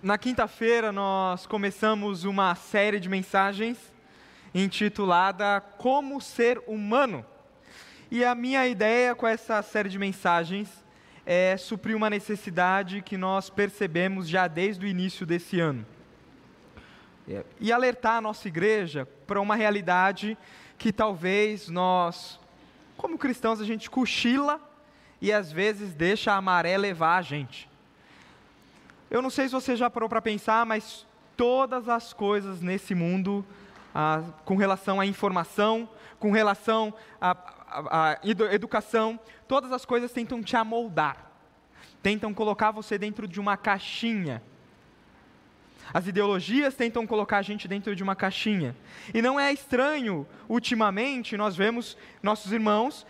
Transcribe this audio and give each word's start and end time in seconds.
Na 0.00 0.16
quinta-feira, 0.16 0.92
nós 0.92 1.44
começamos 1.44 2.24
uma 2.24 2.54
série 2.54 3.00
de 3.00 3.08
mensagens 3.08 3.92
intitulada 4.54 5.60
Como 5.60 6.20
Ser 6.20 6.62
Humano. 6.66 7.26
E 8.10 8.24
a 8.24 8.34
minha 8.34 8.66
ideia 8.66 9.14
com 9.14 9.26
essa 9.26 9.60
série 9.60 9.88
de 9.88 9.98
mensagens 9.98 10.84
é 11.26 11.56
suprir 11.56 11.96
uma 11.96 12.08
necessidade 12.08 13.02
que 13.02 13.16
nós 13.16 13.50
percebemos 13.50 14.28
já 14.28 14.46
desde 14.46 14.86
o 14.86 14.88
início 14.88 15.26
desse 15.26 15.58
ano. 15.58 15.84
E 17.60 17.72
alertar 17.72 18.16
a 18.16 18.20
nossa 18.20 18.48
igreja 18.48 19.06
para 19.26 19.40
uma 19.40 19.54
realidade 19.54 20.36
que 20.78 20.92
talvez 20.92 21.68
nós, 21.68 22.40
como 22.96 23.18
cristãos, 23.18 23.60
a 23.60 23.64
gente 23.64 23.90
cochila 23.90 24.60
e 25.20 25.32
às 25.32 25.52
vezes 25.52 25.92
deixa 25.92 26.32
a 26.32 26.40
maré 26.40 26.78
levar 26.78 27.18
a 27.18 27.22
gente. 27.22 27.68
Eu 29.10 29.20
não 29.20 29.30
sei 29.30 29.46
se 29.46 29.52
você 29.52 29.76
já 29.76 29.90
parou 29.90 30.08
para 30.08 30.22
pensar, 30.22 30.64
mas 30.64 31.06
todas 31.36 31.88
as 31.88 32.12
coisas 32.12 32.60
nesse 32.60 32.94
mundo, 32.94 33.44
ah, 33.94 34.22
com 34.44 34.56
relação 34.56 35.00
à 35.00 35.06
informação, 35.06 35.88
com 36.18 36.30
relação 36.30 36.94
à, 37.20 37.30
à, 37.30 38.12
à 38.12 38.18
educação, 38.24 39.18
todas 39.46 39.72
as 39.72 39.84
coisas 39.84 40.12
tentam 40.12 40.42
te 40.42 40.56
amoldar, 40.56 41.30
tentam 42.02 42.32
colocar 42.34 42.70
você 42.70 42.98
dentro 42.98 43.26
de 43.26 43.40
uma 43.40 43.56
caixinha. 43.56 44.42
As 45.92 46.06
ideologias 46.06 46.74
tentam 46.74 47.06
colocar 47.06 47.38
a 47.38 47.42
gente 47.42 47.66
dentro 47.66 47.94
de 47.96 48.02
uma 48.02 48.14
caixinha. 48.14 48.76
E 49.12 49.22
não 49.22 49.38
é 49.38 49.52
estranho, 49.52 50.26
ultimamente, 50.48 51.36
nós 51.36 51.56
vemos 51.56 51.96
nossos 52.22 52.52
irmãos 52.52 53.06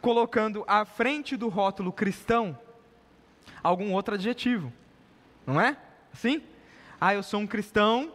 colocando 0.00 0.64
à 0.66 0.84
frente 0.84 1.36
do 1.36 1.48
rótulo 1.48 1.92
cristão 1.92 2.58
algum 3.62 3.92
outro 3.92 4.14
adjetivo. 4.14 4.72
Não 5.46 5.60
é? 5.60 5.76
Assim? 6.12 6.42
Ah, 7.00 7.14
eu 7.14 7.22
sou 7.22 7.40
um 7.40 7.46
cristão 7.46 8.12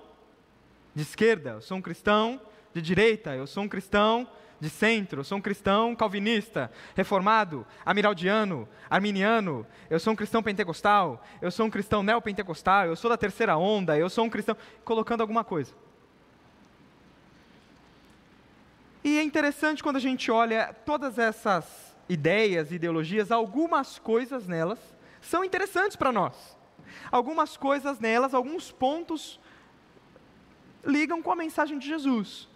de 0.93 1.03
esquerda, 1.03 1.51
eu 1.51 1.61
sou 1.61 1.77
um 1.77 1.81
cristão 1.81 2.41
de 2.73 2.81
direita, 2.81 3.35
eu 3.35 3.47
sou 3.47 3.63
um 3.63 3.67
cristão 3.67 4.27
de 4.59 4.69
centro, 4.69 5.19
eu 5.19 5.23
sou 5.23 5.37
um 5.37 5.41
cristão 5.41 5.95
calvinista, 5.95 6.71
reformado, 6.95 7.65
amiraldiano, 7.85 8.67
arminiano, 8.89 9.65
eu 9.89 9.99
sou 9.99 10.13
um 10.13 10.15
cristão 10.15 10.41
pentecostal, 10.41 11.23
eu 11.41 11.51
sou 11.51 11.65
um 11.65 11.69
cristão 11.69 12.01
neopentecostal, 12.01 12.85
eu 12.85 12.95
sou 12.95 13.09
da 13.09 13.17
terceira 13.17 13.57
onda, 13.57 13.97
eu 13.97 14.09
sou 14.09 14.25
um 14.25 14.29
cristão. 14.29 14.57
colocando 14.83 15.21
alguma 15.21 15.43
coisa. 15.43 15.73
E 19.03 19.17
é 19.17 19.23
interessante 19.23 19.83
quando 19.83 19.97
a 19.97 20.01
gente 20.01 20.29
olha 20.31 20.75
todas 20.85 21.17
essas 21.17 21.95
ideias, 22.09 22.71
ideologias, 22.71 23.31
algumas 23.31 23.99
coisas 23.99 24.47
nelas 24.47 24.79
são 25.21 25.43
interessantes 25.43 25.95
para 25.95 26.11
nós 26.11 26.57
algumas 27.11 27.57
coisas 27.57 27.99
nelas, 27.99 28.33
alguns 28.33 28.71
pontos 28.71 29.39
ligam 30.85 31.21
com 31.21 31.31
a 31.31 31.35
mensagem 31.35 31.77
de 31.77 31.87
Jesus. 31.87 32.47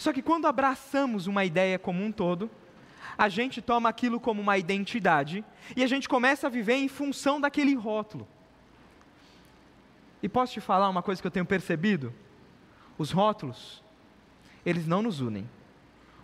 Só 0.00 0.14
que 0.14 0.22
quando 0.22 0.46
abraçamos 0.46 1.26
uma 1.26 1.44
ideia 1.44 1.78
como 1.78 2.02
um 2.02 2.10
todo, 2.10 2.50
a 3.18 3.28
gente 3.28 3.60
toma 3.60 3.86
aquilo 3.86 4.18
como 4.18 4.40
uma 4.40 4.56
identidade 4.56 5.44
e 5.76 5.84
a 5.84 5.86
gente 5.86 6.08
começa 6.08 6.46
a 6.46 6.50
viver 6.50 6.76
em 6.76 6.88
função 6.88 7.38
daquele 7.38 7.74
rótulo. 7.74 8.26
E 10.22 10.28
posso 10.28 10.54
te 10.54 10.60
falar 10.62 10.88
uma 10.88 11.02
coisa 11.02 11.20
que 11.20 11.26
eu 11.26 11.30
tenho 11.30 11.44
percebido? 11.44 12.14
Os 12.96 13.10
rótulos, 13.10 13.84
eles 14.64 14.86
não 14.86 15.02
nos 15.02 15.20
unem. 15.20 15.46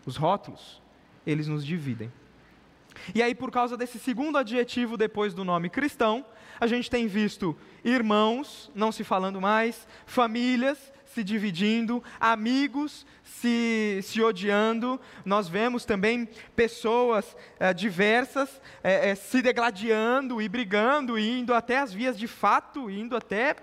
Os 0.07 0.17
rótulos, 0.17 0.81
eles 1.27 1.47
nos 1.47 1.63
dividem. 1.63 2.11
E 3.15 3.23
aí, 3.23 3.35
por 3.35 3.51
causa 3.51 3.77
desse 3.77 3.99
segundo 3.99 4.39
adjetivo 4.39 4.97
depois 4.97 5.35
do 5.35 5.45
nome 5.45 5.69
cristão, 5.69 6.25
a 6.59 6.67
gente 6.67 6.89
tem 6.89 7.07
visto 7.07 7.55
irmãos 7.85 8.71
não 8.75 8.91
se 8.91 9.05
falando 9.05 9.39
mais, 9.39 9.87
famílias 10.07 10.96
se 11.17 11.25
dividindo, 11.25 12.05
amigos 12.21 13.07
se, 13.25 14.01
se 14.03 14.21
odiando. 14.21 15.01
Nós 15.25 15.49
vemos 15.49 15.87
também 15.87 16.29
pessoas 16.55 17.35
é, 17.59 17.73
diversas 17.73 18.61
é, 18.85 19.11
é, 19.11 19.15
se 19.15 19.41
degladiando 19.41 20.43
e 20.43 20.49
brigando, 20.49 21.19
e 21.19 21.41
indo 21.41 21.55
até 21.55 21.79
as 21.79 21.91
vias 21.91 22.19
de 22.19 22.27
fato, 22.29 22.91
indo 22.91 23.17
até 23.17 23.57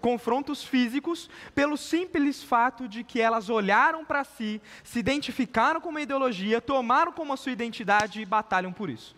confrontos 0.00 0.64
físicos, 0.64 1.28
pelo 1.54 1.76
simples 1.76 2.42
fato 2.42 2.88
de 2.88 3.04
que 3.04 3.20
elas 3.20 3.50
olharam 3.50 4.04
para 4.04 4.24
si, 4.24 4.60
se 4.82 4.98
identificaram 4.98 5.80
com 5.80 5.90
uma 5.90 6.00
ideologia, 6.00 6.62
tomaram 6.62 7.12
como 7.12 7.32
a 7.32 7.36
sua 7.36 7.52
identidade 7.52 8.22
e 8.22 8.24
batalham 8.24 8.72
por 8.72 8.88
isso. 8.88 9.14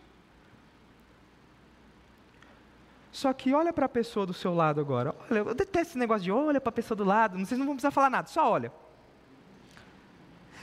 Só 3.19 3.33
que 3.33 3.53
olha 3.53 3.73
para 3.73 3.87
a 3.87 3.89
pessoa 3.89 4.25
do 4.25 4.33
seu 4.33 4.55
lado 4.55 4.81
agora. 4.81 5.12
Olha, 5.29 5.41
eu 5.41 5.53
detesto 5.53 5.91
esse 5.91 5.99
negócio 5.99 6.23
de 6.23 6.31
olha 6.31 6.61
para 6.61 6.69
a 6.69 6.73
pessoa 6.73 6.95
do 6.95 7.03
lado. 7.03 7.37
Vocês 7.37 7.59
não 7.59 7.67
vão 7.67 7.75
precisar 7.75 7.91
falar 7.91 8.09
nada, 8.09 8.29
só 8.29 8.49
olha. 8.49 8.73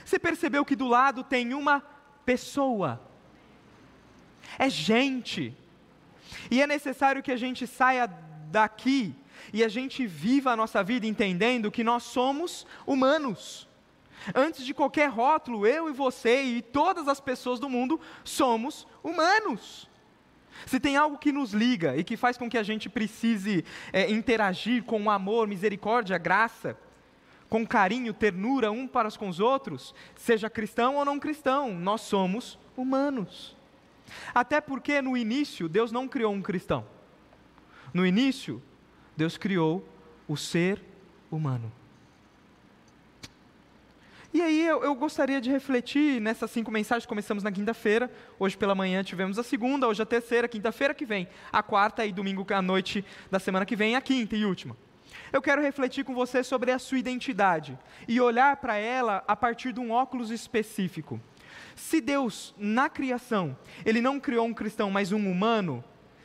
Você 0.02 0.18
percebeu 0.18 0.64
que 0.64 0.74
do 0.74 0.86
lado 0.86 1.22
tem 1.22 1.52
uma 1.52 1.82
pessoa. 2.24 2.98
É 4.58 4.70
gente. 4.70 5.54
E 6.50 6.62
é 6.62 6.66
necessário 6.66 7.22
que 7.22 7.30
a 7.30 7.36
gente 7.36 7.66
saia 7.66 8.06
daqui 8.50 9.14
e 9.52 9.62
a 9.62 9.68
gente 9.68 10.06
viva 10.06 10.52
a 10.52 10.56
nossa 10.56 10.82
vida 10.82 11.06
entendendo 11.06 11.70
que 11.70 11.84
nós 11.84 12.04
somos 12.04 12.66
humanos. 12.86 13.68
Antes 14.34 14.64
de 14.64 14.72
qualquer 14.72 15.10
rótulo, 15.10 15.66
eu 15.66 15.90
e 15.90 15.92
você 15.92 16.42
e 16.42 16.62
todas 16.62 17.06
as 17.06 17.20
pessoas 17.20 17.60
do 17.60 17.68
mundo 17.68 18.00
somos 18.24 18.86
humanos. 19.04 19.90
Se 20.64 20.80
tem 20.80 20.96
algo 20.96 21.18
que 21.18 21.32
nos 21.32 21.52
liga 21.52 21.96
e 21.96 22.04
que 22.04 22.16
faz 22.16 22.36
com 22.36 22.48
que 22.48 22.56
a 22.56 22.62
gente 22.62 22.88
precise 22.88 23.64
é, 23.92 24.10
interagir 24.10 24.82
com 24.84 25.10
amor, 25.10 25.46
misericórdia, 25.46 26.16
graça, 26.16 26.76
com 27.48 27.66
carinho, 27.66 28.12
ternura 28.12 28.70
um 28.70 28.88
para 28.88 29.10
com 29.12 29.28
os 29.28 29.40
outros, 29.40 29.94
seja 30.14 30.50
cristão 30.50 30.96
ou 30.96 31.04
não 31.04 31.18
cristão, 31.18 31.72
nós 31.74 32.00
somos 32.00 32.58
humanos. 32.76 33.56
Até 34.34 34.60
porque 34.60 35.02
no 35.02 35.16
início 35.16 35.68
Deus 35.68 35.92
não 35.92 36.08
criou 36.08 36.32
um 36.32 36.42
cristão. 36.42 36.84
No 37.92 38.06
início, 38.06 38.62
Deus 39.16 39.36
criou 39.36 39.86
o 40.28 40.36
ser 40.36 40.82
humano. 41.30 41.72
E 44.36 44.42
aí 44.42 44.66
eu, 44.66 44.84
eu, 44.84 44.94
gostaria 44.94 45.40
de 45.40 45.50
refletir 45.50 46.20
nessas 46.20 46.50
cinco 46.50 46.70
mensagens. 46.70 47.06
Começamos 47.06 47.42
na 47.42 47.50
quinta-feira, 47.50 48.12
hoje 48.38 48.54
pela 48.54 48.74
manhã 48.74 49.02
tivemos 49.02 49.38
a 49.38 49.42
segunda, 49.42 49.88
hoje 49.88 50.02
a 50.02 50.04
terceira, 50.04 50.46
quinta-feira 50.46 50.92
que 50.92 51.06
vem, 51.06 51.26
a 51.50 51.62
quarta 51.62 52.04
e 52.04 52.12
domingo 52.12 52.46
à 52.52 52.60
noite 52.60 53.02
da 53.30 53.38
semana 53.38 53.64
que 53.64 53.74
vem, 53.74 53.96
a 53.96 54.00
quinta 54.02 54.36
e 54.36 54.44
última. 54.44 54.76
Eu 55.32 55.40
quero 55.40 55.62
refletir 55.62 56.04
com 56.04 56.14
você 56.14 56.44
sobre 56.44 56.70
a 56.70 56.78
sua 56.78 56.98
identidade 56.98 57.78
e 58.06 58.20
olhar 58.20 58.58
para 58.58 58.76
ela 58.76 59.24
a 59.26 59.34
partir 59.34 59.72
de 59.72 59.80
um 59.80 59.90
óculos 59.90 60.30
específico. 60.30 61.18
Se 61.74 61.98
Deus, 62.02 62.54
na 62.58 62.90
criação, 62.90 63.56
Ele 63.86 64.02
não 64.02 64.20
criou 64.20 64.44
um 64.44 64.52
cristão, 64.52 64.90
mas 64.90 65.12
um 65.12 65.30
humano, 65.30 65.82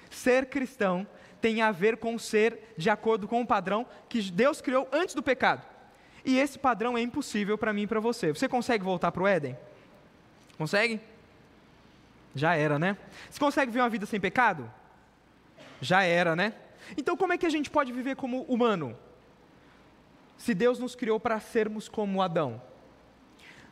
ser 0.09 0.47
cristão 0.47 1.07
tem 1.39 1.61
a 1.61 1.71
ver 1.71 1.95
com 1.95 2.19
ser 2.19 2.73
de 2.75 2.89
acordo 2.89 3.25
com 3.25 3.39
o 3.39 3.47
padrão 3.47 3.85
que 4.09 4.21
Deus 4.21 4.59
criou 4.59 4.85
antes 4.91 5.15
do 5.15 5.23
pecado. 5.23 5.70
E 6.23 6.37
esse 6.37 6.59
padrão 6.59 6.97
é 6.97 7.01
impossível 7.01 7.57
para 7.57 7.73
mim 7.73 7.83
e 7.83 7.87
para 7.87 7.99
você. 7.99 8.33
Você 8.33 8.47
consegue 8.47 8.83
voltar 8.83 9.11
para 9.11 9.23
o 9.23 9.27
Éden? 9.27 9.57
Consegue? 10.57 11.01
Já 12.35 12.55
era, 12.55 12.77
né? 12.77 12.97
Você 13.29 13.39
consegue 13.39 13.71
viver 13.71 13.81
uma 13.81 13.89
vida 13.89 14.05
sem 14.05 14.19
pecado? 14.19 14.71
Já 15.81 16.03
era, 16.03 16.35
né? 16.35 16.53
Então, 16.95 17.17
como 17.17 17.33
é 17.33 17.37
que 17.37 17.45
a 17.45 17.49
gente 17.49 17.69
pode 17.69 17.91
viver 17.91 18.15
como 18.15 18.43
humano? 18.43 18.97
Se 20.37 20.53
Deus 20.53 20.79
nos 20.79 20.95
criou 20.95 21.19
para 21.19 21.39
sermos 21.39 21.89
como 21.89 22.21
Adão. 22.21 22.61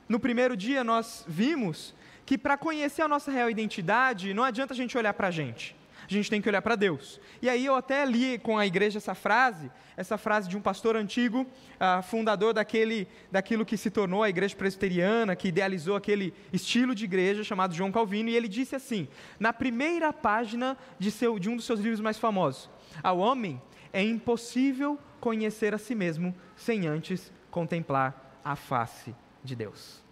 No 0.08 0.20
primeiro 0.20 0.58
dia, 0.58 0.84
nós 0.84 1.24
vimos 1.28 1.94
que 2.26 2.38
para 2.38 2.58
conhecer 2.58 3.02
a 3.02 3.08
nossa 3.08 3.32
real 3.32 3.50
identidade, 3.50 4.34
não 4.34 4.44
adianta 4.44 4.74
a 4.74 4.78
gente 4.78 4.98
olhar 4.98 5.14
para 5.14 5.28
a 5.28 5.32
gente 5.32 5.79
a 6.16 6.18
gente 6.18 6.30
tem 6.30 6.42
que 6.42 6.50
olhar 6.50 6.62
para 6.62 6.76
Deus. 6.76 7.20
E 7.42 7.50
aí 7.50 7.66
eu 7.66 7.76
até 7.76 8.06
li 8.06 8.40
com 8.40 8.58
a 8.58 8.66
igreja 8.66 8.98
essa 8.98 9.14
frase, 9.14 9.72
essa 9.96 10.18
frase 10.18 10.50
de 10.50 10.58
um 10.58 10.62
pastor 10.62 10.96
antigo, 10.96 11.42
uh, 11.42 12.02
fundador 12.04 12.54
daquele, 12.54 13.08
daquilo 13.32 13.66
que 13.66 13.78
se 13.78 13.90
tornou 13.90 14.24
a 14.24 14.30
igreja 14.30 14.56
presbiteriana, 14.56 15.36
que 15.36 15.48
idealizou 15.48 15.96
aquele 15.96 16.34
estilo 16.52 16.96
de 16.96 17.06
igreja 17.06 17.44
chamado 17.44 17.74
João 17.74 17.92
Calvino, 17.92 18.30
e 18.30 18.36
ele 18.36 18.48
disse 18.48 18.76
assim, 18.76 19.08
na 19.40 19.54
primeira 19.54 20.12
página 20.12 20.78
de, 20.98 21.12
seu, 21.12 21.38
de 21.38 21.50
um 21.50 21.56
dos 21.56 21.66
seus 21.66 21.80
livros 21.80 22.02
mais 22.02 22.18
famosos: 22.18 22.70
Ao 23.04 23.20
homem 23.20 23.62
é 23.94 24.04
impossível 24.04 24.98
conhecer 25.20 25.74
a 25.74 25.78
si 25.78 25.94
mesmo 25.94 26.36
sem 26.56 26.88
antes 26.88 27.32
contemplar 27.52 28.40
a 28.44 28.56
face 28.56 29.16
de 29.44 29.56
Deus. 29.56 30.09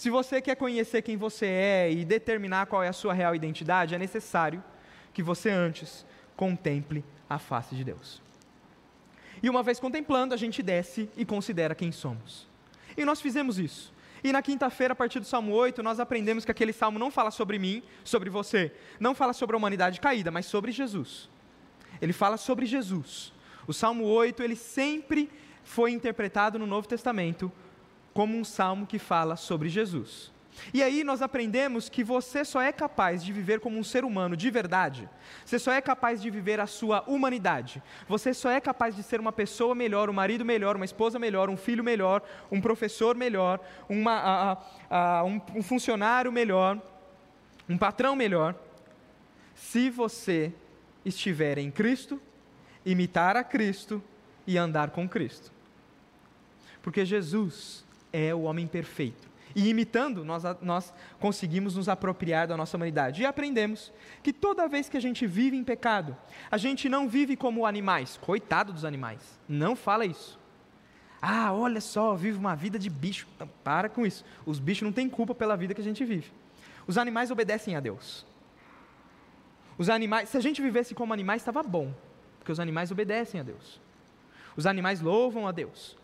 Se 0.00 0.08
você 0.08 0.40
quer 0.40 0.56
conhecer 0.56 1.02
quem 1.02 1.14
você 1.14 1.44
é 1.44 1.92
e 1.92 2.06
determinar 2.06 2.64
qual 2.64 2.82
é 2.82 2.88
a 2.88 2.92
sua 2.92 3.12
real 3.12 3.34
identidade, 3.34 3.94
é 3.94 3.98
necessário 3.98 4.64
que 5.12 5.22
você 5.22 5.50
antes 5.50 6.06
contemple 6.34 7.04
a 7.28 7.38
face 7.38 7.74
de 7.74 7.84
Deus. 7.84 8.22
E 9.42 9.50
uma 9.50 9.62
vez 9.62 9.78
contemplando, 9.78 10.32
a 10.32 10.38
gente 10.38 10.62
desce 10.62 11.10
e 11.18 11.22
considera 11.26 11.74
quem 11.74 11.92
somos. 11.92 12.48
E 12.96 13.04
nós 13.04 13.20
fizemos 13.20 13.58
isso. 13.58 13.92
E 14.24 14.32
na 14.32 14.40
quinta-feira, 14.40 14.92
a 14.92 14.96
partir 14.96 15.20
do 15.20 15.26
Salmo 15.26 15.52
8, 15.52 15.82
nós 15.82 16.00
aprendemos 16.00 16.46
que 16.46 16.50
aquele 16.50 16.72
salmo 16.72 16.98
não 16.98 17.10
fala 17.10 17.30
sobre 17.30 17.58
mim, 17.58 17.82
sobre 18.02 18.30
você, 18.30 18.72
não 18.98 19.14
fala 19.14 19.34
sobre 19.34 19.54
a 19.54 19.58
humanidade 19.58 20.00
caída, 20.00 20.30
mas 20.30 20.46
sobre 20.46 20.72
Jesus. 20.72 21.28
Ele 22.00 22.14
fala 22.14 22.38
sobre 22.38 22.64
Jesus. 22.64 23.34
O 23.66 23.74
Salmo 23.74 24.04
8, 24.04 24.42
ele 24.42 24.56
sempre 24.56 25.28
foi 25.62 25.90
interpretado 25.90 26.58
no 26.58 26.66
Novo 26.66 26.88
Testamento 26.88 27.52
como 28.20 28.36
um 28.36 28.44
salmo 28.44 28.86
que 28.86 28.98
fala 28.98 29.34
sobre 29.34 29.70
Jesus. 29.70 30.30
E 30.74 30.82
aí 30.82 31.02
nós 31.02 31.22
aprendemos 31.22 31.88
que 31.88 32.04
você 32.04 32.44
só 32.44 32.60
é 32.60 32.70
capaz 32.70 33.24
de 33.24 33.32
viver 33.32 33.60
como 33.60 33.78
um 33.78 33.82
ser 33.82 34.04
humano 34.04 34.36
de 34.36 34.50
verdade, 34.50 35.08
você 35.42 35.58
só 35.58 35.72
é 35.72 35.80
capaz 35.80 36.20
de 36.20 36.28
viver 36.28 36.60
a 36.60 36.66
sua 36.66 37.02
humanidade, 37.06 37.82
você 38.06 38.34
só 38.34 38.50
é 38.50 38.60
capaz 38.60 38.94
de 38.94 39.02
ser 39.02 39.20
uma 39.20 39.32
pessoa 39.32 39.74
melhor, 39.74 40.10
um 40.10 40.12
marido 40.12 40.44
melhor, 40.44 40.76
uma 40.76 40.84
esposa 40.84 41.18
melhor, 41.18 41.48
um 41.48 41.56
filho 41.56 41.82
melhor, 41.82 42.22
um 42.52 42.60
professor 42.60 43.16
melhor, 43.16 43.58
uma, 43.88 44.58
um, 45.24 45.40
um 45.56 45.62
funcionário 45.62 46.30
melhor, 46.30 46.78
um 47.66 47.78
patrão 47.78 48.14
melhor, 48.14 48.54
se 49.54 49.88
você 49.88 50.52
estiver 51.06 51.56
em 51.56 51.70
Cristo, 51.70 52.20
imitar 52.84 53.34
a 53.34 53.42
Cristo 53.42 54.02
e 54.46 54.58
andar 54.58 54.90
com 54.90 55.08
Cristo. 55.08 55.50
Porque 56.82 57.02
Jesus 57.06 57.88
é 58.12 58.34
o 58.34 58.42
homem 58.42 58.66
perfeito. 58.66 59.30
E 59.54 59.68
imitando, 59.68 60.24
nós, 60.24 60.44
nós 60.62 60.92
conseguimos 61.18 61.76
nos 61.76 61.88
apropriar 61.88 62.46
da 62.46 62.56
nossa 62.56 62.76
humanidade. 62.76 63.22
E 63.22 63.26
aprendemos 63.26 63.92
que 64.22 64.32
toda 64.32 64.68
vez 64.68 64.88
que 64.88 64.96
a 64.96 65.00
gente 65.00 65.26
vive 65.26 65.56
em 65.56 65.64
pecado, 65.64 66.16
a 66.50 66.56
gente 66.56 66.88
não 66.88 67.08
vive 67.08 67.36
como 67.36 67.66
animais. 67.66 68.16
Coitado 68.20 68.72
dos 68.72 68.84
animais. 68.84 69.38
Não 69.48 69.74
fala 69.74 70.04
isso. 70.06 70.38
Ah, 71.20 71.52
olha 71.52 71.80
só, 71.80 72.14
vive 72.14 72.38
uma 72.38 72.54
vida 72.54 72.78
de 72.78 72.88
bicho. 72.88 73.26
Para 73.64 73.88
com 73.88 74.06
isso. 74.06 74.24
Os 74.46 74.58
bichos 74.58 74.82
não 74.82 74.92
têm 74.92 75.08
culpa 75.08 75.34
pela 75.34 75.56
vida 75.56 75.74
que 75.74 75.80
a 75.80 75.84
gente 75.84 76.04
vive. 76.04 76.32
Os 76.86 76.96
animais 76.96 77.30
obedecem 77.30 77.76
a 77.76 77.80
Deus. 77.80 78.24
Os 79.76 79.88
animais, 79.88 80.28
se 80.28 80.36
a 80.36 80.40
gente 80.40 80.62
vivesse 80.62 80.94
como 80.94 81.12
animais, 81.12 81.40
estava 81.40 81.62
bom, 81.62 81.92
porque 82.38 82.52
os 82.52 82.60
animais 82.60 82.90
obedecem 82.90 83.40
a 83.40 83.42
Deus. 83.42 83.80
Os 84.56 84.66
animais 84.66 85.00
louvam 85.00 85.46
a 85.48 85.52
Deus 85.52 85.96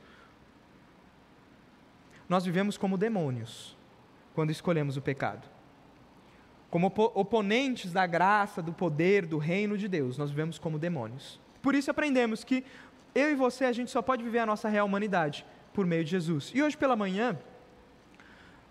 nós 2.28 2.44
vivemos 2.44 2.76
como 2.76 2.96
demônios 2.98 3.76
quando 4.34 4.50
escolhemos 4.50 4.96
o 4.96 5.02
pecado. 5.02 5.48
Como 6.70 6.92
oponentes 7.14 7.92
da 7.92 8.06
graça, 8.06 8.60
do 8.60 8.72
poder, 8.72 9.24
do 9.24 9.38
reino 9.38 9.78
de 9.78 9.88
Deus, 9.88 10.18
nós 10.18 10.30
vivemos 10.30 10.58
como 10.58 10.78
demônios. 10.78 11.40
Por 11.62 11.74
isso 11.74 11.90
aprendemos 11.90 12.44
que 12.44 12.64
eu 13.14 13.30
e 13.30 13.34
você, 13.34 13.64
a 13.64 13.72
gente 13.72 13.90
só 13.90 14.02
pode 14.02 14.22
viver 14.22 14.40
a 14.40 14.46
nossa 14.46 14.68
real 14.68 14.86
humanidade 14.86 15.46
por 15.72 15.86
meio 15.86 16.04
de 16.04 16.10
Jesus. 16.10 16.52
E 16.54 16.62
hoje 16.62 16.76
pela 16.76 16.94
manhã, 16.94 17.38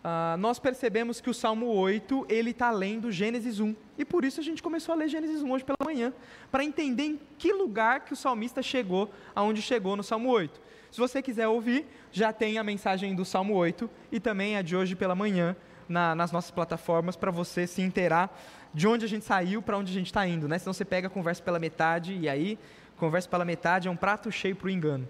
uh, 0.04 0.38
nós 0.38 0.60
percebemos 0.60 1.20
que 1.20 1.30
o 1.30 1.34
Salmo 1.34 1.68
8, 1.68 2.28
ele 2.30 2.52
está 2.52 2.70
lendo 2.70 3.12
Gênesis 3.12 3.60
1. 3.60 3.76
E 3.98 4.06
por 4.06 4.24
isso 4.24 4.40
a 4.40 4.44
gente 4.44 4.62
começou 4.62 4.94
a 4.94 4.96
ler 4.96 5.08
Gênesis 5.08 5.42
1 5.42 5.52
hoje 5.52 5.66
pela 5.66 5.78
manhã, 5.84 6.14
para 6.52 6.64
entender 6.64 7.04
em 7.04 7.20
que 7.40 7.52
lugar 7.52 8.02
que 8.02 8.14
o 8.14 8.16
salmista 8.16 8.62
chegou, 8.62 9.10
aonde 9.34 9.64
chegou 9.64 9.96
no 9.96 10.04
Salmo 10.04 10.30
8. 10.30 10.62
Se 10.92 11.00
você 11.00 11.22
quiser 11.22 11.48
ouvir, 11.48 11.86
já 12.16 12.32
tem 12.32 12.58
a 12.58 12.64
mensagem 12.64 13.14
do 13.14 13.26
Salmo 13.26 13.54
8 13.56 13.90
e 14.10 14.22
também 14.22 14.56
a 14.56 14.62
de 14.62 14.74
hoje 14.74 14.96
pela 14.96 15.14
manhã 15.14 15.54
na, 15.88 16.16
nas 16.16 16.32
nossas 16.32 16.50
plataformas 16.50 17.18
para 17.18 17.30
você 17.30 17.68
se 17.68 17.82
inteirar 17.82 18.34
de 18.74 18.88
onde 18.88 19.04
a 19.04 19.08
gente 19.08 19.26
saiu 19.26 19.62
para 19.62 19.78
onde 19.78 19.92
a 19.92 19.94
gente 19.94 20.06
está 20.06 20.26
indo, 20.26 20.48
né? 20.48 20.58
Senão 20.58 20.72
você 20.72 20.86
pega 20.86 21.08
a 21.08 21.10
conversa 21.10 21.44
pela 21.44 21.60
metade 21.60 22.18
e 22.18 22.30
aí 22.30 22.58
conversa 22.96 23.28
pela 23.28 23.44
metade 23.44 23.90
é 23.90 23.92
um 23.92 23.98
prato 23.98 24.32
cheio 24.32 24.56
para 24.56 24.68
o 24.68 24.70
engano. 24.70 25.06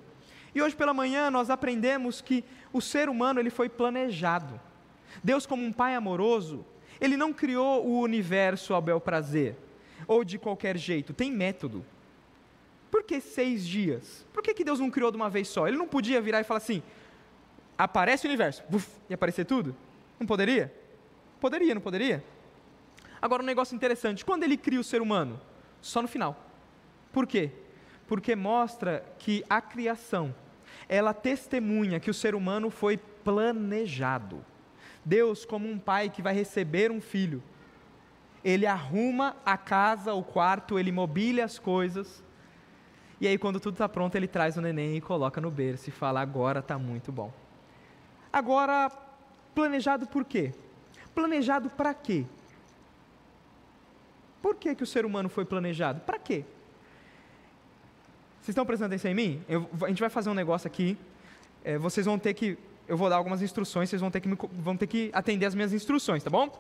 E 0.56 0.63
hoje 0.63 0.75
pela 0.75 0.96
manhã 0.96 1.30
nós 1.30 1.52
aprendemos 1.52 2.22
que 2.22 2.44
o 2.74 2.81
ser 2.81 3.07
humano 3.07 3.40
ele 3.40 3.52
foi 3.52 3.69
planejado. 3.69 4.60
Deus 5.24 5.46
como 5.46 5.63
um 5.63 5.72
pai 5.72 5.94
amoroso, 5.94 6.66
ele 7.00 7.16
não 7.16 7.31
criou 7.31 7.86
o 7.86 8.00
universo 8.00 8.74
ao 8.74 8.81
bel 8.81 9.00
prazer 9.00 9.56
ou 10.07 10.24
de 10.24 10.40
qualquer 10.40 10.75
jeito, 10.75 11.13
tem 11.13 11.31
método. 11.31 11.86
Por 12.90 13.04
que 13.04 13.20
seis 13.20 13.66
dias? 13.66 14.26
Por 14.34 14.42
que, 14.42 14.54
que 14.54 14.64
Deus 14.64 14.80
não 14.80 14.90
criou 14.90 15.12
de 15.12 15.18
uma 15.18 15.30
vez 15.30 15.48
só? 15.48 15.68
Ele 15.68 15.78
não 15.78 15.88
podia 15.88 16.22
virar 16.22 16.42
e 16.42 16.44
falar 16.44 16.60
assim: 16.60 16.82
aparece 17.78 18.26
o 18.26 18.30
universo, 18.30 18.64
uf, 18.72 18.88
e 19.10 19.14
aparecer 19.14 19.46
tudo? 19.46 19.76
Não 20.20 20.26
poderia? 20.26 20.74
Poderia, 21.40 21.76
não 21.76 21.82
poderia? 21.82 22.24
Agora, 23.22 23.42
um 23.44 23.46
negócio 23.46 23.76
interessante: 23.76 24.24
quando 24.24 24.44
ele 24.44 24.58
cria 24.58 24.80
o 24.80 24.84
ser 24.84 25.02
humano? 25.02 25.40
Só 25.82 26.02
no 26.02 26.08
final. 26.08 26.40
Por 27.12 27.28
quê? 27.28 27.52
Porque 28.08 28.36
mostra 28.36 29.06
que 29.20 29.44
a 29.50 29.62
criação, 29.62 30.34
ela 30.88 31.14
testemunha 31.14 32.00
que 32.00 32.10
o 32.10 32.14
ser 32.14 32.36
humano 32.36 32.70
foi 32.70 32.98
planejado. 32.98 34.44
Deus, 35.04 35.46
como 35.46 35.70
um 35.70 35.78
pai 35.78 36.10
que 36.10 36.22
vai 36.22 36.34
receber 36.34 36.92
um 36.92 37.00
filho, 37.00 37.44
ele 38.44 38.66
arruma 38.66 39.36
a 39.46 39.58
casa, 39.58 40.14
o 40.14 40.24
quarto, 40.24 40.78
ele 40.78 40.92
mobília 40.92 41.46
as 41.46 41.58
coisas, 41.58 42.24
e 43.20 43.28
aí, 43.28 43.38
quando 43.38 43.60
tudo 43.60 43.76
está 43.76 43.88
pronto, 43.88 44.16
ele 44.16 44.28
traz 44.28 44.58
o 44.58 44.62
neném 44.62 44.98
e 44.98 45.02
coloca 45.02 45.40
no 45.40 45.50
berço 45.50 45.90
e 45.90 45.92
fala: 45.92 46.20
agora 46.20 46.60
está 46.60 46.78
muito 46.78 47.12
bom. 47.12 47.32
Agora, 48.32 48.92
planejado 49.54 50.06
por 50.08 50.26
quê? 50.26 50.54
Planejado 51.14 51.70
para 51.70 51.94
quê? 51.94 52.26
Por 54.42 54.56
que, 54.56 54.76
que 54.76 54.84
o 54.84 54.88
ser 54.88 55.06
humano 55.06 55.30
foi 55.30 55.46
planejado? 55.46 56.02
Para 56.02 56.20
quê? 56.20 56.44
Vocês 58.42 58.50
estão 58.50 58.66
prestando 58.66 58.94
atenção 58.94 59.10
em 59.10 59.16
mim? 59.16 59.44
Eu, 59.48 59.68
a 59.82 59.88
gente 59.88 60.02
vai 60.02 60.10
fazer 60.10 60.30
um 60.30 60.34
negócio 60.34 60.68
aqui. 60.68 60.98
É, 61.64 61.78
vocês 61.78 62.06
vão 62.06 62.20
ter 62.20 62.34
que. 62.34 62.58
Eu 62.88 62.96
vou 62.98 63.10
dar 63.10 63.16
algumas 63.16 63.42
instruções, 63.42 63.90
vocês 63.90 64.02
vão 64.02 64.12
ter, 64.12 64.20
que 64.20 64.30
vão 64.52 64.78
ter 64.78 64.86
que 64.86 65.10
atender 65.14 65.48
as 65.48 65.56
minhas 65.56 65.74
instruções, 65.74 66.24
tá 66.24 66.30
bom? 66.30 66.52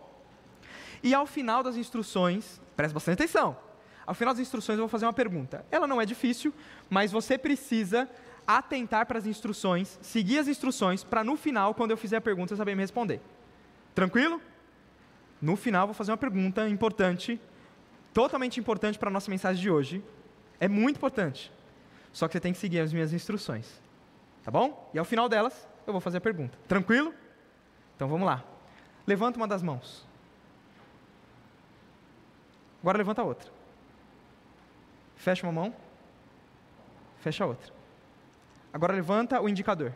E 1.03 1.13
ao 1.13 1.27
final 1.27 1.61
das 1.61 1.75
instruções, 1.75 2.59
presta 2.75 2.93
bastante 2.93 3.21
atenção. 3.21 3.55
Ao 4.05 4.13
final 4.13 4.33
das 4.33 4.41
instruções, 4.41 4.77
eu 4.77 4.83
vou 4.83 4.89
fazer 4.89 5.05
uma 5.05 5.13
pergunta. 5.13 5.65
Ela 5.71 5.87
não 5.87 5.99
é 5.99 6.05
difícil, 6.05 6.53
mas 6.89 7.11
você 7.11 7.37
precisa 7.37 8.09
atentar 8.45 9.05
para 9.05 9.17
as 9.17 9.25
instruções, 9.25 9.97
seguir 10.01 10.37
as 10.37 10.47
instruções, 10.47 11.03
para 11.03 11.23
no 11.23 11.35
final, 11.35 11.73
quando 11.73 11.91
eu 11.91 11.97
fizer 11.97 12.17
a 12.17 12.21
pergunta, 12.21 12.55
saber 12.55 12.75
me 12.75 12.81
responder. 12.81 13.19
Tranquilo? 13.95 14.39
No 15.41 15.55
final, 15.55 15.87
vou 15.87 15.93
fazer 15.93 16.11
uma 16.11 16.17
pergunta 16.17 16.67
importante, 16.69 17.41
totalmente 18.13 18.59
importante 18.59 18.99
para 18.99 19.09
a 19.09 19.11
nossa 19.11 19.29
mensagem 19.31 19.61
de 19.61 19.69
hoje. 19.69 20.03
É 20.59 20.67
muito 20.67 20.97
importante. 20.97 21.51
Só 22.13 22.27
que 22.27 22.33
você 22.33 22.39
tem 22.39 22.53
que 22.53 22.59
seguir 22.59 22.79
as 22.79 22.93
minhas 22.93 23.11
instruções. 23.11 23.81
Tá 24.43 24.51
bom? 24.51 24.89
E 24.93 24.99
ao 24.99 25.05
final 25.05 25.27
delas, 25.27 25.67
eu 25.87 25.91
vou 25.91 25.99
fazer 25.99 26.17
a 26.17 26.21
pergunta. 26.21 26.57
Tranquilo? 26.67 27.13
Então 27.95 28.07
vamos 28.07 28.25
lá. 28.25 28.43
Levanta 29.07 29.37
uma 29.37 29.47
das 29.47 29.61
mãos. 29.61 30.05
Agora 32.81 32.97
levanta 32.97 33.21
a 33.21 33.25
outra. 33.25 33.54
Fecha 35.15 35.45
uma 35.45 35.51
mão, 35.51 35.75
fecha 37.19 37.43
a 37.43 37.47
outra. 37.47 37.73
Agora 38.71 38.93
levanta 38.93 39.41
o 39.41 39.49
indicador. 39.49 39.93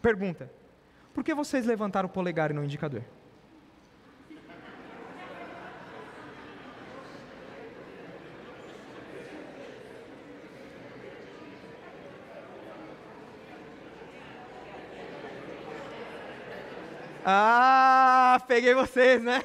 Pergunta: 0.00 0.50
por 1.12 1.22
que 1.22 1.34
vocês 1.34 1.66
levantaram 1.66 2.08
o 2.08 2.12
polegar 2.12 2.50
e 2.50 2.54
não 2.54 2.62
o 2.62 2.64
indicador? 2.64 3.02
Ah, 17.24 18.42
peguei 18.48 18.74
vocês, 18.74 19.22
né? 19.22 19.44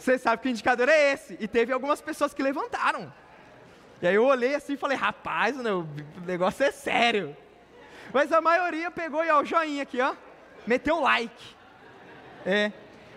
Você 0.00 0.16
sabe 0.16 0.40
que 0.40 0.48
o 0.48 0.50
indicador 0.50 0.88
é 0.88 1.12
esse. 1.12 1.36
E 1.38 1.46
teve 1.46 1.72
algumas 1.72 2.00
pessoas 2.00 2.32
que 2.32 2.42
levantaram. 2.42 3.12
E 4.00 4.06
aí 4.06 4.14
eu 4.14 4.24
olhei 4.24 4.54
assim 4.54 4.72
e 4.72 4.76
falei, 4.76 4.96
rapaz, 4.96 5.54
o 5.58 5.86
negócio 6.24 6.64
é 6.64 6.70
sério. 6.70 7.36
Mas 8.12 8.32
a 8.32 8.40
maioria 8.40 8.90
pegou 8.90 9.22
e 9.22 9.30
ó, 9.30 9.42
o 9.42 9.44
joinha 9.44 9.82
aqui, 9.82 10.00
ó. 10.00 10.14
Meteu 10.66 11.00
like. 11.00 11.44
É, 12.46 12.72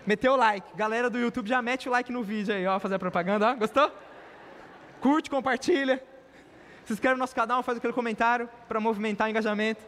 meteu 0.06 0.36
like. 0.36 0.76
Galera 0.76 1.08
do 1.08 1.18
YouTube 1.18 1.48
já 1.48 1.62
mete 1.62 1.88
o 1.88 1.92
like 1.92 2.12
no 2.12 2.22
vídeo 2.22 2.54
aí, 2.54 2.66
ó, 2.66 2.78
fazer 2.78 2.96
a 2.96 2.98
propaganda, 2.98 3.52
ó. 3.52 3.54
Gostou? 3.54 3.90
Curte, 5.00 5.30
compartilha. 5.30 6.04
Se 6.84 6.92
inscreve 6.92 7.14
no 7.14 7.20
nosso 7.20 7.34
canal, 7.34 7.62
faz 7.62 7.78
aquele 7.78 7.94
comentário 7.94 8.48
para 8.68 8.78
movimentar 8.78 9.26
o 9.26 9.30
engajamento. 9.30 9.82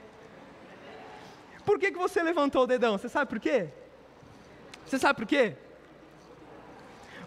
Por 1.62 1.78
que, 1.78 1.92
que 1.92 1.98
você 1.98 2.22
levantou 2.22 2.62
o 2.62 2.66
dedão? 2.66 2.96
Você 2.96 3.08
sabe 3.08 3.28
por 3.28 3.38
quê? 3.38 3.68
Você 4.86 4.98
sabe 4.98 5.18
por 5.18 5.26
quê? 5.26 5.56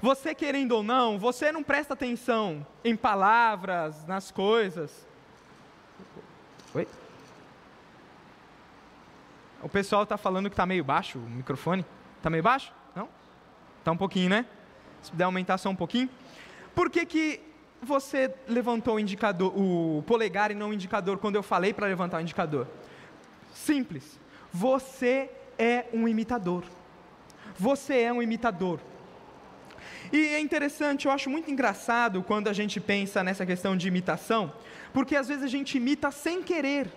Você 0.01 0.33
querendo 0.33 0.71
ou 0.71 0.83
não, 0.83 1.19
você 1.19 1.51
não 1.51 1.61
presta 1.61 1.93
atenção 1.93 2.65
em 2.83 2.95
palavras, 2.95 4.05
nas 4.05 4.31
coisas. 4.31 5.05
Oi? 6.73 6.87
O 9.61 9.67
pessoal 9.67 10.03
está 10.03 10.17
falando 10.17 10.49
que 10.49 10.53
está 10.53 10.65
meio 10.65 10.83
baixo 10.83 11.19
o 11.19 11.21
microfone. 11.21 11.85
Está 12.17 12.29
meio 12.29 12.43
baixo? 12.43 12.71
Não? 12.95 13.09
Está 13.79 13.91
um 13.91 13.97
pouquinho, 13.97 14.29
né? 14.29 14.45
Se 15.01 15.11
puder 15.11 15.25
aumentar 15.25 15.57
só 15.57 15.69
um 15.69 15.75
pouquinho. 15.75 16.09
Por 16.73 16.89
que, 16.89 17.05
que 17.05 17.41
você 17.81 18.33
levantou 18.47 18.95
o 18.95 18.99
indicador, 18.99 19.53
o 19.57 20.01
polegar 20.07 20.49
e 20.51 20.53
não 20.53 20.69
o 20.69 20.73
indicador 20.73 21.17
quando 21.17 21.35
eu 21.35 21.43
falei 21.43 21.73
para 21.73 21.87
levantar 21.87 22.17
o 22.17 22.21
indicador? 22.21 22.67
Simples. 23.53 24.17
Você 24.51 25.29
é 25.57 25.85
um 25.93 26.07
imitador. 26.07 26.63
Você 27.57 27.99
é 27.99 28.13
um 28.13 28.21
imitador. 28.21 28.79
E 30.11 30.27
é 30.29 30.39
interessante, 30.39 31.05
eu 31.05 31.11
acho 31.11 31.29
muito 31.29 31.51
engraçado 31.51 32.23
quando 32.23 32.47
a 32.47 32.53
gente 32.53 32.79
pensa 32.79 33.23
nessa 33.23 33.45
questão 33.45 33.77
de 33.77 33.87
imitação, 33.87 34.51
porque 34.91 35.15
às 35.15 35.27
vezes 35.27 35.43
a 35.43 35.47
gente 35.47 35.77
imita 35.77 36.09
sem 36.09 36.41
querer. 36.41 36.87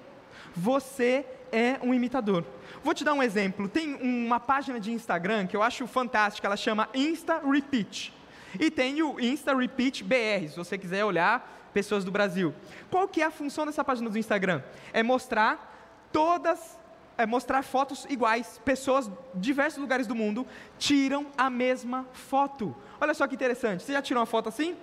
Você 0.57 1.25
é 1.51 1.79
um 1.83 1.93
imitador. 1.93 2.45
Vou 2.83 2.95
te 2.95 3.05
dar 3.05 3.13
um 3.13 3.23
exemplo. 3.23 3.69
Tem 3.69 3.95
uma 3.95 4.41
página 4.41 4.81
de 4.81 4.91
Instagram 4.91 5.47
que 5.47 5.57
eu 5.57 5.63
acho 5.63 5.87
fantástica, 5.87 6.49
ela 6.49 6.57
chama 6.57 6.89
Insta 6.95 7.41
Repeat. 7.45 8.13
E 8.59 8.71
tem 8.71 9.03
o 9.03 9.21
Insta 9.21 9.55
Repeat 9.55 10.03
BR, 10.05 10.49
se 10.49 10.57
você 10.57 10.79
quiser 10.79 11.05
olhar 11.05 11.71
pessoas 11.73 12.05
do 12.05 12.11
Brasil. 12.11 12.55
Qual 12.91 13.09
que 13.09 13.23
é 13.23 13.27
a 13.27 13.31
função 13.31 13.67
dessa 13.67 13.85
página 13.85 14.09
do 14.09 14.19
Instagram? 14.19 14.63
É 14.93 15.03
mostrar 15.03 16.09
todas 16.13 16.79
é 17.17 17.27
mostrar 17.27 17.63
fotos 17.63 18.07
iguais. 18.09 18.61
Pessoas 18.65 19.09
de 19.35 19.41
diversos 19.41 19.81
lugares 19.81 20.07
do 20.07 20.15
mundo 20.15 20.47
tiram 20.79 21.27
a 21.37 21.51
mesma 21.51 22.07
foto. 22.13 22.75
Olha 23.01 23.15
só 23.15 23.27
que 23.27 23.35
interessante. 23.35 23.83
Você 23.83 23.93
já 23.93 24.03
tirou 24.03 24.21
uma 24.21 24.27
foto 24.27 24.49
assim? 24.49 24.77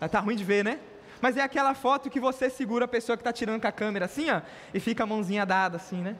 Está 0.00 0.20
ruim 0.20 0.36
de 0.36 0.44
ver, 0.44 0.64
né? 0.64 0.80
Mas 1.20 1.36
é 1.36 1.42
aquela 1.42 1.72
foto 1.72 2.10
que 2.10 2.18
você 2.18 2.50
segura 2.50 2.84
a 2.86 2.88
pessoa 2.88 3.16
que 3.16 3.20
está 3.20 3.32
tirando 3.32 3.60
com 3.60 3.68
a 3.68 3.72
câmera 3.72 4.06
assim, 4.06 4.28
ó, 4.28 4.42
e 4.74 4.80
fica 4.80 5.04
a 5.04 5.06
mãozinha 5.06 5.46
dada 5.46 5.76
assim, 5.76 6.02
né? 6.02 6.16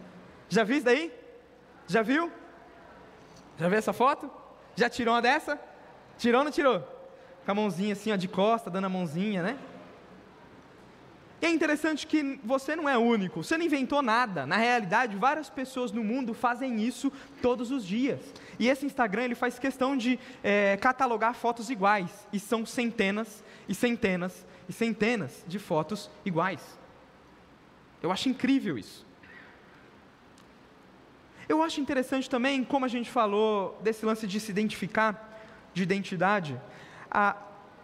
Já 0.48 0.62
viu 0.62 0.76
isso 0.76 0.84
daí? 0.84 1.12
Já 1.88 2.02
viu? 2.02 2.30
Já 3.58 3.68
viu 3.68 3.78
essa 3.78 3.92
foto? 3.92 4.30
Já 4.76 4.88
tirou 4.88 5.14
uma 5.14 5.20
dessa? 5.20 5.58
Tirou 6.16 6.38
ou 6.38 6.44
não 6.44 6.52
tirou? 6.52 6.80
Com 7.44 7.50
a 7.50 7.54
mãozinha 7.54 7.94
assim, 7.94 8.12
ó, 8.12 8.16
de 8.16 8.28
costa, 8.28 8.70
dando 8.70 8.84
a 8.84 8.88
mãozinha, 8.88 9.42
né? 9.42 9.58
E 11.42 11.46
é 11.46 11.50
interessante 11.50 12.06
que 12.06 12.38
você 12.44 12.76
não 12.76 12.88
é 12.88 12.96
único, 12.96 13.42
você 13.42 13.58
não 13.58 13.66
inventou 13.66 14.00
nada. 14.00 14.46
Na 14.46 14.56
realidade, 14.56 15.16
várias 15.16 15.50
pessoas 15.50 15.90
no 15.90 16.04
mundo 16.04 16.32
fazem 16.32 16.80
isso 16.80 17.12
todos 17.42 17.72
os 17.72 17.84
dias. 17.84 18.20
E 18.60 18.68
esse 18.68 18.86
Instagram 18.86 19.24
ele 19.24 19.34
faz 19.34 19.58
questão 19.58 19.96
de 19.96 20.20
é, 20.40 20.76
catalogar 20.76 21.34
fotos 21.34 21.68
iguais. 21.68 22.28
E 22.32 22.38
são 22.38 22.64
centenas 22.64 23.42
e 23.68 23.74
centenas 23.74 24.46
e 24.68 24.72
centenas 24.72 25.44
de 25.48 25.58
fotos 25.58 26.08
iguais. 26.24 26.78
Eu 28.00 28.12
acho 28.12 28.28
incrível 28.28 28.78
isso. 28.78 29.04
Eu 31.48 31.60
acho 31.60 31.80
interessante 31.80 32.30
também, 32.30 32.62
como 32.62 32.84
a 32.84 32.88
gente 32.88 33.10
falou 33.10 33.80
desse 33.82 34.06
lance 34.06 34.28
de 34.28 34.38
se 34.38 34.52
identificar, 34.52 35.40
de 35.74 35.82
identidade, 35.82 36.60
a, 37.10 37.36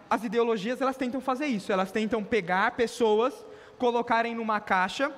as 0.08 0.24
ideologias 0.24 0.80
elas 0.80 0.96
tentam 0.96 1.20
fazer 1.20 1.46
isso, 1.46 1.72
elas 1.72 1.92
tentam 1.92 2.22
pegar 2.22 2.70
pessoas, 2.72 3.34
colocarem 3.78 4.35
numa 4.35 4.61
caixa, 4.61 5.12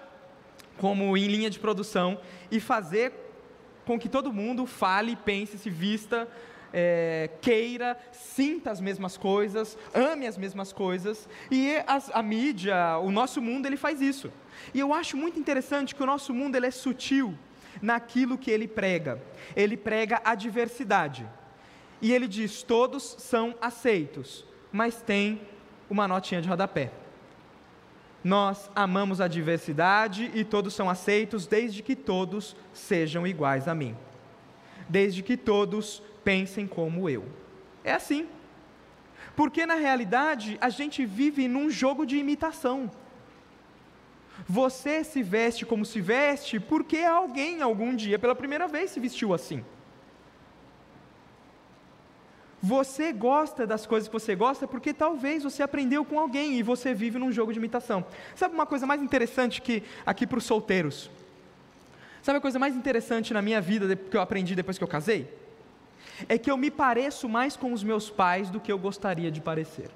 como 0.78 1.16
em 1.16 1.26
linha 1.26 1.50
de 1.50 1.58
produção, 1.58 2.20
e 2.50 2.60
fazer 2.60 3.12
com 3.84 3.98
que 3.98 4.08
todo 4.08 4.32
mundo 4.32 4.66
fale, 4.66 5.16
pense, 5.16 5.58
se 5.58 5.68
vista, 5.70 6.28
é, 6.72 7.30
queira, 7.40 7.98
sinta 8.12 8.70
as 8.70 8.80
mesmas 8.80 9.16
coisas, 9.16 9.76
ame 9.94 10.26
as 10.26 10.36
mesmas 10.36 10.72
coisas, 10.72 11.28
e 11.50 11.76
as, 11.86 12.10
a 12.14 12.22
mídia, 12.22 12.98
o 12.98 13.10
nosso 13.10 13.42
mundo, 13.42 13.66
ele 13.66 13.76
faz 13.76 14.00
isso. 14.00 14.32
E 14.72 14.78
eu 14.78 14.94
acho 14.94 15.16
muito 15.16 15.40
interessante 15.40 15.94
que 15.94 16.02
o 16.02 16.06
nosso 16.06 16.32
mundo 16.32 16.56
ele 16.56 16.66
é 16.66 16.70
sutil 16.70 17.34
naquilo 17.82 18.38
que 18.38 18.50
ele 18.50 18.68
prega. 18.68 19.20
Ele 19.56 19.76
prega 19.76 20.20
a 20.24 20.34
diversidade. 20.34 21.26
E 22.00 22.12
ele 22.12 22.28
diz: 22.28 22.62
todos 22.62 23.16
são 23.18 23.54
aceitos 23.60 24.44
mas 24.72 25.02
tem 25.02 25.40
uma 25.88 26.06
notinha 26.06 26.40
de 26.40 26.48
rodapé. 26.48 26.92
Nós 28.22 28.70
amamos 28.74 29.20
a 29.20 29.28
diversidade 29.28 30.30
e 30.34 30.44
todos 30.44 30.74
são 30.74 30.90
aceitos 30.90 31.46
desde 31.46 31.82
que 31.82 31.96
todos 31.96 32.54
sejam 32.72 33.26
iguais 33.26 33.66
a 33.66 33.74
mim. 33.74 33.96
Desde 34.88 35.22
que 35.22 35.36
todos 35.36 36.02
pensem 36.22 36.66
como 36.66 37.08
eu. 37.08 37.24
É 37.82 37.92
assim. 37.92 38.28
Porque 39.34 39.64
na 39.64 39.74
realidade 39.74 40.58
a 40.60 40.68
gente 40.68 41.06
vive 41.06 41.48
num 41.48 41.70
jogo 41.70 42.04
de 42.04 42.18
imitação. 42.18 42.90
Você 44.46 45.04
se 45.04 45.22
veste 45.22 45.64
como 45.64 45.84
se 45.84 46.00
veste 46.00 46.58
porque 46.60 46.98
alguém 46.98 47.62
algum 47.62 47.94
dia 47.94 48.18
pela 48.18 48.34
primeira 48.34 48.66
vez 48.66 48.90
se 48.90 49.00
vestiu 49.00 49.32
assim. 49.32 49.64
Você 52.62 53.10
gosta 53.12 53.66
das 53.66 53.86
coisas 53.86 54.06
que 54.06 54.12
você 54.12 54.34
gosta 54.34 54.68
porque 54.68 54.92
talvez 54.92 55.42
você 55.42 55.62
aprendeu 55.62 56.04
com 56.04 56.20
alguém 56.20 56.58
e 56.58 56.62
você 56.62 56.92
vive 56.92 57.18
num 57.18 57.32
jogo 57.32 57.52
de 57.52 57.58
imitação. 57.58 58.04
Sabe 58.34 58.54
uma 58.54 58.66
coisa 58.66 58.86
mais 58.86 59.02
interessante 59.02 59.62
que 59.62 59.82
aqui 60.04 60.26
para 60.26 60.38
os 60.38 60.44
solteiros? 60.44 61.10
Sabe 62.22 62.36
a 62.36 62.40
coisa 62.40 62.58
mais 62.58 62.76
interessante 62.76 63.32
na 63.32 63.40
minha 63.40 63.62
vida 63.62 63.96
que 63.96 64.16
eu 64.16 64.20
aprendi 64.20 64.54
depois 64.54 64.76
que 64.76 64.84
eu 64.84 64.88
casei? 64.88 65.32
É 66.28 66.36
que 66.36 66.50
eu 66.50 66.56
me 66.58 66.70
pareço 66.70 67.26
mais 67.28 67.56
com 67.56 67.72
os 67.72 67.82
meus 67.82 68.10
pais 68.10 68.50
do 68.50 68.60
que 68.60 68.70
eu 68.70 68.78
gostaria 68.78 69.30
de 69.30 69.40
parecer. 69.40 69.90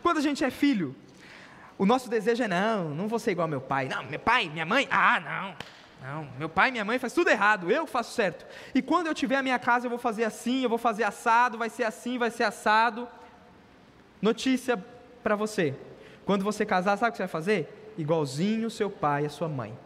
Quando 0.00 0.18
a 0.18 0.20
gente 0.22 0.44
é 0.44 0.50
filho, 0.50 0.94
o 1.76 1.84
nosso 1.84 2.08
desejo 2.08 2.44
é 2.44 2.48
não, 2.48 2.90
não 2.90 3.08
vou 3.08 3.18
ser 3.18 3.32
igual 3.32 3.46
ao 3.46 3.50
meu 3.50 3.60
pai. 3.60 3.88
Não, 3.88 4.04
meu 4.04 4.20
pai, 4.20 4.48
minha 4.48 4.64
mãe, 4.64 4.86
ah, 4.88 5.18
não. 5.18 5.77
Não, 6.02 6.28
meu 6.38 6.48
pai 6.48 6.68
e 6.68 6.72
minha 6.72 6.84
mãe 6.84 6.98
faz 6.98 7.12
tudo 7.12 7.28
errado, 7.28 7.70
eu 7.70 7.86
faço 7.86 8.12
certo. 8.12 8.46
E 8.74 8.80
quando 8.80 9.08
eu 9.08 9.14
tiver 9.14 9.36
a 9.36 9.42
minha 9.42 9.58
casa, 9.58 9.86
eu 9.86 9.90
vou 9.90 9.98
fazer 9.98 10.24
assim, 10.24 10.62
eu 10.62 10.68
vou 10.68 10.78
fazer 10.78 11.04
assado, 11.04 11.58
vai 11.58 11.68
ser 11.68 11.84
assim, 11.84 12.18
vai 12.18 12.30
ser 12.30 12.44
assado. 12.44 13.08
Notícia 14.22 14.76
para 15.22 15.34
você: 15.34 15.74
quando 16.24 16.44
você 16.44 16.64
casar, 16.64 16.96
sabe 16.96 17.10
o 17.10 17.12
que 17.12 17.16
você 17.16 17.24
vai 17.24 17.28
fazer? 17.28 17.92
Igualzinho 17.98 18.70
seu 18.70 18.90
pai 18.90 19.24
e 19.24 19.26
a 19.26 19.30
sua 19.30 19.48
mãe. 19.48 19.76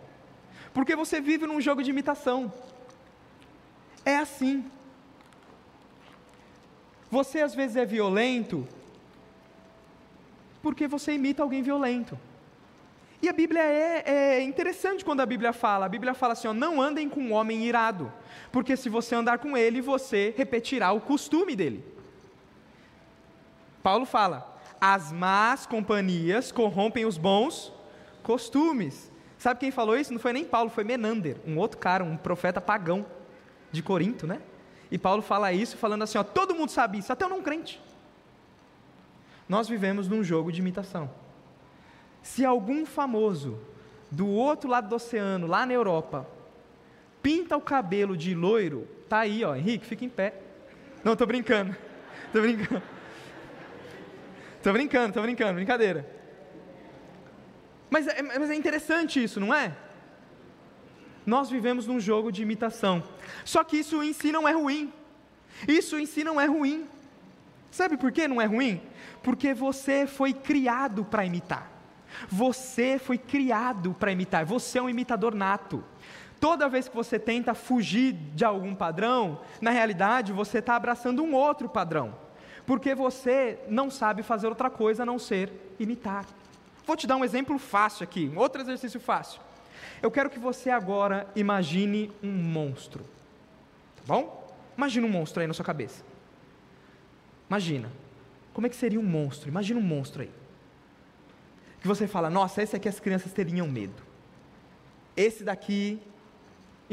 Porque 0.75 0.95
você 0.95 1.21
vive 1.21 1.47
num 1.47 1.61
jogo 1.61 1.83
de 1.83 1.90
imitação. 1.90 2.52
É 4.04 4.16
assim. 4.19 4.71
Você 7.11 7.40
às 7.40 7.54
vezes 7.54 7.76
é 7.76 7.85
violento 7.85 8.66
porque 10.62 10.87
você 10.87 11.12
imita 11.12 11.42
alguém 11.42 11.62
violento. 11.62 12.19
E 13.22 13.28
a 13.28 13.32
Bíblia 13.32 13.62
é, 13.62 14.02
é, 14.04 14.42
interessante 14.42 15.04
quando 15.04 15.20
a 15.20 15.26
Bíblia 15.26 15.52
fala. 15.52 15.86
A 15.86 15.88
Bíblia 15.88 16.12
fala 16.12 16.32
assim: 16.32 16.48
ó, 16.48 16.52
não 16.52 16.82
andem 16.82 17.08
com 17.08 17.20
um 17.20 17.32
homem 17.32 17.64
irado, 17.64 18.12
porque 18.50 18.76
se 18.76 18.88
você 18.88 19.14
andar 19.14 19.38
com 19.38 19.56
ele, 19.56 19.80
você 19.80 20.34
repetirá 20.36 20.90
o 20.90 21.00
costume 21.00 21.54
dele. 21.54 21.84
Paulo 23.80 24.04
fala: 24.04 24.58
as 24.80 25.12
más 25.12 25.66
companhias 25.66 26.50
corrompem 26.50 27.06
os 27.06 27.16
bons 27.16 27.72
costumes. 28.24 29.12
Sabe 29.38 29.60
quem 29.60 29.70
falou 29.70 29.96
isso? 29.96 30.12
Não 30.12 30.20
foi 30.20 30.32
nem 30.32 30.44
Paulo, 30.44 30.68
foi 30.68 30.82
Menander, 30.82 31.36
um 31.46 31.58
outro 31.58 31.78
cara, 31.78 32.02
um 32.02 32.16
profeta 32.16 32.60
pagão 32.60 33.06
de 33.70 33.82
Corinto, 33.84 34.26
né? 34.26 34.40
E 34.90 34.98
Paulo 34.98 35.22
fala 35.22 35.52
isso 35.52 35.76
falando 35.76 36.02
assim: 36.02 36.18
ó, 36.18 36.24
todo 36.24 36.56
mundo 36.56 36.70
sabe 36.70 36.98
isso, 36.98 37.12
até 37.12 37.24
o 37.24 37.28
não 37.28 37.40
crente. 37.40 37.80
Nós 39.48 39.68
vivemos 39.68 40.08
num 40.08 40.24
jogo 40.24 40.50
de 40.50 40.60
imitação. 40.60 41.21
Se 42.22 42.44
algum 42.44 42.86
famoso 42.86 43.58
do 44.10 44.28
outro 44.28 44.70
lado 44.70 44.88
do 44.88 44.94
oceano, 44.94 45.46
lá 45.46 45.66
na 45.66 45.72
Europa, 45.72 46.28
pinta 47.22 47.56
o 47.56 47.60
cabelo 47.60 48.16
de 48.16 48.34
loiro, 48.34 48.86
tá 49.08 49.20
aí, 49.20 49.44
ó, 49.44 49.54
Henrique, 49.54 49.86
fica 49.86 50.04
em 50.04 50.08
pé. 50.08 50.34
Não, 51.02 51.16
tô 51.16 51.26
brincando. 51.26 51.74
Tô 52.32 52.40
brincando. 52.40 52.82
Tô 54.62 54.72
brincando, 54.72 55.12
tô 55.12 55.22
brincando, 55.22 55.54
brincadeira. 55.54 56.08
Mas 57.90 58.06
é, 58.06 58.22
mas 58.22 58.48
é 58.48 58.54
interessante 58.54 59.22
isso, 59.22 59.40
não 59.40 59.52
é? 59.52 59.76
Nós 61.26 61.50
vivemos 61.50 61.86
num 61.86 61.98
jogo 61.98 62.30
de 62.30 62.42
imitação. 62.42 63.02
Só 63.44 63.64
que 63.64 63.76
isso 63.76 64.02
em 64.02 64.12
si 64.12 64.30
não 64.30 64.48
é 64.48 64.52
ruim. 64.52 64.92
Isso 65.66 65.98
em 65.98 66.06
si 66.06 66.22
não 66.22 66.40
é 66.40 66.46
ruim. 66.46 66.86
Sabe 67.70 67.96
por 67.96 68.12
que 68.12 68.28
não 68.28 68.40
é 68.40 68.44
ruim? 68.44 68.80
Porque 69.22 69.54
você 69.54 70.06
foi 70.06 70.32
criado 70.32 71.04
para 71.04 71.24
imitar. 71.24 71.71
Você 72.28 72.99
foi 72.99 73.19
criado 73.19 73.95
para 73.95 74.12
imitar, 74.12 74.45
você 74.45 74.78
é 74.78 74.83
um 74.83 74.88
imitador 74.88 75.35
nato. 75.35 75.85
Toda 76.40 76.69
vez 76.69 76.88
que 76.88 76.97
você 76.97 77.19
tenta 77.19 77.54
fugir 77.54 78.12
de 78.35 78.45
algum 78.45 78.75
padrão, 78.75 79.40
na 79.61 79.71
realidade 79.71 80.33
você 80.33 80.59
está 80.59 80.75
abraçando 80.75 81.23
um 81.23 81.35
outro 81.35 81.69
padrão, 81.69 82.16
porque 82.66 82.95
você 82.95 83.61
não 83.69 83.90
sabe 83.90 84.23
fazer 84.23 84.49
outra 84.49 84.69
coisa 84.69 85.04
a 85.04 85.07
não 85.07 85.19
ser 85.19 85.52
imitar. 85.78 86.26
Vou 86.85 86.97
te 86.97 87.07
dar 87.07 87.16
um 87.16 87.25
exemplo 87.25 87.59
fácil 87.59 88.02
aqui, 88.02 88.28
um 88.35 88.38
outro 88.38 88.61
exercício 88.61 88.99
fácil. 88.99 89.40
Eu 90.02 90.11
quero 90.11 90.28
que 90.28 90.38
você 90.38 90.69
agora 90.69 91.28
imagine 91.37 92.11
um 92.21 92.33
monstro, 92.33 93.04
tá 93.97 94.02
bom? 94.04 94.52
Imagina 94.76 95.07
um 95.07 95.11
monstro 95.11 95.42
aí 95.42 95.47
na 95.47 95.54
sua 95.54 95.64
cabeça. 95.64 96.02
Imagina. 97.49 97.88
Como 98.52 98.66
é 98.66 98.71
que 98.71 98.76
seria 98.76 98.99
um 98.99 99.04
monstro? 99.04 99.49
Imagina 99.49 99.78
um 99.78 99.83
monstro 99.83 100.23
aí 100.23 100.41
que 101.82 101.88
você 101.88 102.06
fala, 102.06 102.30
nossa, 102.30 102.62
esse 102.62 102.74
aqui 102.74 102.88
as 102.88 102.98
crianças 102.98 103.32
teriam 103.32 103.68
medo. 103.68 104.02
Esse 105.16 105.44
daqui 105.44 106.00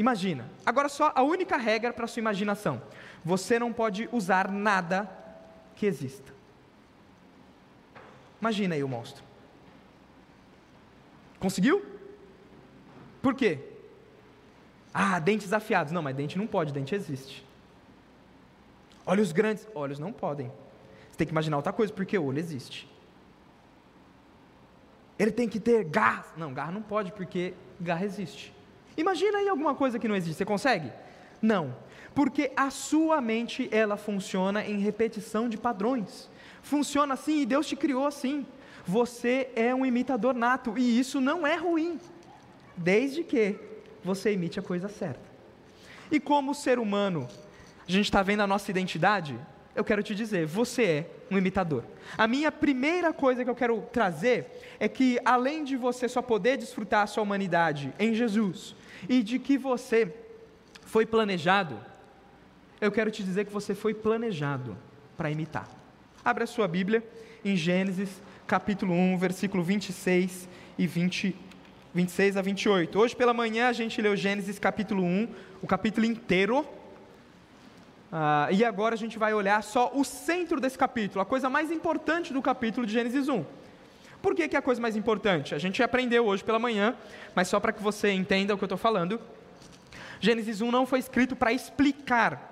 Imagina. 0.00 0.50
Agora 0.64 0.88
só 0.88 1.12
a 1.14 1.22
única 1.22 1.58
regra 1.58 1.92
para 1.92 2.06
sua 2.06 2.20
imaginação. 2.20 2.80
Você 3.22 3.58
não 3.58 3.70
pode 3.70 4.08
usar 4.10 4.50
nada 4.50 5.10
que 5.76 5.84
exista. 5.84 6.32
Imagina 8.40 8.74
aí 8.74 8.82
o 8.82 8.88
monstro. 8.88 9.22
Conseguiu? 11.38 11.84
Por 13.20 13.34
quê? 13.34 13.58
Ah, 14.94 15.18
dentes 15.18 15.52
afiados. 15.52 15.92
Não, 15.92 16.00
mas 16.00 16.16
dente 16.16 16.38
não 16.38 16.46
pode, 16.46 16.72
dente 16.72 16.94
existe. 16.94 17.46
Olhos 19.04 19.32
grandes. 19.32 19.68
Olhos 19.74 19.98
não 19.98 20.14
podem. 20.14 20.50
Você 21.10 21.18
tem 21.18 21.26
que 21.26 21.32
imaginar 21.34 21.58
outra 21.58 21.74
coisa, 21.74 21.92
porque 21.92 22.16
olho 22.16 22.38
existe. 22.38 22.88
Ele 25.20 25.30
tem 25.30 25.46
que 25.46 25.60
ter 25.60 25.84
garra. 25.84 26.24
Não, 26.34 26.54
garra 26.54 26.72
não 26.72 26.80
pode, 26.80 27.12
porque 27.12 27.52
garra 27.78 28.06
existe. 28.06 28.54
Imagina 28.96 29.36
aí 29.36 29.50
alguma 29.50 29.74
coisa 29.74 29.98
que 29.98 30.08
não 30.08 30.16
existe. 30.16 30.38
Você 30.38 30.46
consegue? 30.46 30.90
Não. 31.42 31.76
Porque 32.14 32.50
a 32.56 32.70
sua 32.70 33.20
mente, 33.20 33.68
ela 33.70 33.98
funciona 33.98 34.64
em 34.64 34.78
repetição 34.78 35.46
de 35.46 35.58
padrões. 35.58 36.30
Funciona 36.62 37.12
assim 37.12 37.42
e 37.42 37.46
Deus 37.46 37.66
te 37.66 37.76
criou 37.76 38.06
assim. 38.06 38.46
Você 38.86 39.50
é 39.54 39.74
um 39.74 39.84
imitador 39.84 40.34
nato 40.34 40.78
e 40.78 40.98
isso 40.98 41.20
não 41.20 41.46
é 41.46 41.54
ruim, 41.54 42.00
desde 42.74 43.22
que 43.22 43.56
você 44.02 44.32
imite 44.32 44.58
a 44.58 44.62
coisa 44.62 44.88
certa. 44.88 45.20
E 46.10 46.18
como 46.18 46.54
ser 46.54 46.78
humano, 46.78 47.28
a 47.86 47.92
gente 47.92 48.06
está 48.06 48.22
vendo 48.22 48.40
a 48.40 48.46
nossa 48.46 48.70
identidade, 48.70 49.38
eu 49.74 49.84
quero 49.84 50.02
te 50.02 50.14
dizer, 50.14 50.46
você 50.46 50.82
é 50.84 51.06
um 51.30 51.38
imitador. 51.38 51.84
A 52.18 52.26
minha 52.26 52.50
primeira 52.50 53.12
coisa 53.12 53.44
que 53.44 53.50
eu 53.50 53.54
quero 53.54 53.80
trazer 53.92 54.46
é 54.78 54.88
que, 54.88 55.18
além 55.24 55.64
de 55.64 55.76
você 55.76 56.08
só 56.08 56.20
poder 56.20 56.56
desfrutar 56.56 57.02
a 57.02 57.06
sua 57.06 57.22
humanidade 57.22 57.92
em 57.98 58.14
Jesus, 58.14 58.74
e 59.08 59.22
de 59.22 59.38
que 59.38 59.56
você 59.56 60.12
foi 60.84 61.06
planejado, 61.06 61.78
eu 62.80 62.90
quero 62.90 63.10
te 63.10 63.22
dizer 63.22 63.44
que 63.44 63.52
você 63.52 63.74
foi 63.74 63.94
planejado 63.94 64.76
para 65.16 65.30
imitar. 65.30 65.68
Abra 66.24 66.44
a 66.44 66.46
sua 66.46 66.66
Bíblia 66.66 67.02
em 67.44 67.56
Gênesis, 67.56 68.10
capítulo 68.46 68.92
1, 68.92 69.18
versículo 69.18 69.62
26 69.62 70.48
e 70.76 70.86
20, 70.86 71.36
26 71.94 72.36
a 72.36 72.42
28. 72.42 72.98
Hoje 72.98 73.16
pela 73.16 73.32
manhã 73.32 73.68
a 73.68 73.72
gente 73.72 74.00
leu 74.02 74.16
Gênesis 74.16 74.58
capítulo 74.58 75.02
1, 75.02 75.28
o 75.62 75.66
capítulo 75.66 76.06
inteiro. 76.06 76.66
Ah, 78.12 78.48
e 78.50 78.64
agora 78.64 78.94
a 78.94 78.98
gente 78.98 79.18
vai 79.18 79.32
olhar 79.32 79.62
só 79.62 79.92
o 79.94 80.04
centro 80.04 80.60
desse 80.60 80.76
capítulo, 80.76 81.20
a 81.20 81.24
coisa 81.24 81.48
mais 81.48 81.70
importante 81.70 82.32
do 82.32 82.42
capítulo 82.42 82.84
de 82.84 82.92
Gênesis 82.92 83.28
1. 83.28 83.44
Por 84.20 84.34
que, 84.34 84.48
que 84.48 84.56
é 84.56 84.58
a 84.58 84.62
coisa 84.62 84.80
mais 84.80 84.96
importante? 84.96 85.54
A 85.54 85.58
gente 85.58 85.82
aprendeu 85.82 86.26
hoje 86.26 86.44
pela 86.44 86.58
manhã, 86.58 86.94
mas 87.34 87.48
só 87.48 87.58
para 87.60 87.72
que 87.72 87.82
você 87.82 88.10
entenda 88.10 88.54
o 88.54 88.58
que 88.58 88.64
eu 88.64 88.66
estou 88.66 88.78
falando. 88.78 89.20
Gênesis 90.20 90.60
1 90.60 90.70
não 90.70 90.84
foi 90.84 90.98
escrito 90.98 91.34
para 91.34 91.52
explicar 91.52 92.48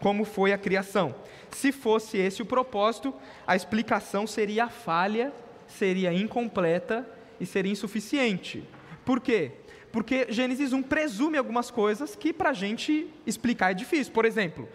como 0.00 0.24
foi 0.24 0.52
a 0.52 0.58
criação. 0.58 1.14
Se 1.50 1.72
fosse 1.72 2.16
esse 2.16 2.40
o 2.40 2.46
propósito, 2.46 3.12
a 3.46 3.54
explicação 3.54 4.26
seria 4.26 4.68
falha, 4.68 5.32
seria 5.66 6.12
incompleta 6.12 7.06
e 7.38 7.44
seria 7.44 7.72
insuficiente. 7.72 8.64
Por 9.04 9.20
quê? 9.20 9.52
Porque 9.92 10.26
Gênesis 10.30 10.72
1 10.72 10.82
presume 10.84 11.36
algumas 11.36 11.70
coisas 11.70 12.14
que 12.14 12.32
para 12.32 12.50
a 12.50 12.54
gente 12.54 13.08
explicar 13.26 13.72
é 13.72 13.74
difícil. 13.74 14.12
Por 14.12 14.24
exemplo, 14.24 14.68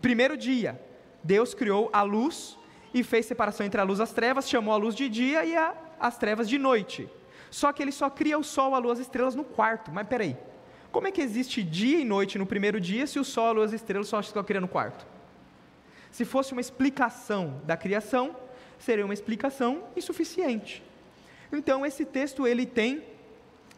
primeiro 0.00 0.36
dia, 0.36 0.80
Deus 1.22 1.54
criou 1.54 1.90
a 1.92 2.02
luz 2.02 2.58
e 2.92 3.02
fez 3.02 3.26
separação 3.26 3.66
entre 3.66 3.80
a 3.80 3.84
luz 3.84 3.98
e 3.98 4.02
as 4.02 4.12
trevas, 4.12 4.48
chamou 4.48 4.72
a 4.72 4.76
luz 4.76 4.94
de 4.94 5.08
dia 5.08 5.44
e 5.44 5.56
a, 5.56 5.74
as 6.00 6.16
trevas 6.16 6.48
de 6.48 6.58
noite. 6.58 7.08
Só 7.50 7.72
que 7.72 7.82
ele 7.82 7.92
só 7.92 8.10
cria 8.10 8.38
o 8.38 8.44
sol, 8.44 8.74
a 8.74 8.78
lua, 8.78 8.92
as 8.92 8.98
estrelas 8.98 9.34
no 9.34 9.44
quarto. 9.44 9.90
Mas 9.90 10.06
peraí, 10.06 10.36
como 10.90 11.06
é 11.06 11.10
que 11.10 11.20
existe 11.20 11.62
dia 11.62 11.98
e 11.98 12.04
noite 12.04 12.38
no 12.38 12.46
primeiro 12.46 12.80
dia 12.80 13.06
se 13.06 13.18
o 13.18 13.24
sol, 13.24 13.46
a 13.46 13.52
lua, 13.52 13.64
as 13.64 13.72
estrelas 13.72 14.08
só 14.08 14.20
estão 14.20 14.44
criando 14.44 14.62
no 14.62 14.68
quarto? 14.68 15.06
Se 16.10 16.24
fosse 16.24 16.52
uma 16.52 16.60
explicação 16.60 17.60
da 17.64 17.76
criação, 17.76 18.34
seria 18.78 19.04
uma 19.04 19.14
explicação 19.14 19.84
insuficiente. 19.96 20.82
Então 21.52 21.84
esse 21.84 22.04
texto 22.04 22.46
ele 22.46 22.66
tem, 22.66 23.02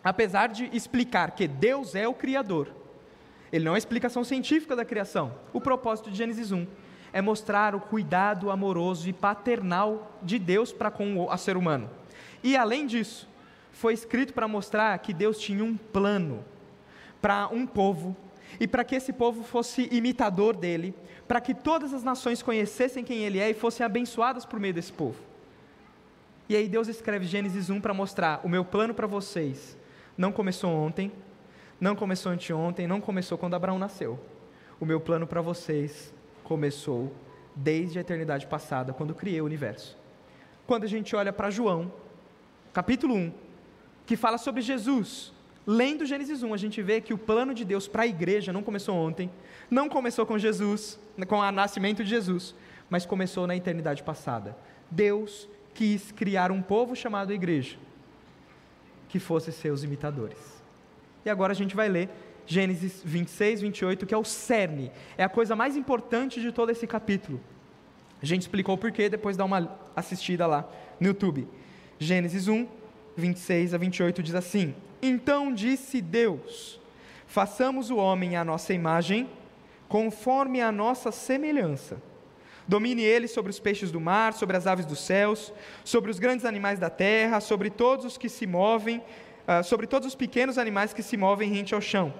apesar 0.02 0.48
de 0.48 0.68
explicar 0.76 1.32
que 1.32 1.46
Deus 1.46 1.94
é 1.94 2.06
o 2.06 2.14
criador, 2.14 2.68
ele 3.52 3.64
não 3.64 3.70
é 3.70 3.72
uma 3.72 3.78
explicação 3.78 4.22
científica 4.22 4.76
da 4.76 4.84
criação. 4.84 5.34
O 5.52 5.60
propósito 5.60 6.10
de 6.10 6.16
Gênesis 6.16 6.52
1 6.52 6.66
é 7.12 7.20
mostrar 7.20 7.74
o 7.74 7.80
cuidado 7.80 8.50
amoroso 8.50 9.08
e 9.08 9.12
paternal 9.12 10.18
de 10.22 10.38
Deus 10.38 10.72
para 10.72 10.90
com 10.90 11.18
o 11.18 11.36
ser 11.36 11.56
humano. 11.56 11.90
E 12.42 12.56
além 12.56 12.86
disso, 12.86 13.28
foi 13.72 13.94
escrito 13.94 14.32
para 14.32 14.46
mostrar 14.46 14.98
que 14.98 15.12
Deus 15.12 15.38
tinha 15.38 15.64
um 15.64 15.76
plano 15.76 16.44
para 17.20 17.48
um 17.48 17.66
povo 17.66 18.16
e 18.58 18.66
para 18.66 18.84
que 18.84 18.94
esse 18.94 19.12
povo 19.12 19.42
fosse 19.42 19.88
imitador 19.92 20.56
dele, 20.56 20.94
para 21.26 21.40
que 21.40 21.54
todas 21.54 21.92
as 21.92 22.02
nações 22.02 22.42
conhecessem 22.42 23.04
quem 23.04 23.18
ele 23.18 23.38
é 23.38 23.50
e 23.50 23.54
fossem 23.54 23.84
abençoadas 23.84 24.44
por 24.44 24.58
meio 24.58 24.74
desse 24.74 24.92
povo. 24.92 25.18
E 26.48 26.56
aí 26.56 26.68
Deus 26.68 26.88
escreve 26.88 27.26
Gênesis 27.26 27.70
1 27.70 27.80
para 27.80 27.94
mostrar: 27.94 28.40
o 28.42 28.48
meu 28.48 28.64
plano 28.64 28.92
para 28.92 29.06
vocês 29.06 29.78
não 30.16 30.32
começou 30.32 30.70
ontem, 30.70 31.12
não 31.80 31.96
começou 31.96 32.30
anteontem, 32.30 32.86
não 32.86 33.00
começou 33.00 33.38
quando 33.38 33.54
Abraão 33.54 33.78
nasceu. 33.78 34.18
O 34.78 34.84
meu 34.84 35.00
plano 35.00 35.26
para 35.26 35.40
vocês 35.40 36.12
começou 36.44 37.12
desde 37.56 37.98
a 37.98 38.02
eternidade 38.02 38.46
passada, 38.46 38.92
quando 38.92 39.14
criei 39.14 39.40
o 39.40 39.44
universo. 39.44 39.96
Quando 40.66 40.84
a 40.84 40.86
gente 40.86 41.16
olha 41.16 41.32
para 41.32 41.50
João, 41.50 41.90
capítulo 42.72 43.14
1, 43.14 43.32
que 44.06 44.16
fala 44.16 44.38
sobre 44.38 44.60
Jesus, 44.60 45.32
lendo 45.66 46.06
Gênesis 46.06 46.42
1, 46.42 46.52
a 46.52 46.56
gente 46.56 46.82
vê 46.82 47.00
que 47.00 47.14
o 47.14 47.18
plano 47.18 47.54
de 47.54 47.64
Deus 47.64 47.88
para 47.88 48.02
a 48.02 48.06
igreja 48.06 48.52
não 48.52 48.62
começou 48.62 48.94
ontem, 48.94 49.30
não 49.70 49.88
começou 49.88 50.26
com 50.26 50.38
Jesus, 50.38 50.98
com 51.26 51.38
o 51.38 51.52
nascimento 51.52 52.04
de 52.04 52.10
Jesus, 52.10 52.54
mas 52.88 53.06
começou 53.06 53.46
na 53.46 53.56
eternidade 53.56 54.02
passada. 54.02 54.56
Deus 54.90 55.48
quis 55.74 56.12
criar 56.12 56.50
um 56.50 56.60
povo 56.60 56.94
chamado 56.94 57.32
igreja, 57.32 57.76
que 59.08 59.18
fosse 59.18 59.50
seus 59.50 59.82
imitadores. 59.82 60.59
E 61.24 61.30
agora 61.30 61.52
a 61.52 61.56
gente 61.56 61.76
vai 61.76 61.88
ler 61.88 62.08
Gênesis 62.46 63.00
26, 63.04 63.60
28, 63.60 64.06
que 64.06 64.14
é 64.14 64.18
o 64.18 64.24
cerne, 64.24 64.90
é 65.16 65.22
a 65.22 65.28
coisa 65.28 65.54
mais 65.54 65.76
importante 65.76 66.40
de 66.40 66.50
todo 66.50 66.70
esse 66.70 66.86
capítulo. 66.86 67.40
A 68.22 68.26
gente 68.26 68.42
explicou 68.42 68.74
o 68.74 68.78
porquê, 68.78 69.08
depois 69.08 69.36
dá 69.36 69.44
uma 69.44 69.78
assistida 69.94 70.46
lá 70.46 70.68
no 70.98 71.06
YouTube. 71.06 71.46
Gênesis 71.98 72.48
1, 72.48 72.66
26 73.16 73.72
a 73.74 73.78
28 73.78 74.22
diz 74.22 74.34
assim: 74.34 74.74
Então 75.00 75.52
disse 75.54 76.00
Deus: 76.00 76.80
Façamos 77.26 77.90
o 77.90 77.96
homem 77.96 78.36
à 78.36 78.44
nossa 78.44 78.74
imagem, 78.74 79.28
conforme 79.88 80.60
a 80.60 80.72
nossa 80.72 81.12
semelhança. 81.12 82.02
Domine 82.66 83.02
ele 83.02 83.26
sobre 83.26 83.50
os 83.50 83.58
peixes 83.58 83.90
do 83.90 84.00
mar, 84.00 84.32
sobre 84.32 84.56
as 84.56 84.66
aves 84.66 84.86
dos 84.86 85.00
céus, 85.00 85.52
sobre 85.84 86.10
os 86.10 86.18
grandes 86.18 86.44
animais 86.44 86.78
da 86.78 86.90
terra, 86.90 87.40
sobre 87.40 87.70
todos 87.70 88.04
os 88.04 88.18
que 88.18 88.28
se 88.28 88.46
movem, 88.46 89.02
uh, 89.46 89.64
sobre 89.64 89.86
todos 89.86 90.08
os 90.08 90.14
pequenos 90.14 90.58
animais 90.58 90.92
que 90.92 91.02
se 91.02 91.16
movem 91.16 91.50
rente 91.50 91.74
ao 91.74 91.80
chão. 91.80 92.12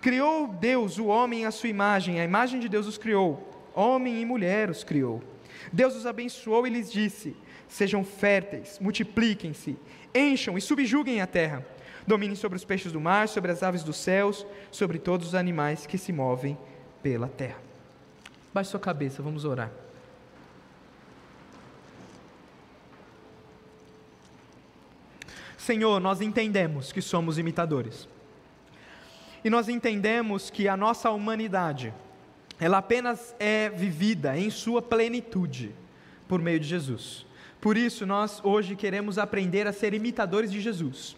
Criou 0.00 0.46
Deus 0.48 0.98
o 0.98 1.06
homem 1.06 1.46
à 1.46 1.50
sua 1.50 1.68
imagem, 1.68 2.20
a 2.20 2.24
imagem 2.24 2.60
de 2.60 2.68
Deus 2.68 2.86
os 2.86 2.98
criou, 2.98 3.48
homem 3.74 4.20
e 4.20 4.24
mulher 4.24 4.70
os 4.70 4.84
criou. 4.84 5.22
Deus 5.72 5.96
os 5.96 6.06
abençoou 6.06 6.66
e 6.66 6.70
lhes 6.70 6.92
disse: 6.92 7.36
Sejam 7.68 8.04
férteis, 8.04 8.78
multipliquem-se, 8.78 9.76
encham 10.14 10.56
e 10.56 10.60
subjuguem 10.60 11.20
a 11.20 11.26
terra. 11.26 11.66
Dominem 12.06 12.36
sobre 12.36 12.56
os 12.56 12.64
peixes 12.64 12.92
do 12.92 13.00
mar, 13.00 13.28
sobre 13.28 13.50
as 13.50 13.62
aves 13.62 13.82
dos 13.82 13.96
céus, 13.96 14.46
sobre 14.70 14.98
todos 14.98 15.28
os 15.28 15.34
animais 15.34 15.86
que 15.86 15.98
se 15.98 16.12
movem 16.12 16.56
pela 17.02 17.26
terra. 17.26 17.58
Baixe 18.54 18.70
sua 18.70 18.80
cabeça, 18.80 19.22
vamos 19.22 19.44
orar. 19.44 19.85
Senhor, 25.66 25.98
nós 26.00 26.20
entendemos 26.20 26.92
que 26.92 27.02
somos 27.02 27.38
imitadores. 27.38 28.08
E 29.44 29.50
nós 29.50 29.68
entendemos 29.68 30.48
que 30.48 30.68
a 30.68 30.76
nossa 30.76 31.10
humanidade, 31.10 31.92
ela 32.60 32.78
apenas 32.78 33.34
é 33.40 33.68
vivida 33.68 34.38
em 34.38 34.48
sua 34.48 34.80
plenitude 34.80 35.74
por 36.28 36.40
meio 36.40 36.60
de 36.60 36.68
Jesus. 36.68 37.26
Por 37.60 37.76
isso, 37.76 38.06
nós 38.06 38.40
hoje 38.44 38.76
queremos 38.76 39.18
aprender 39.18 39.66
a 39.66 39.72
ser 39.72 39.92
imitadores 39.92 40.52
de 40.52 40.60
Jesus 40.60 41.16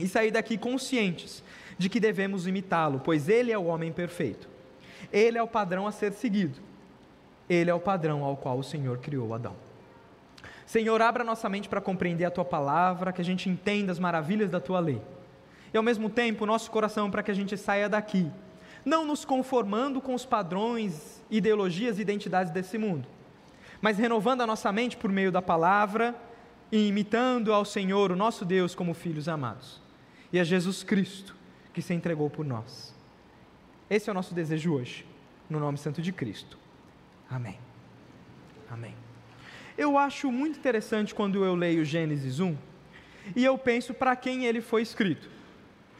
e 0.00 0.08
sair 0.08 0.30
daqui 0.30 0.56
conscientes 0.56 1.44
de 1.76 1.90
que 1.90 2.00
devemos 2.00 2.46
imitá-lo, 2.46 3.02
pois 3.04 3.28
ele 3.28 3.52
é 3.52 3.58
o 3.58 3.66
homem 3.66 3.92
perfeito. 3.92 4.48
Ele 5.12 5.36
é 5.36 5.42
o 5.42 5.46
padrão 5.46 5.86
a 5.86 5.92
ser 5.92 6.14
seguido. 6.14 6.58
Ele 7.50 7.68
é 7.68 7.74
o 7.74 7.80
padrão 7.80 8.24
ao 8.24 8.34
qual 8.34 8.58
o 8.58 8.64
Senhor 8.64 8.96
criou 8.96 9.34
Adão. 9.34 9.54
Senhor, 10.74 11.00
abra 11.00 11.22
nossa 11.22 11.48
mente 11.48 11.68
para 11.68 11.80
compreender 11.80 12.24
a 12.24 12.32
tua 12.32 12.44
palavra, 12.44 13.12
que 13.12 13.20
a 13.20 13.24
gente 13.24 13.48
entenda 13.48 13.92
as 13.92 13.98
maravilhas 14.00 14.50
da 14.50 14.58
tua 14.58 14.80
lei 14.80 15.00
e 15.72 15.76
ao 15.76 15.84
mesmo 15.84 16.10
tempo 16.10 16.44
nosso 16.44 16.68
coração 16.68 17.08
para 17.08 17.22
que 17.22 17.30
a 17.30 17.34
gente 17.34 17.56
saia 17.56 17.88
daqui, 17.88 18.28
não 18.84 19.06
nos 19.06 19.24
conformando 19.24 20.00
com 20.00 20.14
os 20.14 20.26
padrões, 20.26 21.22
ideologias 21.30 22.00
e 22.00 22.02
identidades 22.02 22.52
desse 22.52 22.76
mundo, 22.76 23.06
mas 23.80 23.98
renovando 23.98 24.40
a 24.40 24.48
nossa 24.48 24.72
mente 24.72 24.96
por 24.96 25.12
meio 25.12 25.30
da 25.30 25.40
palavra 25.40 26.12
e 26.72 26.88
imitando 26.88 27.52
ao 27.52 27.64
Senhor, 27.64 28.10
o 28.10 28.16
nosso 28.16 28.44
Deus, 28.44 28.74
como 28.74 28.94
filhos 28.94 29.28
amados, 29.28 29.80
e 30.32 30.40
a 30.40 30.44
Jesus 30.44 30.82
Cristo 30.82 31.36
que 31.72 31.82
se 31.82 31.94
entregou 31.94 32.28
por 32.28 32.44
nós. 32.44 32.92
Esse 33.88 34.10
é 34.10 34.12
o 34.12 34.14
nosso 34.14 34.34
desejo 34.34 34.74
hoje, 34.74 35.06
no 35.48 35.60
nome 35.60 35.78
santo 35.78 36.02
de 36.02 36.10
Cristo. 36.10 36.58
Amém. 37.30 37.60
Amém. 38.68 39.03
Eu 39.76 39.98
acho 39.98 40.30
muito 40.30 40.58
interessante 40.58 41.14
quando 41.14 41.44
eu 41.44 41.56
leio 41.56 41.84
Gênesis 41.84 42.38
1 42.38 42.56
e 43.34 43.44
eu 43.44 43.58
penso 43.58 43.92
para 43.92 44.14
quem 44.14 44.44
ele 44.44 44.60
foi 44.60 44.82
escrito. 44.82 45.28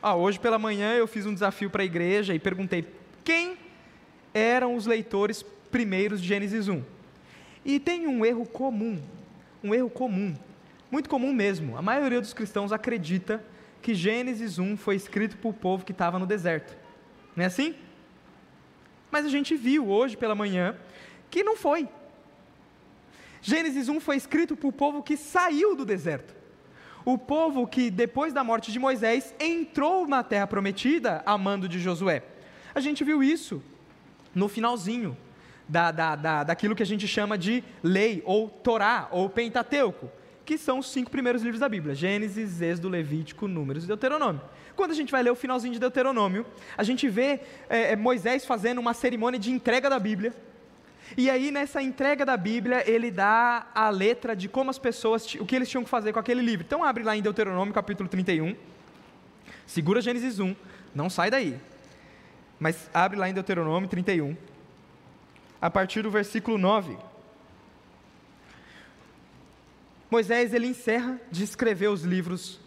Ah, 0.01 0.15
hoje 0.15 0.39
pela 0.39 0.59
manhã 0.59 0.93
eu 0.93 1.09
fiz 1.09 1.27
um 1.27 1.35
desafio 1.35 1.69
para 1.69 1.83
a 1.83 1.85
igreja 1.85 2.35
e 2.35 2.39
perguntei 2.39 2.87
quem 3.25 3.57
eram 4.33 4.77
os 4.77 4.87
leitores 4.87 5.43
primeiros 5.73 6.23
de 6.23 6.29
Gênesis 6.29 6.69
1. 6.69 6.83
E 7.65 7.81
tem 7.81 8.07
um 8.07 8.25
erro 8.25 8.47
comum, 8.47 9.03
um 9.63 9.75
erro 9.75 9.91
comum, 9.91 10.37
muito 10.89 11.09
comum 11.09 11.33
mesmo. 11.33 11.77
A 11.77 11.83
maioria 11.83 12.21
dos 12.21 12.33
cristãos 12.33 12.71
acredita 12.71 13.45
que 13.83 13.93
Gênesis 13.93 14.59
1 14.59 14.77
foi 14.77 14.95
escrito 14.95 15.37
para 15.37 15.51
o 15.51 15.55
povo 15.55 15.85
que 15.85 15.93
estava 15.93 16.17
no 16.17 16.27
deserto. 16.27 16.77
Não 17.35 17.43
é 17.43 17.47
assim? 17.49 17.75
Mas 19.11 19.27
a 19.27 19.29
gente 19.29 19.57
viu 19.57 19.89
hoje 19.89 20.17
pela 20.17 20.35
manhã 20.35 20.77
que 21.29 21.43
não 21.43 21.57
foi. 21.57 21.89
Gênesis 23.47 23.91
1 23.91 24.01
foi 24.01 24.17
escrito 24.17 24.57
para 24.57 24.69
o 24.69 24.73
povo 24.73 25.03
que 25.03 25.19
saiu 25.19 25.77
do 25.77 25.85
deserto. 25.85 26.35
O 27.05 27.19
povo 27.19 27.67
que, 27.67 27.91
depois 27.91 28.33
da 28.33 28.43
morte 28.43 28.73
de 28.73 28.79
Moisés, 28.79 29.35
entrou 29.39 30.09
na 30.09 30.23
terra 30.23 30.47
prometida 30.47 31.23
a 31.27 31.37
mando 31.37 31.69
de 31.69 31.79
Josué. 31.79 32.23
A 32.75 32.81
gente 32.81 33.05
viu 33.05 33.23
isso 33.23 33.63
no 34.35 34.49
finalzinho 34.49 35.15
da, 35.69 35.93
da, 35.93 36.17
da, 36.17 36.43
daquilo 36.45 36.75
que 36.75 36.83
a 36.83 36.87
gente 36.87 37.07
chama 37.07 37.37
de 37.37 37.63
lei, 37.83 38.23
ou 38.25 38.49
Torá, 38.49 39.09
ou 39.11 39.29
Pentateuco, 39.29 40.11
que 40.47 40.57
são 40.57 40.79
os 40.79 40.91
cinco 40.91 41.11
primeiros 41.11 41.43
livros 41.43 41.61
da 41.61 41.69
Bíblia: 41.69 41.95
Gênesis, 41.95 42.63
Êxodo, 42.63 42.89
Levítico, 42.89 43.47
Números 43.47 43.85
e 43.85 43.87
Deuteronômio. 43.87 44.41
Quando 44.75 44.93
a 44.93 44.95
gente 44.95 45.13
vai 45.13 45.23
ler 45.23 45.31
o 45.31 45.37
finalzinho 45.37 45.75
de 45.75 45.79
Deuteronômio, 45.79 46.47
a 46.79 46.83
gente 46.83 47.07
vê 47.11 47.41
é, 47.69 47.95
Moisés 47.95 48.47
fazendo 48.47 48.79
uma 48.79 48.95
cerimônia 48.95 49.39
de 49.39 49.51
entrega 49.51 49.91
da 49.91 49.99
Bíblia. 49.99 50.33
E 51.17 51.31
aí, 51.31 51.51
nessa 51.53 51.81
entrega 51.81 52.27
da 52.27 52.37
Bíblia, 52.37 52.83
ele 52.91 53.11
dá 53.11 53.69
a 53.73 53.89
letra 53.89 54.35
de 54.35 54.49
como 54.49 54.71
as 54.71 54.79
pessoas, 54.79 55.35
o 55.35 55.47
que 55.47 55.55
eles 55.55 55.69
tinham 55.69 55.85
que 55.85 55.91
fazer 55.91 56.13
com 56.13 56.19
aquele 56.19 56.43
livro. 56.43 56.65
Então, 56.67 56.83
abre 56.83 57.05
lá 57.05 57.17
em 57.17 57.23
Deuteronômio, 57.23 57.73
capítulo 57.73 58.09
31. 58.09 58.57
Segura 59.67 60.01
Gênesis 60.01 60.41
1, 60.41 60.57
não 60.95 61.09
sai 61.09 61.31
daí. 61.31 61.57
Mas 62.59 62.91
abre 62.93 63.17
lá 63.17 63.29
em 63.29 63.35
Deuteronômio 63.35 63.89
31, 63.89 64.37
a 65.61 65.71
partir 65.71 66.03
do 66.03 66.11
versículo 66.11 66.59
9. 66.59 66.97
Moisés 70.11 70.53
ele 70.53 70.67
encerra 70.67 71.21
de 71.31 71.45
escrever 71.45 71.89
os 71.89 72.03
livros 72.03 72.61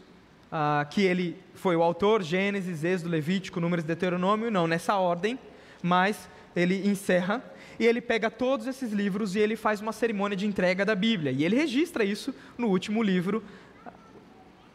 ah, 0.51 0.85
que 0.89 1.01
ele 1.01 1.37
foi 1.53 1.75
o 1.75 1.83
autor, 1.83 2.23
Gênesis, 2.23 2.83
Êxodo, 2.83 3.09
Levítico, 3.09 3.59
Números 3.59 3.83
Deuteronômio, 3.83 4.49
não 4.49 4.67
nessa 4.67 4.95
ordem, 4.95 5.37
mas 5.81 6.29
ele 6.55 6.87
encerra 6.87 7.43
e 7.79 7.85
ele 7.85 8.01
pega 8.01 8.29
todos 8.29 8.67
esses 8.67 8.91
livros 8.91 9.35
e 9.35 9.39
ele 9.39 9.55
faz 9.55 9.81
uma 9.81 9.91
cerimônia 9.91 10.35
de 10.35 10.45
entrega 10.45 10.85
da 10.85 10.95
Bíblia. 10.95 11.31
E 11.31 11.43
ele 11.43 11.55
registra 11.55 12.03
isso 12.03 12.33
no 12.57 12.67
último 12.67 13.03
livro 13.03 13.43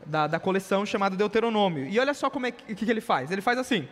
da, 0.07 0.27
da 0.27 0.39
coleção 0.39 0.87
chamado 0.87 1.17
Deuteronômio. 1.17 1.87
E 1.89 1.99
olha 1.99 2.15
só 2.15 2.31
como 2.31 2.47
é 2.47 2.51
que, 2.51 2.75
que 2.75 2.91
ele 2.91 3.01
faz. 3.01 3.31
Ele 3.31 3.41
faz 3.41 3.59
assim: 3.59 3.89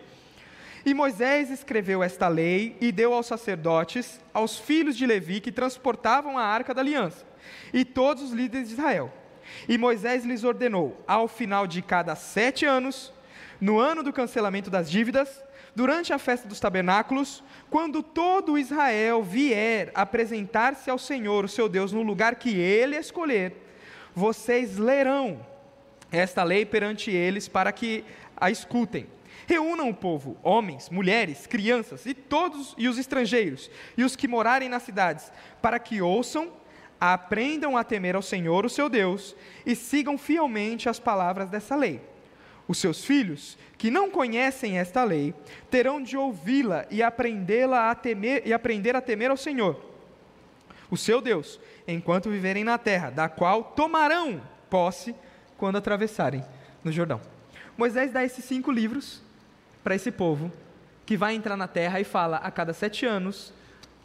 e 0.85 0.95
Moisés 0.95 1.51
escreveu 1.51 2.03
esta 2.03 2.27
lei 2.29 2.77
e 2.81 2.91
deu 2.91 3.13
aos 3.13 3.27
sacerdotes, 3.27 4.21
aos 4.33 4.59
filhos 4.59 4.97
de 4.97 5.07
Levi 5.07 5.41
que 5.41 5.53
transportavam 5.53 6.39
a 6.39 6.45
arca 6.45 6.73
da 6.73 6.81
aliança, 6.81 7.27
e 7.73 7.85
todos 7.85 8.23
os 8.23 8.33
líderes 8.33 8.69
de 8.69 8.75
Israel. 8.75 9.13
E 9.69 9.77
Moisés 9.77 10.25
lhes 10.25 10.45
ordenou, 10.45 11.03
ao 11.07 11.29
final 11.29 11.67
de 11.67 11.83
cada 11.83 12.15
sete 12.15 12.65
anos, 12.65 13.13
no 13.61 13.79
ano 13.79 14.03
do 14.03 14.13
cancelamento 14.13 14.71
das 14.71 14.91
dívidas, 14.91 15.43
durante 15.75 16.13
a 16.13 16.19
festa 16.19 16.49
dos 16.49 16.59
tabernáculos, 16.59 17.43
quando 17.69 18.03
todo 18.03 18.59
Israel 18.59 19.23
vier 19.23 19.91
apresentar-se 19.95 20.91
ao 20.91 20.99
Senhor, 20.99 21.45
o 21.45 21.49
seu 21.49 21.69
Deus, 21.69 21.93
no 21.93 22.03
lugar 22.03 22.37
que 22.37 22.59
ele 22.59 22.97
escolher, 22.97 23.55
vocês 24.15 24.77
lerão 24.77 25.45
esta 26.11 26.43
lei 26.43 26.67
perante 26.67 27.11
eles 27.11 27.47
para 27.49 27.71
que 27.71 28.05
a 28.37 28.51
escutem 28.51 29.07
Reúnam 29.51 29.89
o 29.89 29.95
povo, 29.95 30.37
homens, 30.45 30.89
mulheres, 30.91 31.45
crianças 31.45 32.07
e 32.07 32.15
todos 32.15 32.73
e 32.79 32.89
os 32.89 32.99
estrangeiros 32.99 33.69
e 33.97 34.05
os 34.05 34.15
que 34.15 34.29
morarem 34.29 34.69
nas 34.69 34.85
cidades, 34.85 35.33
para 35.61 35.79
que 35.81 36.01
ouçam, 36.01 36.53
aprendam 37.01 37.77
a 37.77 37.83
temer 37.83 38.15
ao 38.15 38.23
Senhor, 38.23 38.65
o 38.65 38.71
seu 38.71 38.89
Deus, 38.89 39.35
e 39.67 39.75
sigam 39.75 40.17
fielmente 40.17 40.89
as 40.89 41.01
palavras 41.01 41.49
dessa 41.49 41.75
lei. 41.75 42.01
Os 42.71 42.79
seus 42.79 43.05
filhos, 43.05 43.59
que 43.77 43.91
não 43.91 44.13
conhecem 44.13 44.79
esta 44.79 45.03
lei, 45.03 45.35
terão 45.69 46.01
de 46.01 46.17
ouvi-la 46.17 46.87
e 46.89 47.03
aprendê-la 47.03 47.91
a 47.91 47.97
temer 47.97 48.47
e 48.47 48.53
aprender 48.53 48.95
a 48.95 49.01
temer 49.01 49.29
ao 49.29 49.37
Senhor, 49.37 49.85
o 50.89 50.97
seu 50.97 51.21
Deus, 51.21 51.59
enquanto 51.85 52.31
viverem 52.31 52.63
na 52.63 52.79
terra, 52.79 53.11
da 53.11 53.29
qual 53.29 53.65
tomarão 53.65 54.41
posse 54.71 55.17
quando 55.57 55.79
atravessarem 55.79 56.45
no 56.85 56.93
Jordão. 56.93 57.21
Moisés 57.77 58.13
dá 58.13 58.25
esses 58.25 58.45
cinco 58.45 58.71
livros 58.71 59.21
para 59.83 59.97
esse 59.97 60.13
povo 60.13 60.53
que 61.05 61.17
vai 61.17 61.35
entrar 61.35 61.57
na 61.57 61.67
terra 61.67 61.99
e 61.99 62.05
fala: 62.05 62.37
a 62.37 62.53
cada 62.53 62.73
sete 62.73 63.05
anos, 63.05 63.53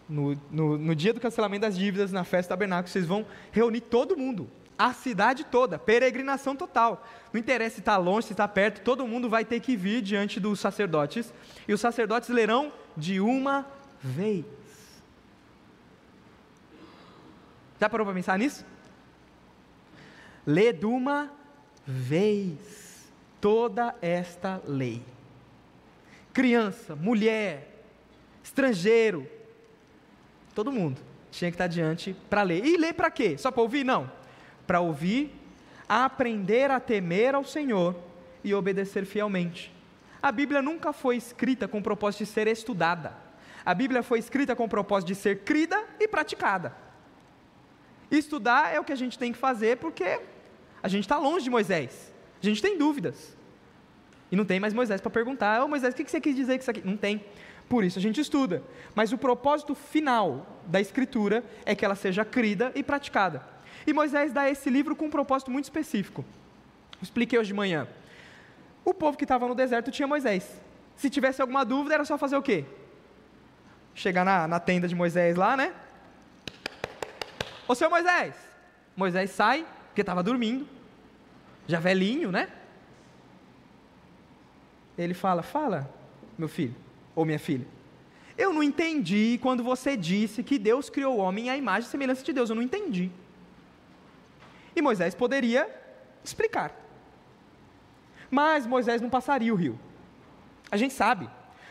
no, 0.09 0.35
no, 0.49 0.75
no 0.75 0.95
dia 0.95 1.13
do 1.13 1.19
cancelamento 1.19 1.61
das 1.61 1.77
dívidas, 1.77 2.11
na 2.11 2.23
festa 2.23 2.47
do 2.47 2.57
tabernáculo, 2.57 2.91
vocês 2.91 3.05
vão 3.05 3.27
reunir 3.51 3.81
todo 3.81 4.17
mundo, 4.17 4.49
a 4.77 4.93
cidade 4.93 5.43
toda, 5.43 5.79
peregrinação 5.79 6.55
total. 6.55 7.05
Não 7.31 7.39
interessa 7.39 7.75
se 7.75 7.81
está 7.81 7.97
longe, 7.97 8.27
se 8.27 8.33
está 8.33 8.47
perto, 8.47 8.81
todo 8.81 9.07
mundo 9.07 9.29
vai 9.29 9.45
ter 9.45 9.59
que 9.59 9.75
vir 9.75 10.01
diante 10.01 10.39
dos 10.39 10.59
sacerdotes, 10.59 11.33
e 11.67 11.73
os 11.73 11.81
sacerdotes 11.81 12.29
lerão 12.29 12.71
de 12.95 13.19
uma 13.19 13.65
vez. 14.01 14.45
Já 17.79 17.89
parou 17.89 18.05
para 18.05 18.15
pensar 18.15 18.37
nisso? 18.37 18.65
Lê 20.45 20.71
de 20.71 20.85
uma 20.85 21.31
vez 21.85 23.09
toda 23.39 23.95
esta 24.01 24.61
lei 24.65 25.03
criança, 26.35 26.97
mulher, 26.97 27.85
estrangeiro, 28.43 29.25
todo 30.53 30.69
mundo 30.69 31.01
tinha 31.31 31.49
que 31.49 31.55
estar 31.55 31.67
diante 31.67 32.13
para 32.29 32.43
ler. 32.43 32.63
E 32.65 32.75
ler 32.75 32.93
para 32.93 33.09
quê? 33.09 33.37
Só 33.37 33.49
para 33.51 33.61
ouvir? 33.61 33.85
Não. 33.85 34.11
Para 34.65 34.79
ouvir, 34.79 35.33
aprender 35.87 36.71
a 36.71 36.79
temer 36.79 37.35
ao 37.35 37.43
Senhor 37.43 37.95
e 38.43 38.53
obedecer 38.53 39.05
fielmente. 39.05 39.73
A 40.21 40.31
Bíblia 40.31 40.61
nunca 40.61 40.91
foi 40.91 41.17
escrita 41.17 41.67
com 41.67 41.79
o 41.79 41.83
propósito 41.83 42.23
de 42.23 42.31
ser 42.31 42.47
estudada. 42.47 43.13
A 43.65 43.73
Bíblia 43.73 44.03
foi 44.03 44.19
escrita 44.19 44.55
com 44.55 44.65
o 44.65 44.69
propósito 44.69 45.07
de 45.07 45.15
ser 45.15 45.39
crida 45.39 45.83
e 45.99 46.07
praticada. 46.07 46.75
Estudar 48.09 48.73
é 48.73 48.79
o 48.79 48.83
que 48.83 48.93
a 48.93 48.95
gente 48.95 49.17
tem 49.17 49.31
que 49.31 49.37
fazer 49.37 49.77
porque 49.77 50.19
a 50.81 50.87
gente 50.87 51.03
está 51.03 51.17
longe 51.17 51.43
de 51.43 51.49
Moisés. 51.49 52.13
A 52.41 52.45
gente 52.45 52.61
tem 52.61 52.77
dúvidas. 52.77 53.35
E 54.31 54.35
não 54.35 54.45
tem 54.45 54.59
mais 54.59 54.73
Moisés 54.73 55.01
para 55.01 55.09
perguntar, 55.09 55.61
ô 55.61 55.65
oh, 55.65 55.67
Moisés, 55.67 55.93
o 55.93 55.97
que 55.97 56.09
você 56.09 56.21
quis 56.21 56.35
dizer 56.35 56.55
com 56.55 56.61
isso 56.61 56.71
aqui? 56.71 56.81
Não 56.85 56.97
tem. 56.97 57.23
Por 57.67 57.83
isso 57.83 57.97
a 57.97 58.01
gente 58.01 58.21
estuda. 58.21 58.61
Mas 58.93 59.11
o 59.11 59.17
propósito 59.17 59.73
final 59.73 60.45
da 60.67 60.79
Escritura 60.79 61.43
é 61.65 61.73
que 61.73 61.83
ela 61.83 61.95
seja 61.95 62.23
crida 62.23 62.71
e 62.75 62.83
praticada. 62.83 63.43
E 63.85 63.93
Moisés 63.93 64.33
dá 64.33 64.49
esse 64.49 64.69
livro 64.69 64.95
com 64.95 65.05
um 65.05 65.09
propósito 65.09 65.51
muito 65.51 65.65
específico. 65.65 66.25
Expliquei 67.01 67.37
hoje 67.37 67.47
de 67.49 67.53
manhã. 67.53 67.87
O 68.83 68.93
povo 68.93 69.17
que 69.17 69.23
estava 69.23 69.47
no 69.47 69.55
deserto 69.55 69.91
tinha 69.91 70.07
Moisés. 70.07 70.61
Se 70.95 71.09
tivesse 71.09 71.41
alguma 71.41 71.63
dúvida, 71.63 71.95
era 71.95 72.05
só 72.05 72.17
fazer 72.17 72.37
o 72.37 72.41
quê? 72.41 72.65
Chegar 73.93 74.23
na, 74.23 74.47
na 74.47 74.59
tenda 74.59 74.87
de 74.87 74.95
Moisés 74.95 75.35
lá, 75.35 75.55
né? 75.55 75.73
Ô 77.67 77.75
seu 77.75 77.89
Moisés! 77.89 78.35
Moisés 78.95 79.31
sai, 79.31 79.65
porque 79.87 80.01
estava 80.01 80.23
dormindo, 80.23 80.67
já 81.67 81.79
velhinho, 81.79 82.31
né? 82.31 82.49
Ele 84.97 85.13
fala: 85.13 85.43
Fala, 85.43 85.89
meu 86.37 86.47
filho, 86.47 86.75
ou 87.13 87.25
minha 87.25 87.39
filha. 87.39 87.67
Eu 88.37 88.53
não 88.53 88.63
entendi 88.63 89.39
quando 89.41 89.63
você 89.63 89.97
disse 89.97 90.43
que 90.43 90.57
Deus 90.57 90.89
criou 90.89 91.17
o 91.17 91.19
homem 91.19 91.49
à 91.49 91.57
imagem 91.57 91.87
e 91.87 91.91
semelhança 91.91 92.23
de 92.23 92.33
Deus. 92.33 92.49
Eu 92.49 92.55
não 92.55 92.63
entendi. 92.63 93.09
E 94.75 94.81
Moisés 94.81 95.15
poderia 95.15 95.69
explicar. 96.23 96.73
Mas 98.29 98.65
Moisés 98.65 99.01
não 99.01 99.09
passaria 99.09 99.53
o 99.53 99.55
rio. 99.55 99.79
A 100.69 100.77
gente 100.77 100.93
sabe. 100.93 101.29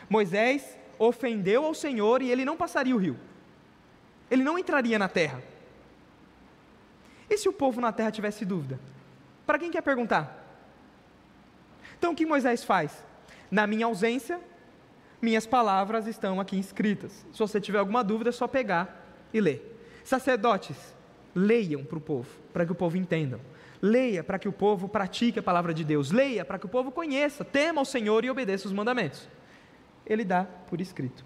Moisés 0.09 0.77
ofendeu 0.97 1.65
ao 1.65 1.73
Senhor 1.73 2.21
e 2.21 2.31
ele 2.31 2.45
não 2.45 2.57
passaria 2.57 2.95
o 2.95 2.99
rio. 2.99 3.19
Ele 4.31 4.43
não 4.43 4.57
entraria 4.57 4.97
na 4.97 5.07
terra. 5.07 5.41
E 7.29 7.37
se 7.37 7.49
o 7.49 7.53
povo 7.53 7.81
na 7.81 7.91
terra 7.91 8.11
tivesse 8.11 8.45
dúvida? 8.45 8.79
Para 9.45 9.59
quem 9.59 9.69
quer 9.69 9.81
perguntar? 9.81 10.43
Então 11.97 12.13
o 12.13 12.15
que 12.15 12.25
Moisés 12.25 12.63
faz? 12.63 13.03
Na 13.51 13.67
minha 13.67 13.85
ausência, 13.85 14.39
minhas 15.21 15.45
palavras 15.45 16.07
estão 16.07 16.39
aqui 16.39 16.57
escritas. 16.57 17.25
Se 17.31 17.39
você 17.39 17.59
tiver 17.59 17.79
alguma 17.79 18.03
dúvida, 18.03 18.29
é 18.29 18.33
só 18.33 18.47
pegar 18.47 19.05
e 19.33 19.39
ler. 19.39 19.71
Sacerdotes, 20.03 20.94
leiam 21.35 21.83
para 21.83 21.97
o 21.97 22.01
povo, 22.01 22.29
para 22.53 22.65
que 22.65 22.71
o 22.71 22.75
povo 22.75 22.95
entenda. 22.95 23.39
Leia 23.81 24.23
para 24.23 24.39
que 24.39 24.47
o 24.47 24.53
povo 24.53 24.87
pratique 24.87 25.37
a 25.37 25.43
palavra 25.43 25.73
de 25.73 25.83
Deus. 25.83 26.09
Leia 26.09 26.45
para 26.45 26.57
que 26.57 26.65
o 26.65 26.69
povo 26.69 26.91
conheça, 26.91 27.43
tema 27.43 27.81
o 27.81 27.85
Senhor 27.85 28.23
e 28.23 28.29
obedeça 28.29 28.67
os 28.67 28.73
mandamentos. 28.73 29.27
ele 30.05 30.23
dá 30.23 30.43
por 30.43 30.79
escrito. 30.79 31.25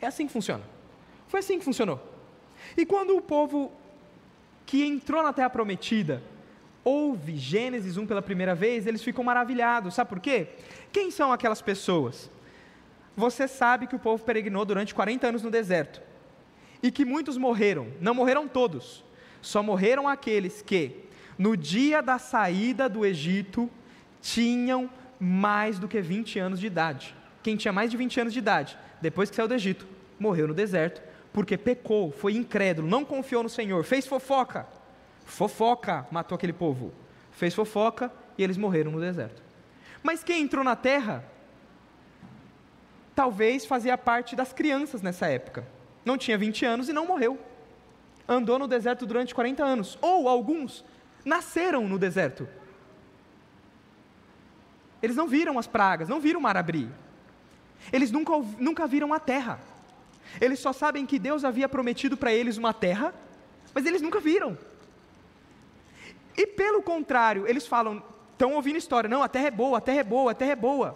É 0.00 0.06
assim 0.06 0.26
que 0.26 0.32
funciona. 0.32 0.64
Foi 1.28 1.40
assim 1.40 1.58
que 1.58 1.64
funcionou. 1.64 2.00
E 2.76 2.86
quando 2.86 3.16
o 3.16 3.20
povo 3.20 3.72
que 4.64 4.84
entrou 4.84 5.22
na 5.22 5.32
terra 5.32 5.50
prometida 5.50 6.22
ouve 6.82 7.36
Gênesis 7.36 7.96
1 7.96 8.06
pela 8.06 8.22
primeira 8.22 8.54
vez, 8.54 8.86
eles 8.86 9.02
ficam 9.02 9.22
maravilhados. 9.22 9.94
Sabe 9.94 10.08
por 10.08 10.20
quê? 10.20 10.48
Quem 10.90 11.10
são 11.10 11.32
aquelas 11.32 11.60
pessoas? 11.60 12.30
Você 13.16 13.46
sabe 13.46 13.86
que 13.86 13.96
o 13.96 13.98
povo 13.98 14.24
peregrinou 14.24 14.64
durante 14.64 14.94
40 14.94 15.26
anos 15.28 15.42
no 15.42 15.50
deserto 15.50 16.00
e 16.82 16.90
que 16.90 17.04
muitos 17.04 17.36
morreram. 17.36 17.88
Não 18.00 18.14
morreram 18.14 18.48
todos, 18.48 19.04
só 19.42 19.62
morreram 19.62 20.08
aqueles 20.08 20.62
que, 20.62 21.04
no 21.38 21.56
dia 21.56 22.00
da 22.00 22.18
saída 22.18 22.88
do 22.88 23.04
Egito, 23.04 23.70
tinham 24.20 24.90
mais 25.18 25.78
do 25.78 25.88
que 25.88 26.00
20 26.00 26.38
anos 26.38 26.60
de 26.60 26.66
idade. 26.66 27.14
Quem 27.42 27.56
tinha 27.56 27.72
mais 27.72 27.90
de 27.90 27.96
20 27.96 28.20
anos 28.20 28.32
de 28.32 28.38
idade, 28.38 28.78
depois 29.00 29.30
que 29.30 29.36
saiu 29.36 29.48
do 29.48 29.54
Egito, 29.54 29.86
morreu 30.18 30.48
no 30.48 30.54
deserto, 30.54 31.02
porque 31.32 31.56
pecou, 31.56 32.10
foi 32.10 32.34
incrédulo, 32.34 32.88
não 32.88 33.04
confiou 33.04 33.42
no 33.42 33.48
Senhor, 33.48 33.84
fez 33.84 34.06
fofoca. 34.06 34.66
Fofoca 35.24 36.06
matou 36.10 36.36
aquele 36.36 36.52
povo. 36.52 36.92
Fez 37.32 37.54
fofoca 37.54 38.12
e 38.36 38.42
eles 38.42 38.56
morreram 38.56 38.90
no 38.90 39.00
deserto. 39.00 39.42
Mas 40.02 40.24
quem 40.24 40.42
entrou 40.42 40.64
na 40.64 40.74
terra, 40.74 41.24
talvez 43.14 43.64
fazia 43.64 43.96
parte 43.96 44.34
das 44.34 44.52
crianças 44.52 45.02
nessa 45.02 45.26
época. 45.28 45.66
Não 46.04 46.18
tinha 46.18 46.36
20 46.36 46.64
anos 46.64 46.88
e 46.88 46.92
não 46.92 47.06
morreu. 47.06 47.38
Andou 48.32 48.60
no 48.60 48.68
deserto 48.68 49.04
durante 49.04 49.34
40 49.34 49.64
anos. 49.64 49.98
Ou 50.00 50.28
alguns 50.28 50.84
nasceram 51.24 51.88
no 51.88 51.98
deserto. 51.98 52.48
Eles 55.02 55.16
não 55.16 55.26
viram 55.26 55.58
as 55.58 55.66
pragas, 55.66 56.08
não 56.08 56.20
viram 56.20 56.38
o 56.38 56.42
mar 56.42 56.56
abrir. 56.56 56.88
Eles 57.92 58.12
nunca, 58.12 58.32
nunca 58.56 58.86
viram 58.86 59.12
a 59.12 59.18
terra. 59.18 59.58
Eles 60.40 60.60
só 60.60 60.72
sabem 60.72 61.04
que 61.04 61.18
Deus 61.18 61.44
havia 61.44 61.68
prometido 61.68 62.16
para 62.16 62.32
eles 62.32 62.56
uma 62.56 62.72
terra, 62.72 63.12
mas 63.74 63.84
eles 63.84 64.00
nunca 64.00 64.20
viram. 64.20 64.56
E 66.36 66.46
pelo 66.46 66.82
contrário, 66.82 67.48
eles 67.48 67.66
falam, 67.66 68.00
estão 68.32 68.52
ouvindo 68.54 68.76
história, 68.76 69.10
não, 69.10 69.24
a 69.24 69.28
terra 69.28 69.48
é 69.48 69.50
boa, 69.50 69.78
a 69.78 69.80
terra 69.80 69.98
é 69.98 70.04
boa, 70.04 70.30
a 70.30 70.34
terra 70.34 70.52
é 70.52 70.56
boa. 70.56 70.94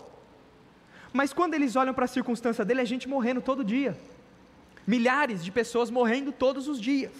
Mas 1.13 1.33
quando 1.33 1.55
eles 1.55 1.75
olham 1.75 1.95
para 1.95 2.05
a 2.05 2.09
circunstância 2.09 2.65
dele, 2.65 2.83
é 2.83 2.85
gente 2.85 3.09
morrendo 3.09 3.41
todo 3.41 3.65
dia. 3.65 3.99
Milhares 4.87 5.45
de 5.45 5.51
pessoas 5.51 5.91
morrendo 5.91 6.33
todos 6.33 6.69
os 6.69 6.81
dias. 6.81 7.13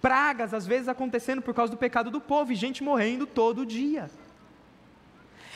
Pragas, 0.00 0.54
às 0.54 0.66
vezes, 0.66 0.88
acontecendo 0.88 1.42
por 1.42 1.54
causa 1.54 1.70
do 1.70 1.78
pecado 1.78 2.10
do 2.10 2.20
povo, 2.20 2.52
e 2.52 2.54
gente 2.54 2.82
morrendo 2.84 3.26
todo 3.26 3.66
dia. 3.66 4.10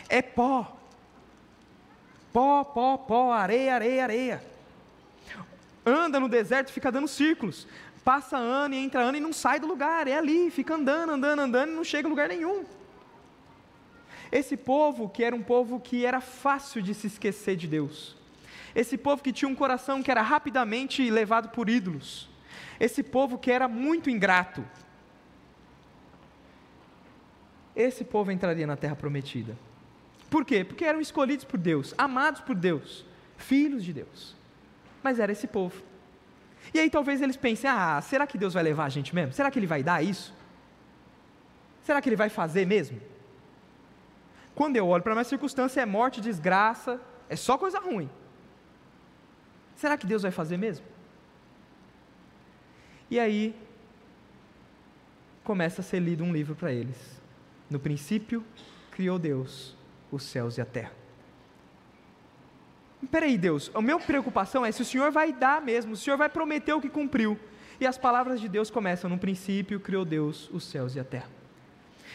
É 0.09 0.21
pó. 0.21 0.77
Pó, 2.33 2.65
pó, 2.65 2.97
pó, 2.97 3.33
areia, 3.33 3.75
areia, 3.75 4.03
areia. 4.03 4.45
Anda 5.85 6.19
no 6.19 6.29
deserto, 6.29 6.73
fica 6.73 6.91
dando 6.91 7.09
círculos. 7.09 7.67
Passa 8.05 8.37
ano 8.37 8.75
e 8.75 8.79
entra 8.79 9.01
ano 9.01 9.19
e 9.19 9.21
não 9.21 9.33
sai 9.33 9.61
do 9.61 9.67
lugar, 9.67 10.09
é 10.09 10.17
ali, 10.17 10.51
fica 10.51 10.75
andando, 10.75 11.13
andando, 11.13 11.41
andando 11.41 11.71
e 11.71 11.75
não 11.75 11.85
chega 11.85 12.09
a 12.09 12.11
lugar 12.11 12.29
nenhum. 12.29 12.65
Esse 14.31 14.57
povo, 14.57 15.09
que 15.09 15.23
era 15.23 15.37
um 15.37 15.43
povo 15.43 15.79
que 15.79 16.05
era 16.05 16.21
fácil 16.21 16.83
de 16.83 16.95
se 16.95 17.07
esquecer 17.07 17.55
de 17.55 17.69
Deus. 17.69 18.17
Esse 18.75 18.97
povo 18.97 19.23
que 19.23 19.33
tinha 19.33 19.49
um 19.49 19.55
coração 19.55 20.03
que 20.03 20.11
era 20.11 20.23
rapidamente 20.23 21.09
levado 21.11 21.51
por 21.51 21.69
ídolos. 21.69 22.29
Esse 22.81 23.03
povo 23.03 23.39
que 23.39 23.51
era 23.51 23.69
muito 23.69 24.09
ingrato. 24.09 24.65
Esse 27.75 28.05
povo 28.05 28.31
entraria 28.31 28.67
na 28.67 28.77
terra 28.77 28.97
prometida. 28.97 29.57
Por 30.29 30.45
quê? 30.45 30.65
Porque 30.65 30.85
eram 30.85 31.01
escolhidos 31.01 31.45
por 31.45 31.59
Deus, 31.59 31.95
amados 31.97 32.41
por 32.41 32.55
Deus, 32.55 33.05
filhos 33.37 33.85
de 33.85 33.93
Deus. 33.93 34.35
Mas 35.03 35.19
era 35.19 35.33
esse 35.33 35.47
povo. 35.47 35.83
E 36.73 36.79
aí 36.81 36.89
talvez 36.89 37.21
eles 37.21 37.37
pensem: 37.37 37.69
ah, 37.69 38.01
será 38.01 38.27
que 38.27 38.39
Deus 38.39 38.55
vai 38.55 38.63
levar 38.63 38.85
a 38.85 38.89
gente 38.89 39.15
mesmo? 39.15 39.33
Será 39.33 39.51
que 39.51 39.59
Ele 39.59 39.67
vai 39.67 39.83
dar 39.83 40.03
isso? 40.03 40.35
Será 41.83 42.01
que 42.01 42.09
Ele 42.09 42.17
vai 42.17 42.29
fazer 42.29 42.67
mesmo? 42.67 43.01
Quando 44.55 44.77
eu 44.77 44.87
olho 44.87 45.03
para 45.03 45.15
minha 45.15 45.25
circunstância, 45.25 45.81
é 45.81 45.87
morte, 45.87 46.21
desgraça, 46.21 47.01
é 47.29 47.37
só 47.37 47.57
coisa 47.57 47.79
ruim. 47.79 48.09
Será 49.83 49.99
que 49.99 50.07
Deus 50.07 50.23
vai 50.23 50.31
fazer 50.31 50.57
mesmo? 50.57 50.87
E 53.11 53.19
aí, 53.19 53.53
começa 55.43 55.81
a 55.81 55.85
ser 55.85 55.99
lido 55.99 56.23
um 56.23 56.33
livro 56.33 56.55
para 56.55 56.73
eles. 56.73 57.21
No 57.69 57.81
princípio, 57.81 58.45
criou 58.93 59.19
Deus 59.19 59.77
os 60.13 60.23
céus 60.23 60.57
e 60.57 60.61
a 60.61 60.65
terra. 60.65 60.93
Peraí, 63.11 63.37
Deus, 63.37 63.73
a 63.75 63.83
minha 63.83 63.99
preocupação 63.99 64.65
é 64.65 64.71
se 64.71 64.83
o 64.83 64.85
Senhor 64.85 65.11
vai 65.11 65.33
dar 65.33 65.61
mesmo, 65.61 65.95
o 65.95 65.97
Senhor 65.97 66.17
vai 66.17 66.29
prometer 66.29 66.73
o 66.73 66.81
que 66.81 66.89
cumpriu. 66.89 67.37
E 67.81 67.85
as 67.85 67.99
palavras 67.99 68.41
de 68.41 68.49
Deus 68.49 68.71
começam: 68.71 69.11
no 69.11 69.19
princípio 69.19 69.81
criou 69.81 70.05
Deus 70.05 70.49
os 70.53 70.63
céus 70.63 70.95
e 70.95 71.01
a 71.01 71.05
terra. 71.05 71.29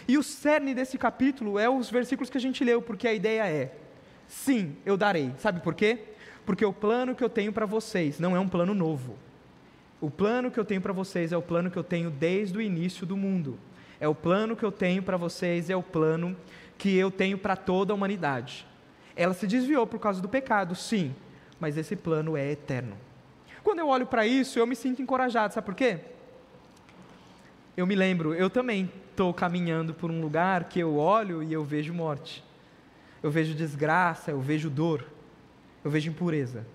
E 0.08 0.18
o 0.18 0.24
cerne 0.24 0.74
desse 0.74 0.98
capítulo 0.98 1.60
é 1.60 1.70
os 1.70 1.90
versículos 1.90 2.30
que 2.30 2.38
a 2.38 2.42
gente 2.42 2.64
leu, 2.64 2.82
porque 2.82 3.10
a 3.10 3.14
ideia 3.14 3.46
é: 3.46 3.78
sim, 4.26 4.78
eu 4.86 4.96
darei. 4.96 5.34
Sabe 5.38 5.60
por 5.60 5.76
quê? 5.76 6.16
Porque 6.48 6.66
o 6.66 6.72
plano 6.72 7.14
que 7.14 7.22
eu 7.22 7.30
tenho 7.30 7.52
para 7.52 7.66
vocês 7.66 8.22
não 8.22 8.34
é 8.34 8.40
um 8.40 8.48
plano 8.48 8.74
novo. 8.74 9.18
O 10.00 10.10
plano 10.10 10.50
que 10.50 10.58
eu 10.58 10.64
tenho 10.64 10.80
para 10.80 10.94
vocês 10.94 11.34
é 11.34 11.38
o 11.38 11.42
plano 11.42 11.70
que 11.70 11.76
eu 11.76 11.84
tenho 11.84 12.10
desde 12.10 12.58
o 12.58 12.62
início 12.62 13.06
do 13.06 13.18
mundo. 13.18 13.60
É 14.00 14.08
o 14.08 14.16
plano 14.16 14.56
que 14.56 14.64
eu 14.64 14.72
tenho 14.72 15.04
para 15.04 15.18
vocês, 15.18 15.70
é 15.70 15.76
o 15.76 15.84
plano 15.84 16.38
que 16.78 16.96
eu 16.96 17.12
tenho 17.12 17.38
para 17.38 17.58
toda 17.58 17.92
a 17.92 17.96
humanidade. 17.96 18.66
Ela 19.14 19.34
se 19.34 19.46
desviou 19.46 19.86
por 19.86 20.00
causa 20.00 20.22
do 20.22 20.30
pecado, 20.30 20.74
sim, 20.74 21.14
mas 21.60 21.76
esse 21.76 21.98
plano 21.98 22.38
é 22.38 22.50
eterno. 22.50 22.96
Quando 23.62 23.80
eu 23.80 23.90
olho 23.90 24.06
para 24.06 24.26
isso, 24.26 24.58
eu 24.58 24.66
me 24.66 24.76
sinto 24.76 25.02
encorajado, 25.02 25.54
sabe 25.54 25.66
por 25.66 25.76
quê? 25.76 26.00
Eu 27.76 27.86
me 27.86 27.94
lembro, 27.94 28.34
eu 28.34 28.50
também 28.50 28.90
estou 29.12 29.34
caminhando 29.34 29.94
por 29.94 30.10
um 30.10 30.22
lugar 30.22 30.64
que 30.70 30.80
eu 30.80 30.96
olho 30.96 31.44
e 31.44 31.52
eu 31.52 31.66
vejo 31.66 31.94
morte, 31.94 32.42
eu 33.22 33.30
vejo 33.30 33.54
desgraça, 33.54 34.32
eu 34.32 34.40
vejo 34.40 34.70
dor, 34.70 35.17
eu 35.88 35.92
vejo 35.92 36.10
impureza. 36.10 36.66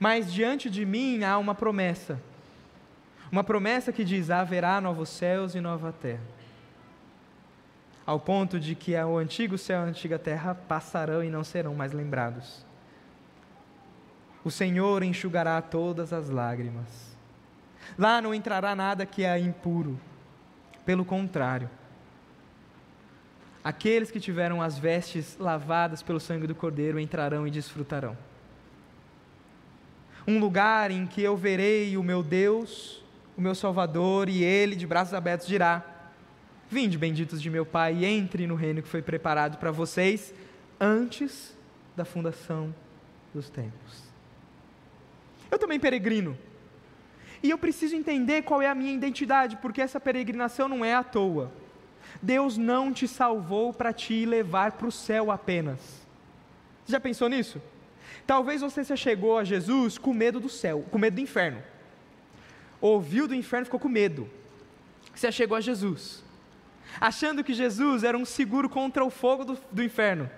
Mas 0.00 0.32
diante 0.32 0.68
de 0.68 0.84
mim 0.84 1.22
há 1.22 1.38
uma 1.38 1.54
promessa, 1.54 2.20
uma 3.30 3.44
promessa 3.44 3.92
que 3.92 4.04
diz: 4.04 4.30
haverá 4.30 4.80
novos 4.80 5.08
céus 5.08 5.54
e 5.54 5.60
nova 5.60 5.92
terra 5.92 6.42
ao 8.04 8.18
ponto 8.18 8.58
de 8.58 8.74
que 8.74 8.96
o 8.96 9.16
antigo 9.16 9.56
céu 9.56 9.80
e 9.80 9.84
a 9.84 9.88
antiga 9.88 10.18
terra 10.18 10.54
passarão 10.54 11.22
e 11.22 11.30
não 11.30 11.44
serão 11.44 11.74
mais 11.74 11.92
lembrados. 11.92 12.64
O 14.44 14.50
Senhor 14.50 15.02
enxugará 15.02 15.60
todas 15.62 16.12
as 16.12 16.28
lágrimas. 16.28 17.16
Lá 17.96 18.20
não 18.20 18.34
entrará 18.34 18.74
nada 18.74 19.06
que 19.06 19.24
é 19.24 19.38
impuro. 19.38 19.98
Pelo 20.84 21.04
contrário, 21.04 21.70
aqueles 23.62 24.10
que 24.10 24.20
tiveram 24.20 24.60
as 24.60 24.78
vestes 24.78 25.36
lavadas 25.38 26.02
pelo 26.02 26.20
sangue 26.20 26.46
do 26.46 26.54
Cordeiro 26.54 26.98
entrarão 26.98 27.46
e 27.46 27.50
desfrutarão. 27.50 28.16
Um 30.26 30.38
lugar 30.38 30.90
em 30.90 31.06
que 31.06 31.22
eu 31.22 31.36
verei 31.36 31.96
o 31.96 32.02
meu 32.02 32.22
Deus, 32.22 33.02
o 33.36 33.40
meu 33.40 33.54
Salvador, 33.54 34.28
e 34.28 34.42
Ele, 34.44 34.76
de 34.76 34.86
braços 34.86 35.14
abertos, 35.14 35.46
dirá: 35.46 35.84
Vinde, 36.70 36.96
benditos 36.96 37.42
de 37.42 37.50
meu 37.50 37.66
Pai, 37.66 37.94
e 37.94 38.04
entre 38.04 38.46
no 38.46 38.54
reino 38.54 38.82
que 38.82 38.88
foi 38.88 39.02
preparado 39.02 39.58
para 39.58 39.70
vocês 39.70 40.32
antes 40.80 41.56
da 41.96 42.04
fundação 42.04 42.74
dos 43.34 43.50
tempos. 43.50 44.02
Eu 45.50 45.58
também 45.58 45.78
peregrino. 45.78 46.36
E 47.42 47.50
eu 47.50 47.58
preciso 47.58 47.96
entender 47.96 48.42
qual 48.42 48.62
é 48.62 48.68
a 48.68 48.74
minha 48.74 48.92
identidade, 48.92 49.56
porque 49.56 49.82
essa 49.82 49.98
peregrinação 49.98 50.68
não 50.68 50.84
é 50.84 50.94
à 50.94 51.02
toa. 51.02 51.52
Deus 52.22 52.56
não 52.56 52.92
te 52.92 53.06
salvou 53.08 53.74
para 53.74 53.92
te 53.92 54.24
levar 54.24 54.72
para 54.72 54.86
o 54.86 54.92
céu 54.92 55.30
apenas. 55.30 55.78
Você 56.84 56.92
já 56.92 57.00
pensou 57.00 57.28
nisso? 57.28 57.60
Talvez 58.26 58.62
você 58.62 58.84
se 58.84 58.96
chegou 58.96 59.36
a 59.36 59.44
Jesus 59.44 59.98
com 59.98 60.14
medo 60.14 60.38
do 60.38 60.48
céu, 60.48 60.84
com 60.90 60.98
medo 60.98 61.14
do 61.16 61.20
inferno. 61.20 61.62
Ouviu 62.80 63.26
do 63.26 63.34
inferno 63.34 63.66
ficou 63.66 63.80
com 63.80 63.88
medo. 63.88 64.30
Você 65.14 65.30
chegou 65.32 65.56
a 65.56 65.60
Jesus 65.60 66.22
achando 67.00 67.44
que 67.44 67.54
Jesus 67.54 68.04
era 68.04 68.16
um 68.16 68.24
seguro 68.24 68.68
contra 68.68 69.04
o 69.04 69.10
fogo 69.10 69.44
do, 69.44 69.58
do 69.70 69.82
inferno. 69.82 70.28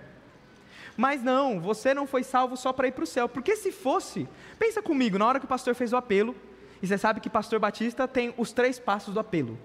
Mas 0.97 1.21
não, 1.21 1.59
você 1.59 1.93
não 1.93 2.07
foi 2.07 2.23
salvo 2.23 2.55
só 2.55 2.71
para 2.71 2.87
ir 2.87 2.91
para 2.91 3.03
o 3.03 3.07
céu, 3.07 3.27
porque 3.27 3.55
se 3.55 3.71
fosse, 3.71 4.27
pensa 4.57 4.81
comigo, 4.81 5.17
na 5.17 5.27
hora 5.27 5.39
que 5.39 5.45
o 5.45 5.49
pastor 5.49 5.75
fez 5.75 5.91
o 5.91 5.97
apelo, 5.97 6.35
e 6.81 6.87
você 6.87 6.97
sabe 6.97 7.19
que 7.19 7.29
pastor 7.29 7.59
Batista 7.59 8.07
tem 8.07 8.33
os 8.37 8.51
três 8.51 8.79
passos 8.79 9.13
do 9.13 9.19
apelo. 9.19 9.57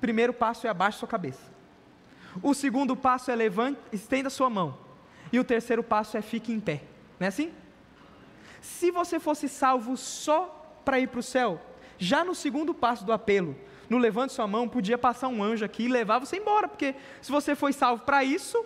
Primeiro 0.00 0.32
passo 0.32 0.66
é 0.66 0.70
abaixe 0.70 0.98
sua 0.98 1.08
cabeça. 1.08 1.51
O 2.40 2.54
segundo 2.54 2.96
passo 2.96 3.30
é 3.30 3.34
levante, 3.34 3.80
estenda 3.92 4.30
sua 4.30 4.48
mão. 4.48 4.78
E 5.32 5.38
o 5.38 5.44
terceiro 5.44 5.82
passo 5.82 6.16
é 6.16 6.22
fique 6.22 6.52
em 6.52 6.60
pé. 6.60 6.82
Não 7.18 7.24
é 7.26 7.28
assim? 7.28 7.52
Se 8.60 8.90
você 8.90 9.18
fosse 9.18 9.48
salvo 9.48 9.96
só 9.96 10.80
para 10.84 11.00
ir 11.00 11.08
para 11.08 11.20
o 11.20 11.22
céu, 11.22 11.60
já 11.98 12.24
no 12.24 12.34
segundo 12.34 12.72
passo 12.72 13.04
do 13.04 13.12
apelo, 13.12 13.56
no 13.88 13.98
levante 13.98 14.32
sua 14.32 14.46
mão, 14.46 14.68
podia 14.68 14.96
passar 14.96 15.28
um 15.28 15.42
anjo 15.42 15.64
aqui 15.64 15.84
e 15.84 15.88
levar 15.88 16.18
você 16.18 16.36
embora, 16.36 16.68
porque 16.68 16.94
se 17.20 17.30
você 17.30 17.54
foi 17.54 17.72
salvo 17.72 18.04
para 18.04 18.24
isso, 18.24 18.64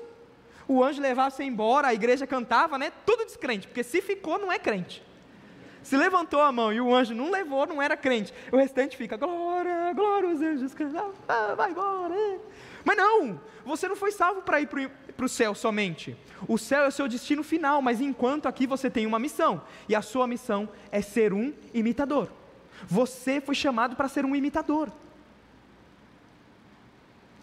O 0.69 0.83
anjo 0.83 1.01
levava 1.01 1.31
você 1.31 1.45
embora, 1.45 1.89
a 1.89 1.95
igreja 1.95 2.27
cantava, 2.27 2.77
né? 2.77 2.91
Tudo 3.05 3.25
descrente, 3.25 3.69
porque 3.69 3.85
se 3.85 4.03
ficou, 4.03 4.39
não 4.39 4.51
é 4.51 4.59
crente. 4.59 5.03
Se 5.83 5.97
levantou 5.97 6.41
a 6.41 6.51
mão 6.51 6.73
e 6.73 6.81
o 6.81 6.93
anjo 6.93 7.15
não 7.15 7.31
levou, 7.31 7.65
não 7.67 7.81
era 7.81 7.97
crente. 7.97 8.35
O 8.51 8.57
restante 8.57 8.97
fica, 8.97 9.17
glória, 9.17 9.93
glória, 9.95 10.29
os 10.31 10.41
anjos 10.41 10.75
vai 11.57 11.71
embora. 11.71 12.15
Mas 12.87 12.97
não, 12.97 13.41
você 13.65 13.89
não 13.89 13.97
foi 13.97 14.13
salvo 14.13 14.43
para 14.43 14.61
ir 14.61 14.69
para 14.69 15.27
o 15.27 15.29
céu 15.29 15.57
somente. 15.57 16.17
O 16.47 16.57
céu 16.57 16.85
é 16.85 16.87
o 16.87 16.93
seu 16.93 17.09
destino 17.09 17.43
final, 17.43 17.83
mas 17.83 18.01
enquanto 18.01 18.47
aqui 18.47 18.65
você 18.65 18.89
tem 18.89 19.05
uma 19.05 19.19
missão. 19.19 19.61
E 19.89 19.95
a 19.97 20.01
sua 20.01 20.29
missão 20.29 20.69
é 20.93 21.03
ser 21.03 21.33
um 21.33 21.53
imitador. 21.75 22.31
Você 22.87 23.41
foi 23.41 23.57
chamado 23.57 23.97
para 23.97 24.07
ser 24.07 24.25
um 24.25 24.37
imitador. 24.37 24.93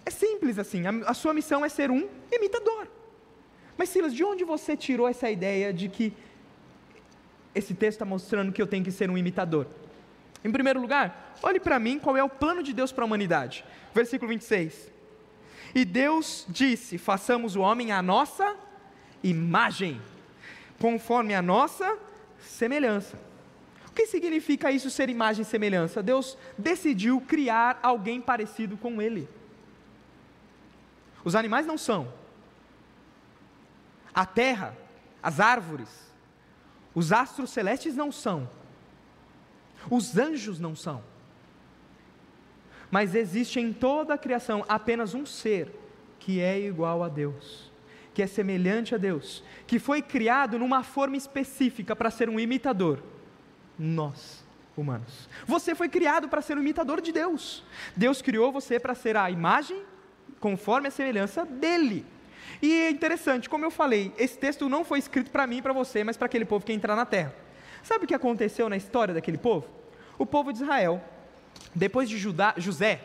É 0.05 0.09
simples 0.09 0.57
assim, 0.57 0.87
a, 0.87 0.91
a 1.07 1.13
sua 1.13 1.33
missão 1.33 1.65
é 1.65 1.67
ser 1.67 1.91
um 1.91 2.07
imitador. 2.31 2.87
Mas 3.77 3.89
Silas, 3.89 4.13
de 4.13 4.23
onde 4.23 4.45
você 4.45 4.77
tirou 4.77 5.09
essa 5.09 5.29
ideia 5.29 5.73
de 5.73 5.89
que 5.89 6.13
esse 7.53 7.73
texto 7.73 7.97
está 7.97 8.05
mostrando 8.05 8.53
que 8.53 8.61
eu 8.61 8.67
tenho 8.67 8.85
que 8.85 8.91
ser 8.93 9.09
um 9.09 9.17
imitador? 9.17 9.67
Em 10.41 10.51
primeiro 10.53 10.79
lugar, 10.79 11.35
olhe 11.43 11.59
para 11.59 11.77
mim 11.79 11.99
qual 11.99 12.15
é 12.15 12.23
o 12.23 12.29
plano 12.29 12.63
de 12.63 12.71
Deus 12.71 12.93
para 12.93 13.03
a 13.03 13.07
humanidade. 13.07 13.65
Versículo 13.93 14.29
26. 14.29 14.92
E 15.73 15.83
Deus 15.83 16.45
disse: 16.47 16.97
façamos 16.97 17.55
o 17.55 17.61
homem 17.61 17.91
à 17.91 18.01
nossa 18.01 18.55
imagem, 19.23 20.01
conforme 20.79 21.33
a 21.33 21.41
nossa 21.41 21.97
semelhança. 22.39 23.17
O 23.87 23.91
que 23.93 24.07
significa 24.07 24.71
isso 24.71 24.89
ser 24.89 25.09
imagem 25.09 25.43
e 25.43 25.45
semelhança? 25.45 26.01
Deus 26.01 26.37
decidiu 26.57 27.21
criar 27.21 27.79
alguém 27.81 28.19
parecido 28.19 28.75
com 28.75 29.01
ele. 29.01 29.29
Os 31.23 31.35
animais 31.35 31.65
não 31.65 31.77
são. 31.77 32.11
A 34.13 34.25
terra, 34.25 34.75
as 35.21 35.39
árvores, 35.39 35.89
os 36.93 37.11
astros 37.11 37.51
celestes 37.51 37.95
não 37.95 38.11
são. 38.11 38.49
Os 39.89 40.17
anjos 40.17 40.59
não 40.59 40.75
são. 40.75 41.03
Mas 42.93 43.15
existe 43.15 43.59
em 43.59 43.73
toda 43.73 44.13
a 44.13 44.17
criação 44.19 44.63
apenas 44.69 45.15
um 45.15 45.25
ser 45.25 45.67
que 46.19 46.39
é 46.39 46.59
igual 46.59 47.01
a 47.01 47.09
Deus, 47.09 47.71
que 48.13 48.21
é 48.21 48.27
semelhante 48.27 48.93
a 48.93 48.99
Deus, 48.99 49.43
que 49.65 49.79
foi 49.79 49.99
criado 49.99 50.59
numa 50.59 50.83
forma 50.83 51.17
específica 51.17 51.95
para 51.95 52.11
ser 52.11 52.29
um 52.29 52.39
imitador. 52.39 53.01
Nós, 53.79 54.45
humanos. 54.77 55.27
Você 55.47 55.73
foi 55.73 55.89
criado 55.89 56.29
para 56.29 56.39
ser 56.39 56.55
um 56.55 56.61
imitador 56.61 57.01
de 57.01 57.11
Deus. 57.11 57.63
Deus 57.97 58.21
criou 58.21 58.51
você 58.51 58.79
para 58.79 58.93
ser 58.93 59.17
a 59.17 59.31
imagem 59.31 59.81
conforme 60.39 60.87
a 60.87 60.91
semelhança 60.91 61.43
dele. 61.43 62.05
E 62.61 62.71
é 62.71 62.91
interessante, 62.91 63.49
como 63.49 63.65
eu 63.65 63.71
falei, 63.71 64.13
esse 64.19 64.37
texto 64.37 64.69
não 64.69 64.85
foi 64.85 64.99
escrito 64.99 65.31
para 65.31 65.47
mim 65.47 65.57
e 65.57 65.61
para 65.63 65.73
você, 65.73 66.03
mas 66.03 66.15
para 66.15 66.27
aquele 66.27 66.45
povo 66.45 66.63
que 66.63 66.71
ia 66.71 66.75
entrar 66.75 66.95
na 66.95 67.07
terra. 67.07 67.33
Sabe 67.81 68.05
o 68.05 68.07
que 68.07 68.13
aconteceu 68.13 68.69
na 68.69 68.77
história 68.77 69.15
daquele 69.15 69.39
povo? 69.39 69.67
O 70.15 70.27
povo 70.27 70.53
de 70.53 70.61
Israel, 70.61 71.03
depois 71.75 72.09
de 72.09 72.17
Judá, 72.17 72.53
José, 72.57 73.01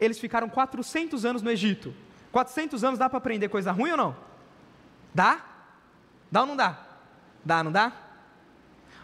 eles 0.00 0.18
ficaram 0.18 0.48
400 0.48 1.24
anos 1.24 1.42
no 1.42 1.50
Egito. 1.50 1.94
400 2.32 2.82
anos 2.84 2.98
dá 2.98 3.08
para 3.08 3.18
aprender 3.18 3.48
coisa 3.48 3.72
ruim 3.72 3.90
ou 3.90 3.96
não? 3.96 4.16
Dá? 5.14 5.44
Dá 6.30 6.42
ou 6.42 6.46
não 6.46 6.56
dá? 6.56 6.78
Dá, 7.44 7.62
não 7.62 7.72
dá? 7.72 7.92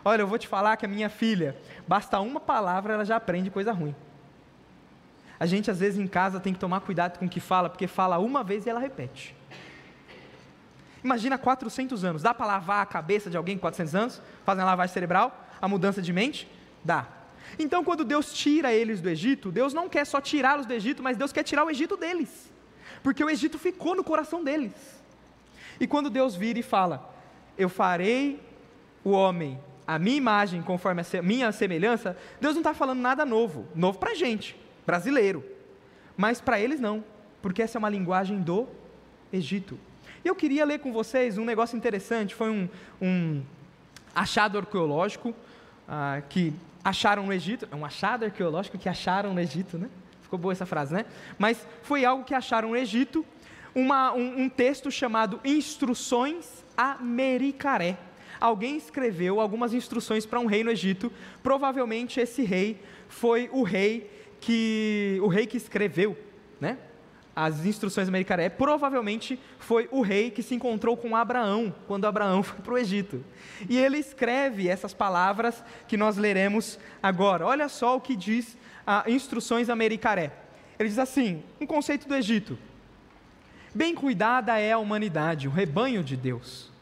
Olha, 0.05 0.23
eu 0.23 0.27
vou 0.27 0.39
te 0.39 0.47
falar 0.47 0.77
que 0.77 0.87
a 0.87 0.89
minha 0.89 1.09
filha, 1.09 1.57
basta 1.87 2.21
uma 2.21 2.39
palavra, 2.39 2.95
ela 2.95 3.05
já 3.05 3.17
aprende 3.17 3.51
coisa 3.51 3.73
ruim. 3.73 3.95
A 5.39 5.45
gente, 5.47 5.71
às 5.71 5.81
vezes, 5.81 5.99
em 5.99 6.07
casa 6.07 6.41
tem 6.41 6.53
que 6.53 6.59
tomar 6.59 6.81
cuidado 6.81 7.19
com 7.19 7.27
o 7.27 7.29
que 7.29 7.41
fala, 7.41 7.69
porque 7.69 7.87
fala 7.87 8.19
uma 8.19 8.43
vez 8.43 8.65
e 8.65 8.71
ela 8.71 8.81
repete. 8.81 9.35
Imagina 11.05 11.37
400 11.37 12.05
anos. 12.05 12.23
Dá 12.23 12.33
para 12.33 12.47
lavar 12.47 12.83
a 12.83 12.87
cabeça 12.87 13.29
de 13.29 13.37
alguém 13.37 13.57
com 13.57 13.63
400 13.63 13.95
anos? 13.95 14.23
Fazem 14.45 14.63
a 14.63 14.67
lavagem 14.67 14.93
cerebral? 14.93 15.47
A 15.61 15.69
mudança 15.69 16.01
de 16.01 16.13
mente? 16.13 16.49
Dá. 16.85 17.07
Então, 17.59 17.85
quando 17.85 18.05
Deus 18.05 18.33
tira 18.33 18.73
eles 18.73 19.01
do 19.01 19.09
Egito, 19.09 19.51
Deus 19.51 19.73
não 19.73 19.89
quer 19.89 20.05
só 20.05 20.21
tirá-los 20.21 20.67
do 20.67 20.73
Egito, 20.73 21.03
mas 21.03 21.17
Deus 21.17 21.33
quer 21.33 21.43
tirar 21.43 21.65
o 21.65 21.71
Egito 21.71 21.97
deles. 21.97 22.53
Porque 23.03 23.23
o 23.23 23.31
Egito 23.31 23.59
ficou 23.59 23.95
no 23.95 24.05
coração 24.05 24.43
deles. 24.43 24.73
E 25.79 25.87
quando 25.87 26.11
Deus 26.11 26.35
vira 26.35 26.59
e 26.59 26.63
fala: 26.63 27.15
Eu 27.57 27.69
farei 27.69 28.41
o 29.05 29.11
homem 29.11 29.59
a 29.87 29.99
minha 29.99 30.17
imagem, 30.17 30.63
conforme 30.63 31.01
a 31.01 31.23
minha 31.23 31.53
semelhança, 31.53 32.17
Deus 32.41 32.55
não 32.55 32.61
está 32.61 32.75
falando 32.75 32.99
nada 32.99 33.25
novo, 33.25 33.67
novo 33.75 33.99
para 33.99 34.11
a 34.11 34.15
gente 34.15 34.57
brasileiro. 34.85 35.45
Mas 36.17 36.41
para 36.41 36.59
eles 36.59 36.81
não, 36.81 37.05
porque 37.43 37.63
essa 37.63 37.77
é 37.77 37.81
uma 37.81 37.89
linguagem 37.89 38.41
do 38.41 38.67
Egito. 39.33 39.79
E 40.25 40.29
eu 40.29 40.35
queria 40.35 40.65
ler 40.65 40.81
com 40.81 40.93
vocês 40.93 41.39
um 41.39 41.45
negócio 41.45 41.77
interessante, 41.77 42.35
foi 42.35 42.51
um, 42.51 42.69
um 43.01 43.43
achado 44.15 44.59
arqueológico 44.59 45.35
ah, 45.89 46.23
que 46.29 46.53
acharam 46.87 47.27
no 47.27 47.33
Egito, 47.33 47.67
é 47.69 47.75
um 47.75 47.85
achado 47.85 48.25
arqueológico 48.25 48.79
que 48.79 48.89
acharam 48.89 49.35
no 49.35 49.41
Egito, 49.41 49.77
né? 49.77 49.91
Ficou 50.23 50.39
boa 50.39 50.53
essa 50.53 50.65
frase, 50.65 50.95
né? 50.95 51.05
Mas 51.37 51.67
foi 51.83 52.05
algo 52.05 52.23
que 52.23 52.33
acharam 52.33 52.69
no 52.69 52.77
Egito, 52.77 53.27
uma, 53.75 54.13
um, 54.13 54.43
um 54.43 54.49
texto 54.49 54.89
chamado 54.89 55.41
Instruções 55.45 56.65
Americaré. 56.77 57.99
Alguém 58.39 58.77
escreveu 58.77 59.41
algumas 59.41 59.75
instruções 59.75 60.25
para 60.25 60.39
um 60.39 60.47
rei 60.47 60.63
no 60.63 60.71
Egito, 60.71 61.13
provavelmente 61.43 62.21
esse 62.21 62.45
rei 62.45 62.81
foi 63.09 63.51
o 63.53 63.65
rei 63.65 64.09
que 64.41 65.19
o 65.23 65.27
rei 65.27 65.45
que 65.45 65.57
escreveu, 65.57 66.17
né? 66.61 66.79
As 67.37 67.67
instruções 67.67 68.09
americanas 68.09 68.51
provavelmente 68.57 69.39
foi 69.59 69.87
o 69.93 70.01
rei 70.01 70.31
que 70.31 70.43
se 70.43 70.55
encontrou 70.55 70.97
com 70.97 71.15
Abraão 71.15 71.73
quando 71.87 72.07
Abraão 72.07 72.41
foi 72.43 72.59
para 72.61 72.73
o 72.73 72.79
Egito. 72.79 73.23
E 73.69 73.77
ele 73.77 73.99
escreve 73.99 74.69
essas 74.69 74.95
palavras 74.95 75.63
que 75.87 75.99
nós 75.99 76.17
leremos 76.17 76.79
agora. 77.03 77.47
Olha 77.47 77.69
só 77.69 77.97
o 77.97 78.01
que 78.01 78.17
diz 78.17 78.57
a 78.87 79.05
Instruções 79.07 79.69
Americaré. 79.69 80.33
Ele 80.79 80.89
diz 80.89 80.99
assim: 80.99 81.43
um 81.61 81.67
conceito 81.67 82.09
do 82.09 82.15
Egito. 82.15 82.59
Bem 83.75 83.95
cuidada 83.95 84.59
é 84.59 84.73
a 84.73 84.79
humanidade, 84.79 85.47
o 85.47 85.51
rebanho 85.51 86.03
de 86.03 86.17
Deus. 86.17 86.73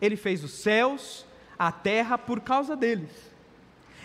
Ele 0.00 0.16
fez 0.16 0.42
os 0.42 0.52
céus, 0.52 1.26
a 1.58 1.70
terra 1.70 2.16
por 2.16 2.40
causa 2.40 2.74
deles 2.74 3.30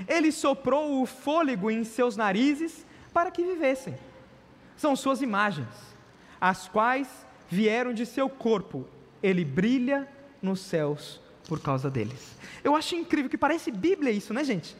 ele 0.07 0.31
soprou 0.31 1.01
o 1.01 1.05
fôlego 1.05 1.71
em 1.71 1.83
seus 1.83 2.17
narizes 2.17 2.85
para 3.13 3.31
que 3.31 3.43
vivessem. 3.43 3.95
São 4.77 4.95
suas 4.95 5.21
imagens, 5.21 5.67
as 6.39 6.67
quais 6.67 7.07
vieram 7.49 7.93
de 7.93 8.05
seu 8.05 8.29
corpo. 8.29 8.87
Ele 9.21 9.45
brilha 9.45 10.07
nos 10.41 10.59
céus 10.59 11.21
por 11.47 11.59
causa 11.59 11.89
deles. 11.89 12.35
Eu 12.63 12.75
acho 12.75 12.95
incrível 12.95 13.29
que 13.29 13.37
parece 13.37 13.71
Bíblia 13.71 14.11
isso, 14.11 14.33
né, 14.33 14.43
gente? 14.43 14.75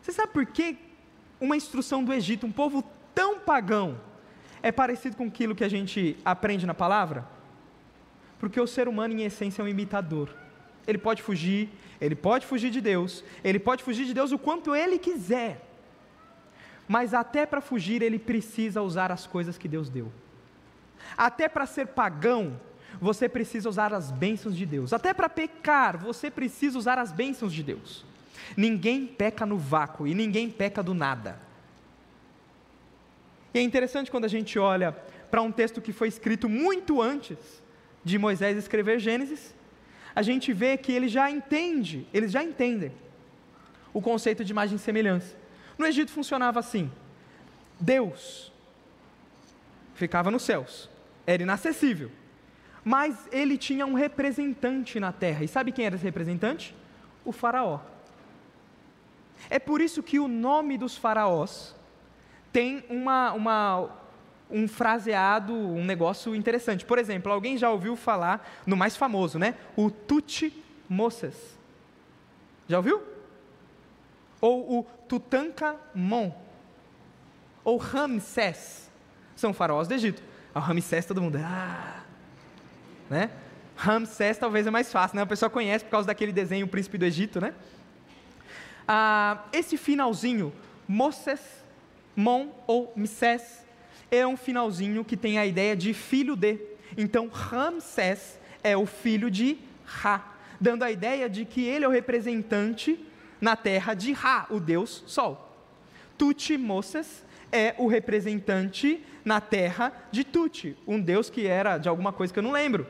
Você 0.00 0.12
sabe 0.12 0.32
por 0.32 0.46
que 0.46 0.76
uma 1.40 1.56
instrução 1.56 2.04
do 2.04 2.12
Egito, 2.12 2.46
um 2.46 2.52
povo 2.52 2.84
tão 3.14 3.38
pagão, 3.38 4.00
é 4.62 4.72
parecido 4.72 5.16
com 5.16 5.26
aquilo 5.26 5.54
que 5.54 5.64
a 5.64 5.68
gente 5.68 6.16
aprende 6.24 6.66
na 6.66 6.74
palavra? 6.74 7.26
Porque 8.38 8.60
o 8.60 8.66
ser 8.66 8.88
humano, 8.88 9.14
em 9.14 9.22
essência, 9.22 9.62
é 9.62 9.64
um 9.64 9.68
imitador. 9.68 10.28
Ele 10.86 10.98
pode 10.98 11.22
fugir, 11.22 11.70
ele 12.00 12.14
pode 12.14 12.46
fugir 12.46 12.70
de 12.70 12.80
Deus, 12.80 13.24
ele 13.42 13.58
pode 13.58 13.82
fugir 13.82 14.04
de 14.04 14.14
Deus 14.14 14.32
o 14.32 14.38
quanto 14.38 14.74
ele 14.74 14.98
quiser. 14.98 15.73
Mas 16.86 17.14
até 17.14 17.46
para 17.46 17.60
fugir, 17.60 18.02
ele 18.02 18.18
precisa 18.18 18.82
usar 18.82 19.10
as 19.10 19.26
coisas 19.26 19.56
que 19.56 19.68
Deus 19.68 19.88
deu. 19.88 20.12
Até 21.16 21.48
para 21.48 21.66
ser 21.66 21.88
pagão, 21.88 22.58
você 23.00 23.28
precisa 23.28 23.68
usar 23.68 23.92
as 23.92 24.10
bênçãos 24.10 24.56
de 24.56 24.66
Deus. 24.66 24.92
Até 24.92 25.12
para 25.12 25.28
pecar, 25.28 25.98
você 25.98 26.30
precisa 26.30 26.78
usar 26.78 26.98
as 26.98 27.12
bênçãos 27.12 27.52
de 27.52 27.62
Deus. 27.62 28.04
Ninguém 28.56 29.06
peca 29.06 29.46
no 29.46 29.56
vácuo 29.56 30.06
e 30.06 30.14
ninguém 30.14 30.50
peca 30.50 30.82
do 30.82 30.94
nada. 30.94 31.38
E 33.52 33.58
é 33.58 33.62
interessante 33.62 34.10
quando 34.10 34.24
a 34.24 34.28
gente 34.28 34.58
olha 34.58 34.92
para 35.30 35.42
um 35.42 35.52
texto 35.52 35.80
que 35.80 35.92
foi 35.92 36.08
escrito 36.08 36.48
muito 36.48 37.00
antes 37.00 37.38
de 38.04 38.18
Moisés 38.18 38.56
escrever 38.56 38.98
Gênesis, 38.98 39.54
a 40.14 40.22
gente 40.22 40.52
vê 40.52 40.76
que 40.76 40.92
ele 40.92 41.08
já 41.08 41.30
entende, 41.30 42.06
eles 42.12 42.30
já 42.30 42.42
entendem 42.42 42.92
o 43.92 44.00
conceito 44.00 44.44
de 44.44 44.52
imagem 44.52 44.76
e 44.76 44.78
semelhança. 44.78 45.43
No 45.78 45.86
Egito 45.86 46.10
funcionava 46.10 46.60
assim: 46.60 46.90
Deus 47.78 48.52
ficava 49.94 50.30
nos 50.30 50.42
céus, 50.42 50.88
era 51.26 51.42
inacessível, 51.42 52.10
mas 52.84 53.28
ele 53.32 53.56
tinha 53.56 53.86
um 53.86 53.94
representante 53.94 54.98
na 55.00 55.12
terra. 55.12 55.44
E 55.44 55.48
sabe 55.48 55.72
quem 55.72 55.86
era 55.86 55.96
esse 55.96 56.04
representante? 56.04 56.74
O 57.24 57.32
Faraó. 57.32 57.80
É 59.50 59.58
por 59.58 59.80
isso 59.80 60.02
que 60.02 60.18
o 60.18 60.28
nome 60.28 60.78
dos 60.78 60.96
faraós 60.96 61.74
tem 62.52 62.84
uma, 62.88 63.32
uma, 63.32 63.90
um 64.50 64.68
fraseado, 64.68 65.52
um 65.52 65.84
negócio 65.84 66.34
interessante. 66.34 66.84
Por 66.84 66.98
exemplo, 66.98 67.32
alguém 67.32 67.58
já 67.58 67.70
ouviu 67.70 67.96
falar 67.96 68.48
no 68.66 68.76
mais 68.76 68.96
famoso, 68.96 69.38
né? 69.38 69.56
O 69.76 69.90
Tutmosis. 69.90 71.58
Já 72.68 72.78
ouviu? 72.78 73.02
Ou 74.44 74.80
o 74.80 74.82
Tutankhamon. 75.08 76.30
Ou 77.64 77.78
Ramsés. 77.78 78.90
São 79.34 79.54
faraós 79.54 79.88
do 79.88 79.94
Egito. 79.94 80.22
O 80.54 80.58
Ramsés 80.58 81.06
todo 81.06 81.22
mundo, 81.22 81.38
ah, 81.42 82.02
né? 83.08 83.30
Ramsés 83.74 84.36
talvez 84.36 84.66
é 84.66 84.70
mais 84.70 84.92
fácil, 84.92 85.16
né? 85.16 85.22
O 85.22 85.26
pessoal 85.26 85.50
conhece 85.50 85.86
por 85.86 85.92
causa 85.92 86.08
daquele 86.08 86.30
desenho 86.30 86.66
O 86.66 86.68
Príncipe 86.68 86.98
do 86.98 87.06
Egito, 87.06 87.40
né? 87.40 87.54
Ah, 88.86 89.44
esse 89.50 89.78
finalzinho, 89.78 90.52
Moses, 90.86 91.40
Mon 92.14 92.48
ou 92.66 92.92
Msés, 92.94 93.64
é 94.10 94.26
um 94.26 94.36
finalzinho 94.36 95.06
que 95.06 95.16
tem 95.16 95.38
a 95.38 95.46
ideia 95.46 95.74
de 95.74 95.94
filho 95.94 96.36
de. 96.36 96.58
Então, 96.98 97.28
Ramsés 97.28 98.38
é 98.62 98.76
o 98.76 98.84
filho 98.84 99.30
de 99.30 99.56
Ra, 99.86 100.22
dando 100.60 100.82
a 100.82 100.90
ideia 100.90 101.30
de 101.30 101.46
que 101.46 101.64
ele 101.64 101.86
é 101.86 101.88
o 101.88 101.90
representante 101.90 103.02
na 103.44 103.54
terra 103.54 103.92
de 103.92 104.10
Ra, 104.14 104.46
o 104.48 104.58
deus 104.58 105.04
Sol. 105.06 105.54
Tutmoses 106.16 107.22
é 107.52 107.74
o 107.76 107.86
representante 107.86 109.04
na 109.22 109.38
terra 109.38 109.92
de 110.10 110.24
Tut, 110.24 110.74
um 110.86 110.98
deus 110.98 111.28
que 111.28 111.46
era 111.46 111.76
de 111.76 111.86
alguma 111.86 112.10
coisa 112.10 112.32
que 112.32 112.38
eu 112.38 112.42
não 112.42 112.50
lembro. 112.50 112.86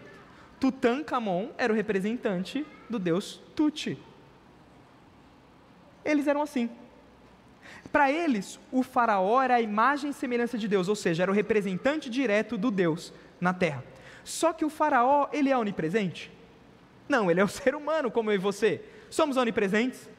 Tutankhamon 0.60 1.48
era 1.58 1.72
o 1.72 1.76
representante 1.76 2.64
do 2.88 3.00
deus 3.00 3.42
Tut. 3.56 3.98
Eles 6.04 6.28
eram 6.28 6.42
assim. 6.42 6.70
Para 7.90 8.12
eles, 8.12 8.60
o 8.70 8.84
faraó 8.84 9.42
era 9.42 9.56
a 9.56 9.60
imagem 9.60 10.10
e 10.10 10.14
semelhança 10.14 10.56
de 10.56 10.68
Deus, 10.68 10.88
ou 10.88 10.94
seja, 10.94 11.24
era 11.24 11.32
o 11.32 11.34
representante 11.34 12.08
direto 12.08 12.56
do 12.56 12.70
Deus 12.70 13.12
na 13.40 13.52
terra. 13.52 13.82
Só 14.22 14.52
que 14.52 14.64
o 14.64 14.70
faraó, 14.70 15.28
ele 15.32 15.50
é 15.50 15.58
onipresente? 15.58 16.30
Não, 17.08 17.28
ele 17.28 17.40
é 17.40 17.44
o 17.44 17.48
ser 17.58 17.74
humano 17.74 18.08
como 18.08 18.30
eu 18.30 18.36
e 18.36 18.38
você. 18.38 18.80
Somos 19.10 19.36
onipresentes? 19.36 20.13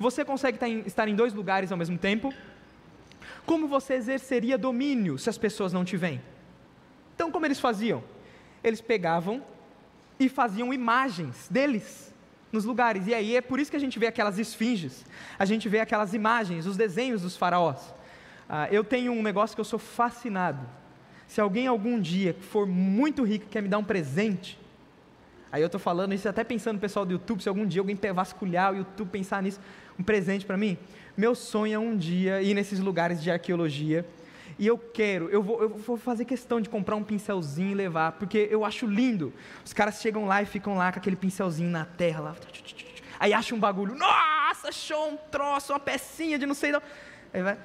Você 0.00 0.24
consegue 0.24 0.58
estar 0.86 1.06
em 1.06 1.14
dois 1.14 1.34
lugares 1.34 1.70
ao 1.70 1.76
mesmo 1.76 1.98
tempo? 1.98 2.32
Como 3.44 3.68
você 3.68 3.94
exerceria 3.94 4.56
domínio 4.56 5.18
se 5.18 5.28
as 5.28 5.36
pessoas 5.36 5.74
não 5.74 5.84
te 5.84 5.94
veem? 5.94 6.22
Então, 7.14 7.30
como 7.30 7.44
eles 7.44 7.60
faziam? 7.60 8.02
Eles 8.64 8.80
pegavam 8.80 9.44
e 10.18 10.26
faziam 10.26 10.72
imagens 10.72 11.48
deles 11.50 12.14
nos 12.50 12.64
lugares. 12.64 13.06
E 13.06 13.12
aí 13.12 13.36
é 13.36 13.42
por 13.42 13.60
isso 13.60 13.70
que 13.70 13.76
a 13.76 13.80
gente 13.80 13.98
vê 13.98 14.06
aquelas 14.06 14.38
esfinges, 14.38 15.04
a 15.38 15.44
gente 15.44 15.68
vê 15.68 15.80
aquelas 15.80 16.14
imagens, 16.14 16.64
os 16.64 16.78
desenhos 16.78 17.20
dos 17.20 17.36
faraós. 17.36 17.94
Ah, 18.48 18.68
eu 18.70 18.82
tenho 18.82 19.12
um 19.12 19.22
negócio 19.22 19.54
que 19.54 19.60
eu 19.60 19.66
sou 19.66 19.78
fascinado. 19.78 20.66
Se 21.28 21.42
alguém 21.42 21.66
algum 21.66 22.00
dia 22.00 22.34
for 22.40 22.66
muito 22.66 23.22
rico 23.22 23.46
quer 23.50 23.62
me 23.62 23.68
dar 23.68 23.78
um 23.78 23.84
presente, 23.84 24.58
aí 25.52 25.62
eu 25.62 25.66
estou 25.66 25.80
falando 25.80 26.14
isso 26.14 26.28
até 26.28 26.42
pensando 26.42 26.76
no 26.76 26.80
pessoal 26.80 27.04
do 27.04 27.12
YouTube, 27.12 27.42
se 27.42 27.48
algum 27.48 27.66
dia 27.66 27.82
alguém 27.82 27.98
vasculhar 28.14 28.72
o 28.72 28.76
YouTube, 28.78 29.10
pensar 29.10 29.42
nisso, 29.42 29.60
um 30.00 30.02
presente 30.02 30.46
para 30.46 30.56
mim, 30.56 30.78
meu 31.14 31.34
sonho 31.34 31.74
é 31.74 31.78
um 31.78 31.94
dia 31.94 32.40
ir 32.40 32.54
nesses 32.54 32.80
lugares 32.80 33.22
de 33.22 33.30
arqueologia 33.30 34.06
e 34.58 34.66
eu 34.66 34.78
quero, 34.78 35.28
eu 35.28 35.42
vou, 35.42 35.62
eu 35.62 35.68
vou 35.68 35.96
fazer 35.98 36.24
questão 36.24 36.60
de 36.60 36.70
comprar 36.70 36.96
um 36.96 37.04
pincelzinho 37.04 37.72
e 37.72 37.74
levar, 37.74 38.12
porque 38.12 38.48
eu 38.50 38.64
acho 38.64 38.86
lindo. 38.86 39.32
Os 39.64 39.72
caras 39.72 40.00
chegam 40.00 40.26
lá 40.26 40.42
e 40.42 40.46
ficam 40.46 40.76
lá 40.76 40.90
com 40.90 40.98
aquele 40.98 41.16
pincelzinho 41.16 41.70
na 41.70 41.84
terra, 41.84 42.20
lá, 42.20 42.36
aí 43.18 43.34
acham 43.34 43.58
um 43.58 43.60
bagulho, 43.60 43.94
nossa, 43.94 44.68
achou 44.68 45.12
um 45.12 45.16
troço, 45.16 45.72
uma 45.72 45.78
pecinha 45.78 46.38
de 46.38 46.46
não 46.46 46.54
sei 46.54 46.72
não. 46.72 46.82
Aí 47.32 47.42
vai. 47.42 47.58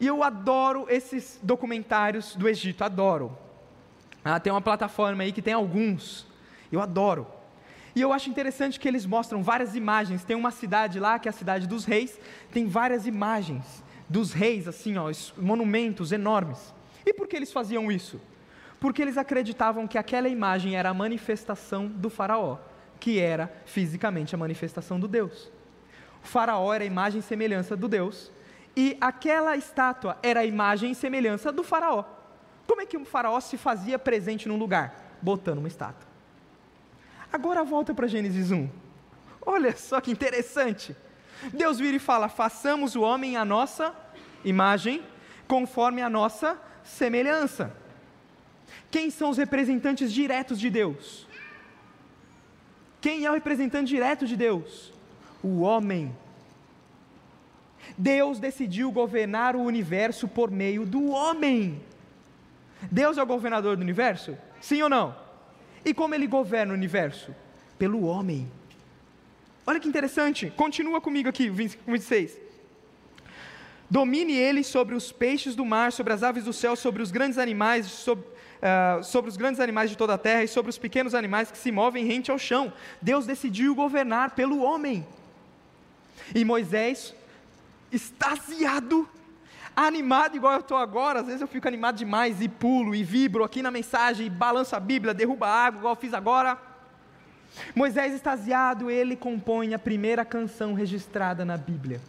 E 0.00 0.06
eu 0.06 0.24
adoro 0.24 0.86
esses 0.88 1.38
documentários 1.42 2.34
do 2.34 2.48
Egito, 2.48 2.82
adoro. 2.82 3.36
Ah, 4.24 4.40
tem 4.40 4.52
uma 4.52 4.60
plataforma 4.60 5.22
aí 5.22 5.32
que 5.32 5.42
tem 5.42 5.54
alguns, 5.54 6.26
eu 6.72 6.80
adoro. 6.80 7.26
E 7.94 8.00
eu 8.00 8.12
acho 8.12 8.30
interessante 8.30 8.78
que 8.78 8.86
eles 8.86 9.04
mostram 9.04 9.42
várias 9.42 9.74
imagens. 9.74 10.24
Tem 10.24 10.36
uma 10.36 10.50
cidade 10.50 11.00
lá, 11.00 11.18
que 11.18 11.28
é 11.28 11.30
a 11.30 11.32
cidade 11.32 11.66
dos 11.66 11.84
reis, 11.84 12.18
tem 12.52 12.66
várias 12.66 13.06
imagens 13.06 13.82
dos 14.08 14.32
reis, 14.32 14.66
assim, 14.66 14.96
ó, 14.96 15.10
monumentos 15.36 16.12
enormes. 16.12 16.74
E 17.06 17.12
por 17.14 17.28
que 17.28 17.36
eles 17.36 17.52
faziam 17.52 17.90
isso? 17.90 18.20
Porque 18.78 19.02
eles 19.02 19.16
acreditavam 19.16 19.86
que 19.86 19.98
aquela 19.98 20.28
imagem 20.28 20.76
era 20.76 20.90
a 20.90 20.94
manifestação 20.94 21.86
do 21.86 22.10
Faraó, 22.10 22.58
que 22.98 23.18
era 23.18 23.52
fisicamente 23.66 24.34
a 24.34 24.38
manifestação 24.38 24.98
do 24.98 25.06
Deus. 25.06 25.50
O 26.22 26.26
Faraó 26.26 26.72
era 26.72 26.84
a 26.84 26.86
imagem 26.86 27.20
e 27.20 27.22
semelhança 27.22 27.76
do 27.76 27.88
Deus, 27.88 28.32
e 28.76 28.96
aquela 29.00 29.56
estátua 29.56 30.18
era 30.22 30.40
a 30.40 30.44
imagem 30.44 30.92
e 30.92 30.94
semelhança 30.94 31.52
do 31.52 31.62
Faraó. 31.62 32.04
Como 32.66 32.80
é 32.80 32.86
que 32.86 32.96
um 32.96 33.04
Faraó 33.04 33.38
se 33.40 33.56
fazia 33.56 33.98
presente 33.98 34.48
num 34.48 34.56
lugar? 34.56 35.18
Botando 35.20 35.58
uma 35.58 35.68
estátua. 35.68 36.09
Agora 37.32 37.62
volta 37.62 37.94
para 37.94 38.08
Gênesis 38.08 38.50
1. 38.50 38.68
Olha 39.44 39.76
só 39.76 40.00
que 40.00 40.10
interessante. 40.10 40.96
Deus 41.52 41.78
vira 41.78 41.96
e 41.96 42.00
fala: 42.00 42.28
façamos 42.28 42.96
o 42.96 43.02
homem 43.02 43.36
a 43.36 43.44
nossa 43.44 43.94
imagem, 44.44 45.02
conforme 45.46 46.02
a 46.02 46.10
nossa 46.10 46.58
semelhança. 46.82 47.74
Quem 48.90 49.10
são 49.10 49.30
os 49.30 49.38
representantes 49.38 50.12
diretos 50.12 50.58
de 50.58 50.68
Deus? 50.68 51.26
Quem 53.00 53.24
é 53.24 53.30
o 53.30 53.34
representante 53.34 53.88
direto 53.88 54.26
de 54.26 54.36
Deus? 54.36 54.92
O 55.42 55.60
homem. 55.60 56.14
Deus 57.96 58.38
decidiu 58.38 58.90
governar 58.90 59.56
o 59.56 59.62
universo 59.62 60.28
por 60.28 60.50
meio 60.50 60.84
do 60.84 61.10
homem. 61.10 61.82
Deus 62.90 63.18
é 63.18 63.22
o 63.22 63.26
governador 63.26 63.76
do 63.76 63.82
universo? 63.82 64.36
Sim 64.60 64.82
ou 64.82 64.88
não? 64.88 65.14
E 65.84 65.94
como 65.94 66.14
ele 66.14 66.26
governa 66.26 66.72
o 66.72 66.76
universo? 66.76 67.34
Pelo 67.78 68.04
homem. 68.04 68.50
Olha 69.66 69.80
que 69.80 69.88
interessante, 69.88 70.52
continua 70.56 71.00
comigo 71.00 71.28
aqui, 71.28 71.48
26. 71.48 72.38
Domine 73.90 74.34
ele 74.34 74.62
sobre 74.62 74.94
os 74.94 75.10
peixes 75.10 75.56
do 75.56 75.64
mar, 75.64 75.92
sobre 75.92 76.12
as 76.12 76.22
aves 76.22 76.44
do 76.44 76.52
céu, 76.52 76.76
sobre 76.76 77.02
os 77.02 77.10
grandes 77.10 77.38
animais, 77.38 77.86
sobre, 77.86 78.24
uh, 78.24 79.02
sobre 79.02 79.28
os 79.28 79.36
grandes 79.36 79.60
animais 79.60 79.90
de 79.90 79.96
toda 79.96 80.14
a 80.14 80.18
terra 80.18 80.44
e 80.44 80.48
sobre 80.48 80.70
os 80.70 80.78
pequenos 80.78 81.14
animais 81.14 81.50
que 81.50 81.58
se 81.58 81.72
movem 81.72 82.04
rente 82.04 82.30
ao 82.30 82.38
chão. 82.38 82.72
Deus 83.02 83.26
decidiu 83.26 83.74
governar 83.74 84.36
pelo 84.36 84.62
homem. 84.62 85.04
E 86.34 86.44
Moisés, 86.44 87.14
extasiado, 87.90 89.08
animado 89.86 90.36
igual 90.36 90.54
eu 90.54 90.60
estou 90.60 90.76
agora, 90.76 91.20
às 91.20 91.26
vezes 91.26 91.40
eu 91.40 91.48
fico 91.48 91.66
animado 91.66 91.96
demais 91.96 92.40
e 92.40 92.48
pulo 92.48 92.94
e 92.94 93.02
vibro 93.02 93.44
aqui 93.44 93.62
na 93.62 93.70
mensagem, 93.70 94.26
e 94.26 94.30
balanço 94.30 94.76
a 94.76 94.80
Bíblia, 94.80 95.14
derruba 95.14 95.46
a 95.46 95.66
água, 95.66 95.78
igual 95.78 95.94
eu 95.94 96.00
fiz 96.00 96.12
agora. 96.12 96.58
Moisés 97.74 98.14
extasiado, 98.14 98.90
ele 98.90 99.16
compõe 99.16 99.74
a 99.74 99.78
primeira 99.78 100.24
canção 100.24 100.74
registrada 100.74 101.44
na 101.44 101.56
Bíblia. 101.56 102.00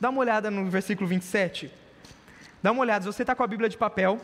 Dá 0.00 0.10
uma 0.10 0.20
olhada 0.20 0.50
no 0.50 0.68
versículo 0.70 1.08
27. 1.08 1.70
Dá 2.62 2.72
uma 2.72 2.82
olhada, 2.82 3.02
se 3.02 3.12
você 3.12 3.22
está 3.22 3.34
com 3.34 3.42
a 3.42 3.46
Bíblia 3.46 3.68
de 3.68 3.76
papel, 3.76 4.20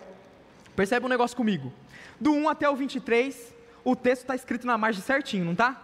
percebe 0.77 1.07
um 1.07 1.09
negócio 1.09 1.37
comigo. 1.37 1.73
Do 2.21 2.33
1 2.33 2.49
até 2.49 2.69
o 2.69 2.77
23, 2.77 3.55
o 3.85 3.97
texto 3.97 4.23
está 4.23 4.35
escrito 4.35 4.67
na 4.67 4.79
margem 4.79 5.03
certinho, 5.03 5.45
não 5.45 5.53
está? 5.53 5.81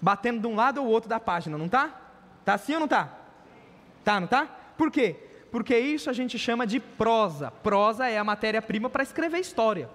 Batendo 0.00 0.40
de 0.40 0.46
um 0.46 0.54
lado 0.54 0.82
ou 0.82 0.86
outro 0.86 1.08
da 1.08 1.20
página, 1.20 1.58
não 1.58 1.66
está? 1.66 1.90
Está 2.40 2.54
assim 2.54 2.74
ou 2.74 2.80
não 2.80 2.86
está? 2.86 3.08
Tá, 4.04 4.18
não 4.18 4.24
está? 4.24 4.46
Por 4.76 4.90
quê? 4.90 5.29
Porque 5.50 5.76
isso 5.76 6.08
a 6.08 6.12
gente 6.12 6.38
chama 6.38 6.66
de 6.66 6.78
prosa. 6.78 7.50
Prosa 7.50 8.06
é 8.08 8.18
a 8.18 8.24
matéria-prima 8.24 8.88
para 8.88 9.02
escrever 9.02 9.38
história. 9.38 9.90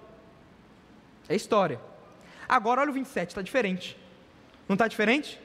É 1.28 1.34
história. 1.34 1.80
Agora 2.48 2.80
olha 2.80 2.90
o 2.90 2.94
27, 2.94 3.30
está 3.30 3.42
diferente. 3.42 3.98
Não 4.68 4.74
está 4.74 4.86
diferente? 4.86 5.40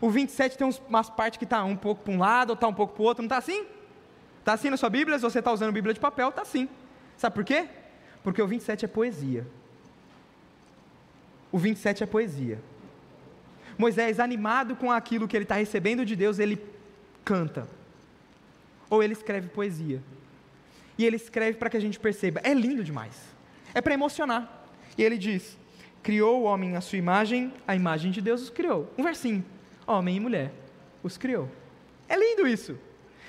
O 0.00 0.10
27 0.10 0.58
tem 0.58 0.68
umas 0.88 1.08
partes 1.08 1.38
que 1.38 1.44
está 1.44 1.64
um 1.64 1.76
pouco 1.76 2.02
para 2.04 2.12
um 2.12 2.18
lado, 2.18 2.50
ou 2.50 2.54
está 2.54 2.68
um 2.68 2.74
pouco 2.74 2.94
para 2.94 3.02
o 3.02 3.06
outro, 3.06 3.22
não 3.22 3.26
está 3.26 3.38
assim? 3.38 3.66
Está 4.40 4.52
assim 4.52 4.68
na 4.68 4.76
sua 4.76 4.90
Bíblia? 4.90 5.18
Se 5.18 5.22
você 5.22 5.38
está 5.38 5.50
usando 5.50 5.72
Bíblia 5.72 5.94
de 5.94 6.00
papel, 6.00 6.28
está 6.28 6.42
assim. 6.42 6.68
Sabe 7.16 7.34
por 7.34 7.44
quê? 7.44 7.66
Porque 8.22 8.42
o 8.42 8.46
27 8.46 8.84
é 8.84 8.88
poesia. 8.88 9.46
O 11.50 11.58
27 11.58 12.02
é 12.02 12.06
poesia. 12.06 12.60
Moisés, 13.78 14.20
animado 14.20 14.76
com 14.76 14.92
aquilo 14.92 15.26
que 15.26 15.36
ele 15.36 15.44
está 15.44 15.54
recebendo 15.54 16.04
de 16.04 16.14
Deus, 16.14 16.38
ele 16.38 16.62
canta. 17.24 17.66
Ou 18.90 19.02
ele 19.02 19.12
escreve 19.12 19.48
poesia. 19.48 20.02
E 20.96 21.04
ele 21.04 21.16
escreve 21.16 21.58
para 21.58 21.70
que 21.70 21.76
a 21.76 21.80
gente 21.80 21.98
perceba. 21.98 22.40
É 22.44 22.54
lindo 22.54 22.84
demais. 22.84 23.14
É 23.72 23.80
para 23.80 23.94
emocionar. 23.94 24.66
E 24.96 25.02
ele 25.02 25.18
diz: 25.18 25.58
Criou 26.02 26.42
o 26.42 26.44
homem 26.44 26.76
à 26.76 26.80
sua 26.80 26.98
imagem, 26.98 27.52
a 27.66 27.74
imagem 27.74 28.10
de 28.10 28.20
Deus 28.20 28.42
os 28.42 28.50
criou. 28.50 28.92
Um 28.96 29.02
versinho. 29.02 29.44
Homem 29.86 30.16
e 30.16 30.20
mulher 30.20 30.52
os 31.02 31.16
criou. 31.18 31.48
É 32.08 32.16
lindo 32.16 32.46
isso. 32.46 32.78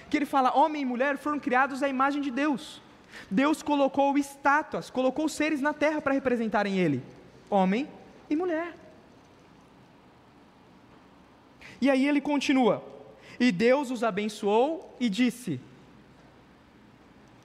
Que 0.09 0.17
ele 0.17 0.25
fala: 0.25 0.57
homem 0.57 0.81
e 0.81 0.85
mulher 0.85 1.17
foram 1.17 1.39
criados 1.39 1.83
à 1.83 1.89
imagem 1.89 2.21
de 2.21 2.31
Deus. 2.31 2.81
Deus 3.29 3.61
colocou 3.63 4.17
estátuas, 4.17 4.89
colocou 4.89 5.27
seres 5.29 5.61
na 5.61 5.73
terra 5.73 6.01
para 6.01 6.13
representarem 6.13 6.77
Ele: 6.77 7.03
homem 7.49 7.87
e 8.29 8.35
mulher. 8.35 8.75
E 11.81 11.89
aí 11.89 12.07
ele 12.07 12.21
continua: 12.21 12.83
E 13.39 13.51
Deus 13.51 13.91
os 13.91 14.03
abençoou 14.03 14.95
e 14.99 15.09
disse: 15.09 15.59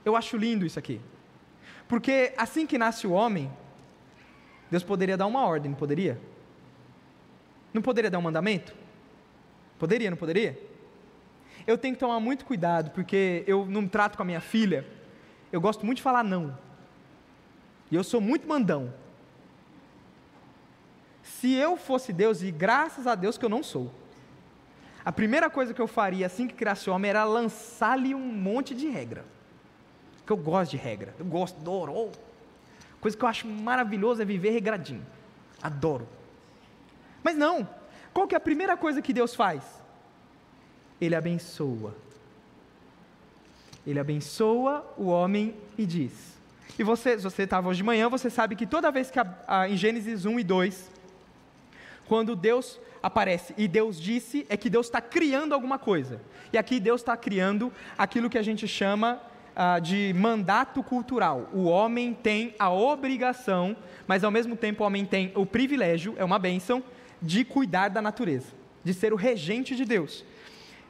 Eu 0.04 0.16
acho 0.16 0.36
lindo 0.36 0.64
isso 0.64 0.78
aqui. 0.78 1.00
Porque 1.88 2.32
assim 2.36 2.66
que 2.66 2.78
nasce 2.78 3.06
o 3.06 3.12
homem, 3.12 3.50
Deus 4.70 4.84
poderia 4.84 5.16
dar 5.16 5.26
uma 5.26 5.44
ordem, 5.44 5.70
não 5.70 5.78
poderia? 5.78 6.20
Não 7.74 7.82
poderia 7.82 8.10
dar 8.10 8.18
um 8.18 8.22
mandamento? 8.22 8.74
Poderia, 9.78 10.10
não 10.10 10.16
poderia? 10.16 10.60
Eu 11.66 11.76
tenho 11.76 11.94
que 11.94 12.00
tomar 12.00 12.20
muito 12.20 12.44
cuidado, 12.44 12.90
porque 12.90 13.44
eu 13.46 13.66
não 13.66 13.88
trato 13.88 14.16
com 14.16 14.22
a 14.22 14.26
minha 14.26 14.40
filha, 14.40 14.86
eu 15.50 15.60
gosto 15.60 15.84
muito 15.84 15.96
de 15.96 16.02
falar 16.02 16.22
não. 16.22 16.56
E 17.90 17.96
eu 17.96 18.04
sou 18.04 18.20
muito 18.20 18.46
mandão. 18.46 18.92
Se 21.22 21.52
eu 21.52 21.76
fosse 21.76 22.12
Deus, 22.12 22.42
e 22.42 22.50
graças 22.50 23.06
a 23.06 23.14
Deus 23.14 23.36
que 23.36 23.44
eu 23.44 23.48
não 23.48 23.62
sou, 23.62 23.92
a 25.04 25.12
primeira 25.12 25.48
coisa 25.48 25.72
que 25.72 25.80
eu 25.80 25.86
faria 25.86 26.26
assim 26.26 26.46
que 26.46 26.54
criasse 26.54 26.90
o 26.90 26.92
homem 26.92 27.10
era 27.10 27.24
lançar-lhe 27.24 28.14
um 28.14 28.20
monte 28.20 28.74
de 28.74 28.88
regra. 28.88 29.24
Que 30.26 30.32
eu 30.32 30.36
gosto 30.36 30.72
de 30.72 30.76
regra, 30.76 31.14
eu 31.18 31.24
gosto, 31.24 31.58
adoro. 31.58 31.92
Oh. 31.92 32.10
Coisa 33.00 33.16
que 33.16 33.24
eu 33.24 33.28
acho 33.28 33.46
maravilhoso 33.46 34.20
é 34.20 34.24
viver 34.24 34.50
regradinho. 34.50 35.04
Adoro. 35.62 36.06
Mas 37.22 37.36
não. 37.36 37.66
Qual 38.12 38.26
que 38.26 38.34
é 38.34 38.38
a 38.38 38.40
primeira 38.40 38.76
coisa 38.76 39.00
que 39.00 39.12
Deus 39.12 39.34
faz? 39.34 39.62
Ele 41.00 41.14
abençoa. 41.14 41.94
Ele 43.86 43.98
abençoa 43.98 44.84
o 44.98 45.06
homem 45.06 45.56
e 45.78 45.86
diz. 45.86 46.38
E 46.78 46.84
você, 46.84 47.16
se 47.16 47.24
você 47.24 47.44
estava 47.44 47.68
hoje 47.68 47.78
de 47.78 47.84
manhã, 47.84 48.08
você 48.08 48.28
sabe 48.28 48.54
que 48.54 48.66
toda 48.66 48.90
vez 48.90 49.10
que 49.10 49.18
a, 49.18 49.38
a, 49.46 49.68
em 49.68 49.76
Gênesis 49.76 50.24
1 50.24 50.40
e 50.40 50.44
2, 50.44 50.90
quando 52.06 52.36
Deus 52.36 52.78
aparece 53.02 53.54
e 53.56 53.66
Deus 53.66 54.00
disse, 54.00 54.46
é 54.48 54.56
que 54.56 54.70
Deus 54.70 54.86
está 54.86 55.00
criando 55.00 55.54
alguma 55.54 55.78
coisa. 55.78 56.20
E 56.52 56.58
aqui 56.58 56.78
Deus 56.78 57.00
está 57.00 57.16
criando 57.16 57.72
aquilo 57.96 58.28
que 58.28 58.38
a 58.38 58.42
gente 58.42 58.66
chama 58.68 59.20
uh, 59.50 59.80
de 59.80 60.12
mandato 60.14 60.82
cultural. 60.82 61.48
O 61.52 61.64
homem 61.64 62.14
tem 62.14 62.54
a 62.58 62.70
obrigação, 62.70 63.76
mas 64.06 64.24
ao 64.24 64.30
mesmo 64.30 64.56
tempo 64.56 64.82
o 64.82 64.86
homem 64.86 65.04
tem 65.04 65.32
o 65.34 65.46
privilégio, 65.46 66.14
é 66.18 66.24
uma 66.24 66.38
bênção, 66.38 66.82
de 67.22 67.44
cuidar 67.44 67.88
da 67.88 68.00
natureza, 68.00 68.48
de 68.82 68.94
ser 68.94 69.12
o 69.12 69.16
regente 69.16 69.76
de 69.76 69.84
Deus. 69.84 70.24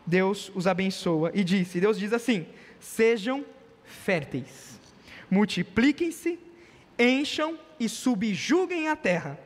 Deus 0.06 0.50
os 0.54 0.66
abençoa 0.66 1.30
e 1.34 1.42
disse: 1.44 1.80
Deus 1.80 1.98
diz 1.98 2.12
assim: 2.12 2.46
sejam 2.78 3.44
férteis, 3.84 4.80
multipliquem-se, 5.30 6.38
encham 6.98 7.58
e 7.78 7.88
subjuguem 7.88 8.88
a 8.88 8.96
terra 8.96 9.38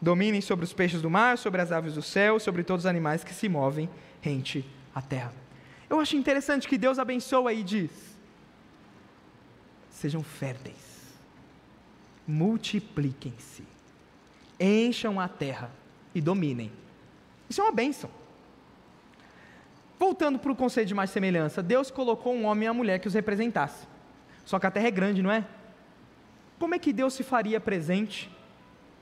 Dominem 0.00 0.40
sobre 0.40 0.64
os 0.64 0.72
peixes 0.72 1.02
do 1.02 1.10
mar, 1.10 1.36
sobre 1.36 1.60
as 1.60 1.72
aves 1.72 1.94
do 1.94 2.02
céu, 2.02 2.38
sobre 2.38 2.62
todos 2.62 2.84
os 2.84 2.86
animais 2.86 3.24
que 3.24 3.34
se 3.34 3.48
movem 3.48 3.88
rente 4.20 4.64
à 4.94 5.02
terra. 5.02 5.32
Eu 5.90 5.98
acho 5.98 6.16
interessante 6.16 6.68
que 6.68 6.78
Deus 6.78 6.98
abençoa 6.98 7.52
e 7.52 7.64
diz: 7.64 7.90
sejam 9.90 10.22
férteis, 10.22 11.18
multipliquem-se, 12.26 13.64
encham 14.60 15.18
a 15.18 15.26
terra 15.26 15.70
e 16.14 16.20
dominem. 16.20 16.70
Isso 17.50 17.60
é 17.60 17.64
uma 17.64 17.72
bênção. 17.72 18.10
Voltando 19.98 20.38
para 20.38 20.52
o 20.52 20.56
conceito 20.56 20.88
de 20.88 20.94
mais 20.94 21.10
semelhança, 21.10 21.60
Deus 21.60 21.90
colocou 21.90 22.32
um 22.32 22.44
homem 22.44 22.66
e 22.66 22.68
uma 22.68 22.74
mulher 22.74 23.00
que 23.00 23.08
os 23.08 23.14
representasse. 23.14 23.88
Só 24.44 24.60
que 24.60 24.66
a 24.66 24.70
terra 24.70 24.86
é 24.86 24.92
grande, 24.92 25.22
não 25.22 25.30
é? 25.30 25.44
Como 26.56 26.74
é 26.74 26.78
que 26.78 26.92
Deus 26.92 27.14
se 27.14 27.24
faria 27.24 27.58
presente 27.58 28.30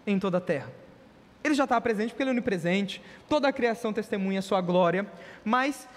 em 0.06 0.18
toda 0.18 0.38
a 0.38 0.40
terra? 0.40 0.72
Ele 1.46 1.54
já 1.54 1.64
estava 1.64 1.80
presente 1.80 2.10
porque 2.10 2.22
ele 2.24 2.30
é 2.30 2.32
onipresente, 2.32 3.00
toda 3.28 3.46
a 3.46 3.52
criação 3.52 3.92
testemunha 3.92 4.40
a 4.40 4.42
sua 4.42 4.60
glória, 4.60 5.06
mas 5.44 5.88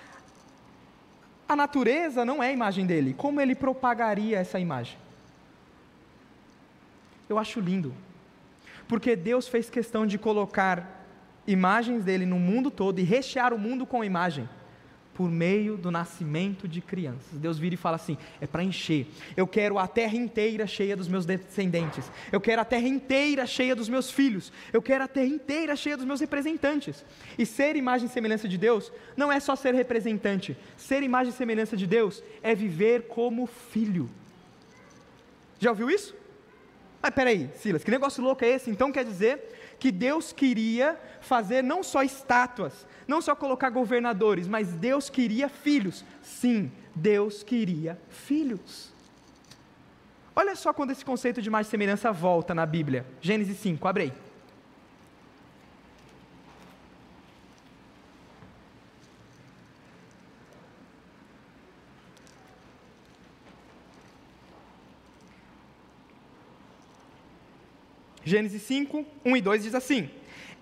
a 1.47 1.55
natureza 1.55 2.23
não 2.23 2.43
é 2.43 2.49
a 2.49 2.53
imagem 2.53 2.85
dele. 2.85 3.15
Como 3.15 3.41
ele 3.41 3.55
propagaria 3.55 4.37
essa 4.37 4.59
imagem? 4.59 4.97
Eu 7.27 7.39
acho 7.39 7.59
lindo, 7.59 7.95
porque 8.87 9.15
Deus 9.15 9.47
fez 9.47 9.69
questão 9.69 10.05
de 10.05 10.19
colocar 10.19 11.07
imagens 11.47 12.03
dele 12.03 12.27
no 12.27 12.37
mundo 12.37 12.69
todo 12.69 12.99
e 12.99 13.03
rechear 13.03 13.51
o 13.51 13.57
mundo 13.57 13.87
com 13.87 14.03
imagem 14.03 14.47
por 15.20 15.30
meio 15.30 15.76
do 15.76 15.91
nascimento 15.91 16.65
de 16.65 16.80
crianças. 16.80 17.38
Deus 17.38 17.59
vira 17.59 17.76
e 17.76 17.78
fala 17.78 17.97
assim: 17.97 18.17
é 18.39 18.47
para 18.47 18.63
encher. 18.63 19.05
Eu 19.36 19.45
quero 19.45 19.78
a 19.78 19.86
terra 19.86 20.15
inteira 20.15 20.65
cheia 20.65 20.95
dos 20.95 21.09
meus 21.09 21.26
descendentes. 21.26 22.09
Eu 22.32 22.39
quero 22.39 22.61
a 22.61 22.63
terra 22.63 22.88
inteira 22.88 23.45
cheia 23.45 23.76
dos 23.76 23.89
meus 23.89 24.09
filhos. 24.09 24.49
Eu 24.72 24.82
quero 24.82 25.03
a 25.03 25.09
terra 25.09 25.28
inteira 25.28 25.76
cheia 25.76 25.97
dos 25.97 26.05
meus 26.05 26.22
representantes. 26.22 27.03
E 27.38 27.45
ser 27.45 27.76
imagem 27.76 28.07
e 28.07 28.09
semelhança 28.09 28.47
de 28.47 28.57
Deus 28.57 28.93
não 29.17 29.30
é 29.30 29.41
só 29.41 29.57
ser 29.57 29.74
representante. 29.74 30.55
Ser 30.78 31.03
imagem 31.03 31.34
e 31.34 31.36
semelhança 31.36 31.76
de 31.76 31.86
Deus 31.86 32.24
é 32.41 32.55
viver 32.55 33.09
como 33.09 33.45
filho. 33.45 34.09
Já 35.59 35.72
ouviu 35.72 35.89
isso? 35.89 36.15
Mas 37.01 37.13
peraí, 37.13 37.49
Silas, 37.55 37.84
que 37.84 37.91
negócio 37.91 38.24
louco 38.24 38.45
é 38.45 38.51
esse? 38.51 38.70
Então 38.70 38.89
quer 38.89 39.03
dizer 39.03 39.59
que 39.80 39.91
Deus 39.91 40.34
queria 40.34 40.99
fazer 41.21 41.63
não 41.63 41.82
só 41.82 42.03
estátuas, 42.03 42.86
não 43.07 43.21
só 43.21 43.36
colocar 43.36 43.69
governadores, 43.69 44.47
mas 44.47 44.69
Deus 44.73 45.09
queria 45.09 45.47
filhos. 45.49 46.03
Sim, 46.21 46.71
Deus 46.93 47.41
queria 47.43 47.97
filhos. 48.09 48.91
Olha 50.36 50.55
só 50.55 50.71
quando 50.73 50.91
esse 50.91 51.03
conceito 51.03 51.41
de 51.41 51.49
mais 51.49 51.67
semelhança 51.67 52.11
volta 52.11 52.53
na 52.53 52.65
Bíblia. 52.65 53.05
Gênesis 53.21 53.57
5, 53.57 53.88
abre 53.88 54.03
aí. 54.03 54.28
Gênesis 68.30 68.61
5, 68.61 69.05
1 69.25 69.38
e 69.38 69.41
2 69.41 69.63
diz 69.63 69.75
assim: 69.75 70.09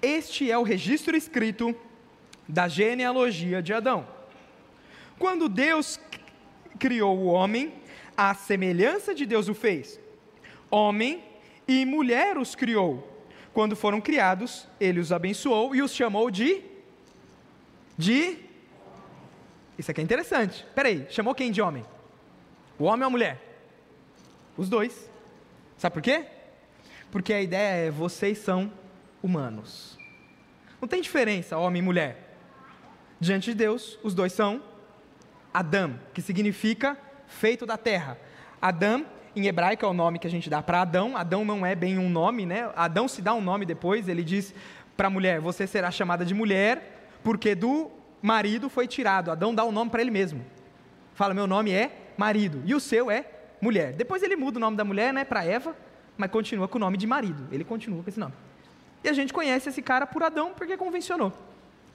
Este 0.02 0.50
é 0.50 0.58
o 0.58 0.64
registro 0.64 1.18
escrito 1.18 1.76
da 2.48 2.68
genealogia 2.68 3.62
de 3.62 3.74
Adão. 3.74 4.08
Quando 5.20 5.50
Deus 5.50 6.00
criou 6.80 7.18
o 7.18 7.26
homem, 7.26 7.74
a 8.16 8.34
semelhança 8.34 9.14
de 9.14 9.26
Deus 9.26 9.50
o 9.50 9.54
fez. 9.54 10.00
Homem 10.72 11.22
e 11.68 11.86
mulher 11.86 12.38
os 12.38 12.56
criou. 12.56 13.16
Quando 13.54 13.76
foram 13.76 14.00
criados, 14.00 14.68
ele 14.80 15.00
os 15.00 15.12
abençoou 15.12 15.76
e 15.76 15.82
os 15.82 15.94
chamou 15.94 16.32
de 16.32 16.64
de 17.98 18.38
Isso 19.78 19.92
aqui 19.92 20.00
é 20.00 20.04
interessante. 20.04 20.66
Peraí, 20.74 21.06
chamou 21.10 21.36
quem 21.36 21.52
de 21.52 21.62
homem? 21.62 21.84
O 22.80 22.86
homem 22.86 23.02
ou 23.02 23.08
a 23.08 23.10
mulher? 23.10 23.42
Os 24.56 24.70
dois. 24.70 25.10
Sabe 25.78 25.94
por 25.94 26.02
quê? 26.02 26.37
Porque 27.18 27.34
a 27.34 27.42
ideia 27.42 27.88
é 27.88 27.90
vocês 27.90 28.38
são 28.38 28.72
humanos. 29.24 29.98
Não 30.80 30.88
tem 30.88 31.02
diferença 31.02 31.58
homem 31.58 31.82
e 31.82 31.84
mulher. 31.84 32.38
Diante 33.20 33.50
de 33.50 33.58
Deus, 33.58 33.98
os 34.04 34.14
dois 34.14 34.32
são 34.34 34.62
Adão, 35.52 36.00
que 36.14 36.22
significa 36.22 36.96
feito 37.26 37.66
da 37.66 37.76
terra. 37.76 38.20
Adão, 38.62 39.04
em 39.36 39.48
hebraico, 39.48 39.84
é 39.84 39.90
o 39.90 39.96
nome 39.96 40.20
que 40.20 40.28
a 40.28 40.30
gente 40.30 40.48
dá 40.48 40.62
para 40.62 40.82
Adão. 40.82 41.18
Adão 41.18 41.44
não 41.44 41.66
é 41.66 41.74
bem 41.74 41.98
um 41.98 42.08
nome, 42.08 42.46
né? 42.46 42.72
Adão 42.76 43.08
se 43.08 43.20
dá 43.20 43.34
um 43.34 43.42
nome 43.42 43.66
depois, 43.66 44.08
ele 44.08 44.24
diz 44.24 44.54
para 44.96 45.08
a 45.08 45.10
mulher: 45.10 45.40
Você 45.42 45.66
será 45.66 45.90
chamada 45.90 46.24
de 46.24 46.36
mulher, 46.36 47.10
porque 47.24 47.56
do 47.56 47.90
marido 48.22 48.70
foi 48.70 48.86
tirado. 48.86 49.32
Adão 49.32 49.56
dá 49.56 49.64
o 49.64 49.70
um 49.70 49.72
nome 49.72 49.90
para 49.90 50.02
ele 50.02 50.12
mesmo. 50.12 50.46
Fala: 51.16 51.34
Meu 51.34 51.48
nome 51.48 51.72
é 51.72 52.12
marido, 52.16 52.62
e 52.64 52.76
o 52.76 52.80
seu 52.80 53.10
é 53.10 53.26
mulher. 53.60 53.94
Depois 53.94 54.22
ele 54.22 54.36
muda 54.36 54.58
o 54.58 54.62
nome 54.62 54.78
da 54.78 54.86
mulher 54.86 55.12
né, 55.12 55.26
para 55.26 55.44
Eva, 55.44 55.76
mas 56.18 56.32
continua 56.32 56.68
com 56.68 56.78
o 56.78 56.82
nome 56.82 56.98
de 56.98 57.06
marido. 57.06 57.48
Ele 57.52 57.64
continua 57.64 58.04
com 58.04 58.10
esse 58.10 58.20
nome. 58.20 58.34
E 59.04 59.10
a 59.10 59.14
gente 59.14 59.32
conhece 59.32 59.70
esse 59.70 59.82
cara 59.82 60.08
por 60.08 60.24
Adão 60.24 60.54
porque 60.56 60.76
convencionou. 60.76 61.32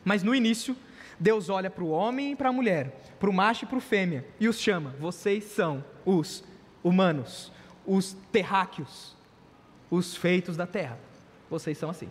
Mas 0.05 0.23
no 0.23 0.35
início, 0.35 0.77
Deus 1.19 1.49
olha 1.49 1.71
para 1.71 1.85
o 1.85 1.91
homem 1.91 2.33
e 2.33 2.37
para 2.37 2.49
a 2.49 2.53
mulher, 2.53 3.01
para 3.19 3.29
o 3.29 3.33
macho 3.33 3.65
e 3.65 3.69
para 3.69 3.79
o 3.79 3.81
fêmea, 3.81 4.27
e 4.41 4.49
os 4.49 4.59
chama: 4.59 4.95
vocês 4.99 5.45
são 5.45 5.85
os 6.05 6.43
humanos, 6.83 7.53
os 7.87 8.17
terráqueos, 8.31 9.17
os 9.91 10.17
feitos 10.17 10.57
da 10.57 10.67
terra. 10.67 10.99
Vocês 11.51 11.77
são 11.77 11.91
assim. 11.91 12.11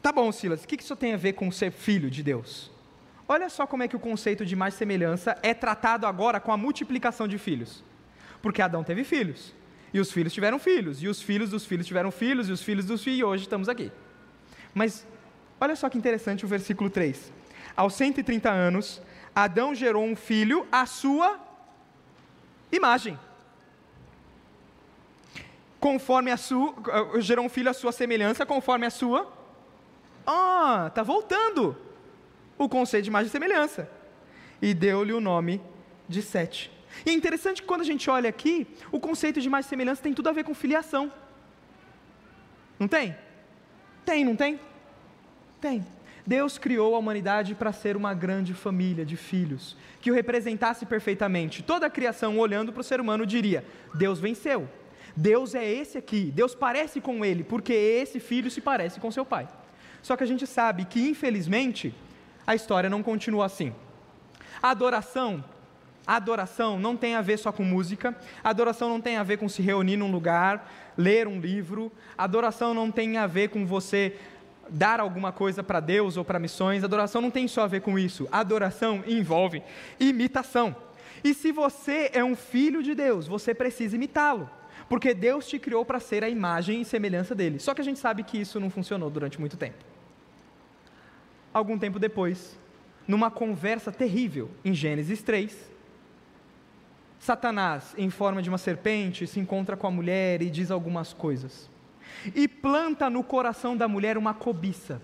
Tá 0.00 0.10
bom, 0.10 0.32
Silas, 0.32 0.64
o 0.64 0.66
que 0.66 0.82
isso 0.82 0.96
tem 0.96 1.14
a 1.14 1.16
ver 1.16 1.34
com 1.34 1.50
ser 1.52 1.70
filho 1.70 2.10
de 2.10 2.22
Deus? 2.22 2.72
Olha 3.28 3.48
só 3.48 3.66
como 3.66 3.84
é 3.84 3.88
que 3.88 3.94
o 3.94 4.00
conceito 4.00 4.44
de 4.44 4.56
mais 4.56 4.74
semelhança 4.74 5.38
é 5.42 5.54
tratado 5.54 6.06
agora 6.06 6.40
com 6.40 6.50
a 6.50 6.56
multiplicação 6.56 7.28
de 7.28 7.38
filhos. 7.38 7.84
Porque 8.42 8.60
Adão 8.60 8.84
teve 8.84 9.04
filhos, 9.04 9.54
e 9.94 10.00
os 10.00 10.12
filhos 10.12 10.32
tiveram 10.32 10.58
filhos, 10.58 11.02
e 11.02 11.08
os 11.08 11.22
filhos 11.22 11.50
dos 11.50 11.64
filhos 11.64 11.86
tiveram 11.86 12.10
filhos, 12.10 12.48
e 12.48 12.52
os 12.52 12.62
filhos 12.62 12.84
dos 12.84 13.02
filhos, 13.02 13.20
e 13.20 13.24
hoje 13.24 13.44
estamos 13.44 13.68
aqui. 13.68 13.90
Mas 14.74 15.06
Olha 15.62 15.76
só 15.76 15.88
que 15.88 15.96
interessante 15.96 16.44
o 16.44 16.48
versículo 16.48 16.90
3. 16.90 17.32
Aos 17.76 17.94
130 17.94 18.50
anos, 18.50 19.00
Adão 19.32 19.72
gerou 19.72 20.02
um 20.02 20.16
filho 20.16 20.66
à 20.72 20.86
sua 20.86 21.38
imagem. 22.72 23.16
Conforme 25.78 26.32
a 26.32 26.36
sua, 26.36 26.74
gerou 27.20 27.44
um 27.44 27.48
filho 27.48 27.70
à 27.70 27.72
sua 27.72 27.92
semelhança, 27.92 28.44
conforme 28.44 28.86
a 28.86 28.90
sua. 28.90 29.32
Ah, 30.26 30.86
está 30.88 31.04
voltando 31.04 31.76
o 32.58 32.68
conceito 32.68 33.04
de 33.04 33.10
imagem 33.10 33.28
e 33.28 33.30
semelhança. 33.30 33.88
E 34.60 34.74
deu-lhe 34.74 35.12
o 35.12 35.20
nome 35.20 35.60
de 36.08 36.22
Sete. 36.22 36.71
E 37.04 37.10
é 37.10 37.12
interessante 37.12 37.62
que 37.62 37.68
quando 37.68 37.80
a 37.80 37.84
gente 37.84 38.08
olha 38.10 38.28
aqui, 38.28 38.66
o 38.90 39.00
conceito 39.00 39.40
de 39.40 39.48
e 39.48 39.62
semelhança 39.62 40.02
tem 40.02 40.14
tudo 40.14 40.28
a 40.28 40.32
ver 40.32 40.44
com 40.44 40.54
filiação. 40.54 41.12
Não 42.78 42.88
tem? 42.88 43.16
Tem, 44.04 44.24
não 44.24 44.36
tem? 44.36 44.58
Tem. 45.60 45.86
Deus 46.26 46.58
criou 46.58 46.94
a 46.94 46.98
humanidade 46.98 47.54
para 47.54 47.72
ser 47.72 47.96
uma 47.96 48.14
grande 48.14 48.54
família 48.54 49.04
de 49.04 49.16
filhos, 49.16 49.76
que 50.00 50.10
o 50.10 50.14
representasse 50.14 50.86
perfeitamente. 50.86 51.62
Toda 51.62 51.86
a 51.86 51.90
criação, 51.90 52.38
olhando 52.38 52.72
para 52.72 52.80
o 52.80 52.84
ser 52.84 53.00
humano, 53.00 53.26
diria: 53.26 53.64
Deus 53.94 54.20
venceu. 54.20 54.68
Deus 55.16 55.54
é 55.54 55.68
esse 55.68 55.98
aqui, 55.98 56.32
Deus 56.34 56.54
parece 56.54 57.00
com 57.00 57.24
ele, 57.24 57.44
porque 57.44 57.72
esse 57.72 58.18
filho 58.18 58.50
se 58.50 58.60
parece 58.60 58.98
com 58.98 59.10
seu 59.10 59.24
pai. 59.24 59.46
Só 60.02 60.16
que 60.16 60.24
a 60.24 60.26
gente 60.26 60.46
sabe 60.46 60.84
que, 60.84 61.06
infelizmente, 61.06 61.94
a 62.46 62.54
história 62.54 62.88
não 62.88 63.02
continua 63.02 63.46
assim. 63.46 63.74
A 64.62 64.70
adoração, 64.70 65.44
adoração 66.06 66.78
não 66.78 66.96
tem 66.96 67.14
a 67.14 67.20
ver 67.20 67.38
só 67.38 67.52
com 67.52 67.64
música, 67.64 68.16
adoração 68.42 68.88
não 68.88 69.00
tem 69.00 69.16
a 69.16 69.22
ver 69.22 69.36
com 69.36 69.48
se 69.48 69.62
reunir 69.62 69.96
num 69.96 70.10
lugar, 70.10 70.70
ler 70.96 71.26
um 71.28 71.40
livro, 71.40 71.90
adoração 72.16 72.74
não 72.74 72.90
tem 72.90 73.16
a 73.16 73.26
ver 73.26 73.48
com 73.48 73.66
você 73.66 74.16
dar 74.68 75.00
alguma 75.00 75.32
coisa 75.32 75.62
para 75.62 75.80
Deus 75.80 76.16
ou 76.16 76.24
para 76.24 76.38
missões, 76.38 76.84
adoração 76.84 77.20
não 77.20 77.30
tem 77.30 77.46
só 77.46 77.62
a 77.62 77.66
ver 77.66 77.80
com 77.80 77.98
isso. 77.98 78.28
Adoração 78.30 79.02
envolve 79.06 79.62
imitação. 79.98 80.74
E 81.24 81.34
se 81.34 81.52
você 81.52 82.10
é 82.12 82.24
um 82.24 82.34
filho 82.34 82.82
de 82.82 82.94
Deus, 82.94 83.26
você 83.26 83.54
precisa 83.54 83.96
imitá-lo. 83.96 84.48
Porque 84.88 85.14
Deus 85.14 85.46
te 85.46 85.58
criou 85.58 85.84
para 85.84 86.00
ser 86.00 86.24
a 86.24 86.28
imagem 86.28 86.80
e 86.80 86.84
semelhança 86.84 87.34
dele. 87.34 87.58
Só 87.58 87.72
que 87.74 87.80
a 87.80 87.84
gente 87.84 87.98
sabe 87.98 88.22
que 88.22 88.38
isso 88.38 88.58
não 88.58 88.70
funcionou 88.70 89.08
durante 89.08 89.40
muito 89.40 89.56
tempo. 89.56 89.84
Algum 91.52 91.78
tempo 91.78 91.98
depois, 91.98 92.58
numa 93.06 93.30
conversa 93.30 93.92
terrível 93.92 94.50
em 94.64 94.74
Gênesis 94.74 95.22
3, 95.22 95.71
Satanás, 97.22 97.94
em 97.96 98.10
forma 98.10 98.42
de 98.42 98.48
uma 98.48 98.58
serpente, 98.58 99.28
se 99.28 99.38
encontra 99.38 99.76
com 99.76 99.86
a 99.86 99.90
mulher 99.92 100.42
e 100.42 100.50
diz 100.50 100.72
algumas 100.72 101.12
coisas. 101.12 101.70
E 102.34 102.48
planta 102.48 103.08
no 103.08 103.22
coração 103.22 103.76
da 103.76 103.86
mulher 103.86 104.18
uma 104.18 104.34
cobiça. 104.34 105.00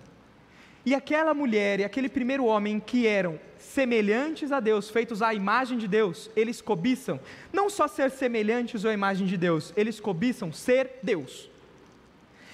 E 0.84 0.96
aquela 0.96 1.32
mulher 1.32 1.78
e 1.78 1.84
aquele 1.84 2.08
primeiro 2.08 2.44
homem 2.44 2.80
que 2.80 3.06
eram 3.06 3.38
semelhantes 3.56 4.50
a 4.50 4.58
Deus, 4.58 4.90
feitos 4.90 5.22
à 5.22 5.32
imagem 5.32 5.78
de 5.78 5.86
Deus, 5.86 6.28
eles 6.34 6.60
cobiçam 6.60 7.20
não 7.52 7.70
só 7.70 7.86
ser 7.86 8.10
semelhantes 8.10 8.84
à 8.84 8.92
imagem 8.92 9.24
de 9.24 9.36
Deus, 9.36 9.72
eles 9.76 10.00
cobiçam 10.00 10.52
ser 10.52 10.98
Deus. 11.00 11.48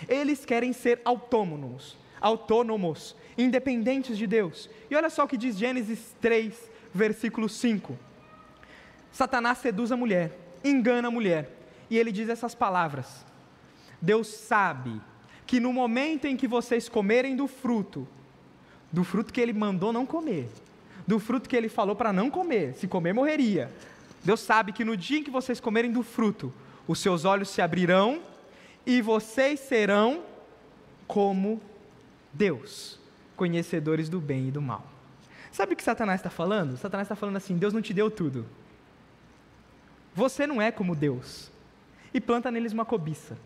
Eles 0.07 0.45
querem 0.45 0.75
ser 0.75 1.01
autônomos, 1.07 1.97
autônomos, 2.21 3.17
independentes 3.39 4.19
de 4.19 4.27
Deus. 4.27 4.69
E 4.91 4.95
olha 4.95 5.09
só 5.09 5.25
o 5.25 5.29
que 5.29 5.39
diz 5.39 5.57
Gênesis 5.57 6.15
3, 6.21 6.55
versículo 6.93 7.49
5. 7.49 8.04
Satanás 9.15 9.59
seduz 9.59 9.93
a 9.93 9.97
mulher, 9.97 10.37
engana 10.65 11.07
a 11.07 11.11
mulher, 11.11 11.49
e 11.89 11.97
ele 11.97 12.11
diz 12.11 12.29
essas 12.29 12.53
palavras: 12.53 13.25
Deus 14.03 14.27
sabe 14.27 15.01
que 15.47 15.61
no 15.61 15.73
momento 15.73 16.27
em 16.27 16.37
que 16.37 16.49
vocês 16.49 16.89
comerem 16.89 17.37
do 17.37 17.47
fruto, 17.47 18.09
do 18.91 19.05
fruto 19.05 19.33
que 19.33 19.41
ele 19.41 19.53
mandou 19.53 19.93
não 19.93 20.05
comer, 20.05 20.51
do 21.07 21.21
fruto 21.21 21.49
que 21.49 21.55
ele 21.55 21.69
falou 21.69 21.95
para 21.95 22.13
não 22.13 22.29
comer, 22.29 22.75
se 22.75 22.89
comer 22.89 23.13
morreria. 23.13 23.71
Deus 24.25 24.41
sabe 24.41 24.73
que 24.73 24.85
no 24.85 24.97
dia 24.97 25.21
em 25.21 25.23
que 25.23 25.31
vocês 25.31 25.61
comerem 25.61 25.93
do 25.93 26.03
fruto, 26.03 26.53
os 26.89 26.99
seus 26.99 27.25
olhos 27.25 27.51
se 27.51 27.63
abrirão 27.63 28.21
e 28.85 29.01
vocês 29.01 29.61
serão 29.61 30.25
como 31.07 31.61
Deus, 32.33 32.99
conhecedores 33.37 34.09
do 34.09 34.21
bem 34.21 34.49
e 34.49 34.51
do 34.51 34.61
mal. 34.61 34.85
Sabe 35.53 35.75
o 35.75 35.77
que 35.77 35.85
Satanás 35.85 36.19
está 36.19 36.31
falando? 36.31 36.77
Satanás 36.77 37.07
está 37.07 37.15
falando 37.15 37.37
assim: 37.37 37.57
Deus 37.57 37.73
não 37.73 37.81
te 37.81 37.95
deu 37.95 38.11
tudo. 38.11 38.45
Você 40.15 40.47
não 40.47 40.63
é 40.63 40.71
como 40.71 40.95
Deus. 40.95 41.51
E 42.13 42.21
planta 42.21 42.51
neles 42.51 42.73
uma 42.73 42.85
cobiça. 42.85 43.37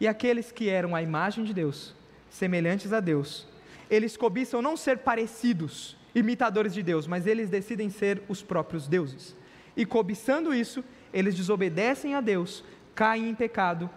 E 0.00 0.06
aqueles 0.06 0.50
que 0.50 0.68
eram 0.68 0.94
a 0.94 1.02
imagem 1.02 1.44
de 1.44 1.54
Deus, 1.54 1.94
semelhantes 2.30 2.92
a 2.92 3.00
Deus, 3.00 3.46
eles 3.90 4.16
cobiçam 4.16 4.60
não 4.60 4.76
ser 4.76 4.98
parecidos, 4.98 5.96
imitadores 6.14 6.74
de 6.74 6.82
Deus, 6.82 7.06
mas 7.06 7.26
eles 7.26 7.48
decidem 7.48 7.90
ser 7.90 8.22
os 8.28 8.42
próprios 8.42 8.86
deuses. 8.86 9.36
E 9.76 9.86
cobiçando 9.86 10.52
isso, 10.52 10.84
eles 11.12 11.34
desobedecem 11.34 12.14
a 12.14 12.20
Deus, 12.20 12.64
caem 12.94 13.28
em 13.28 13.34
pecado 13.34 13.88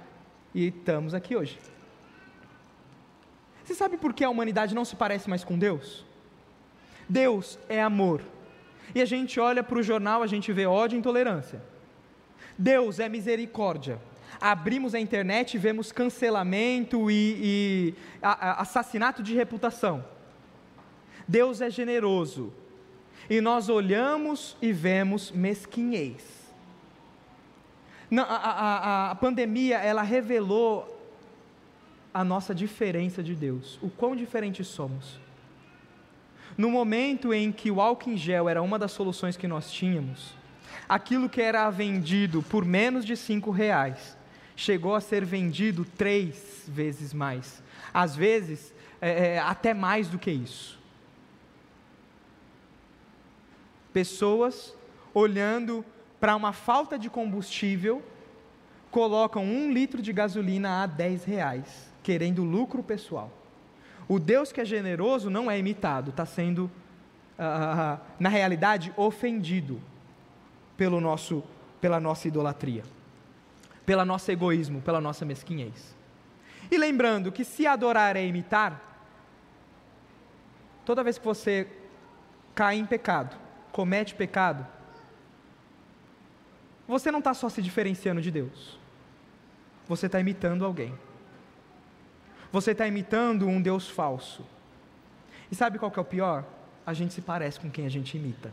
e 0.54 0.68
estamos 0.68 1.14
aqui 1.14 1.36
hoje. 1.36 1.60
Você 3.64 3.76
sabe 3.76 3.98
por 3.98 4.14
que 4.14 4.24
a 4.24 4.30
humanidade 4.30 4.76
não 4.76 4.86
se 4.86 4.96
parece 4.96 5.30
mais 5.30 5.44
com 5.44 5.58
Deus? 5.58 6.06
Deus 7.08 7.60
é 7.68 7.82
amor. 7.82 8.22
E 8.94 9.02
a 9.02 9.06
gente 9.06 9.40
olha 9.40 9.64
para 9.64 9.78
o 9.78 9.84
jornal, 9.84 10.22
a 10.22 10.28
gente 10.28 10.52
vê 10.52 10.66
ódio 10.66 10.96
e 10.96 11.00
intolerância. 11.00 11.62
Deus 12.58 13.00
é 13.00 13.08
misericórdia 13.08 14.00
abrimos 14.42 14.96
a 14.96 15.00
internet 15.00 15.54
e 15.54 15.60
vemos 15.60 15.92
cancelamento 15.92 17.12
e, 17.12 17.38
e 17.42 17.94
a, 18.22 18.50
a, 18.50 18.62
assassinato 18.62 19.22
de 19.22 19.36
reputação. 19.36 20.04
Deus 21.28 21.62
é 21.62 21.70
generoso. 21.70 22.52
E 23.30 23.40
nós 23.40 23.70
olhamos 23.70 24.58
e 24.60 24.74
vemos 24.74 25.32
mesquinhez. 25.32 26.24
A, 28.18 28.22
a, 28.22 29.12
a 29.12 29.16
pandemia, 29.16 29.78
ela 29.78 30.02
revelou 30.02 30.98
a 32.14 32.26
nossa 32.26 32.54
diferença 32.54 33.24
de 33.24 33.34
Deus, 33.34 33.80
o 33.82 33.90
quão 33.90 34.16
diferentes 34.16 34.68
somos. 34.68 35.18
No 36.58 36.70
momento 36.70 37.34
em 37.34 37.52
que 37.52 37.72
o 37.72 37.82
álcool 37.82 38.12
em 38.12 38.18
gel 38.18 38.50
era 38.50 38.62
uma 38.62 38.78
das 38.78 38.92
soluções 38.92 39.38
que 39.38 39.48
nós 39.48 39.72
tínhamos, 39.72 40.34
aquilo 40.88 41.30
que 41.30 41.42
era 41.42 41.70
vendido 41.70 42.44
por 42.44 42.66
menos 42.66 43.06
de 43.06 43.16
cinco 43.16 43.52
reais 43.52 44.18
chegou 44.56 44.94
a 44.94 45.02
ser 45.02 45.26
vendido 45.26 45.86
três 45.98 46.64
vezes 46.68 47.14
mais, 47.14 47.64
às 47.94 48.16
vezes 48.16 48.74
é, 49.02 49.36
é, 49.36 49.40
até 49.40 49.74
mais 49.74 50.08
do 50.08 50.20
que 50.20 50.30
isso. 50.30 50.80
Pessoas 53.92 54.76
olhando 55.14 55.84
para 56.20 56.36
uma 56.36 56.54
falta 56.54 57.00
de 57.00 57.10
combustível, 57.10 58.04
colocam 58.92 59.44
um 59.44 59.72
litro 59.72 60.02
de 60.02 60.14
gasolina 60.14 60.84
a 60.84 60.86
10 60.86 61.24
reais, 61.24 61.92
querendo 62.04 62.44
lucro 62.44 62.84
pessoal. 62.84 63.32
O 64.12 64.20
Deus 64.20 64.52
que 64.52 64.60
é 64.60 64.66
generoso 64.66 65.30
não 65.30 65.50
é 65.50 65.58
imitado, 65.58 66.10
está 66.10 66.26
sendo, 66.26 66.66
uh, 67.40 68.00
na 68.20 68.30
realidade, 68.30 68.92
ofendido 68.98 69.82
pelo 70.76 71.00
nosso, 71.00 71.44
pela 71.80 72.00
nossa 72.00 72.28
idolatria 72.28 72.84
pelo 73.86 74.06
nosso 74.06 74.32
egoísmo, 74.32 74.82
pela 74.82 75.02
nossa 75.02 75.26
mesquinhez. 75.26 75.96
E 76.72 76.78
lembrando 76.78 77.32
que 77.32 77.44
se 77.44 77.68
adorar 77.68 78.16
é 78.16 78.26
imitar, 78.26 78.82
toda 80.86 81.04
vez 81.04 81.18
que 81.18 81.26
você 81.26 81.68
cai 82.56 82.78
em 82.78 82.86
pecado, 82.86 83.36
comete 83.72 84.16
pecado, 84.16 84.66
você 86.88 87.12
não 87.12 87.20
está 87.20 87.34
só 87.34 87.50
se 87.50 87.62
diferenciando 87.62 88.22
de 88.22 88.32
Deus, 88.32 88.80
você 89.88 90.06
está 90.06 90.20
imitando 90.20 90.66
alguém. 90.66 90.98
Você 92.52 92.72
está 92.72 92.88
imitando 92.88 93.48
um 93.48 93.62
Deus 93.62 93.90
falso. 93.90 94.46
E 95.52 95.56
sabe 95.56 95.80
qual 95.80 95.92
que 95.92 96.00
é 96.00 96.02
o 96.02 96.06
pior? 96.06 96.46
A 96.86 96.94
gente 96.94 97.14
se 97.14 97.22
parece 97.22 97.60
com 97.60 97.70
quem 97.70 97.86
a 97.86 97.90
gente 97.90 98.18
imita. 98.18 98.52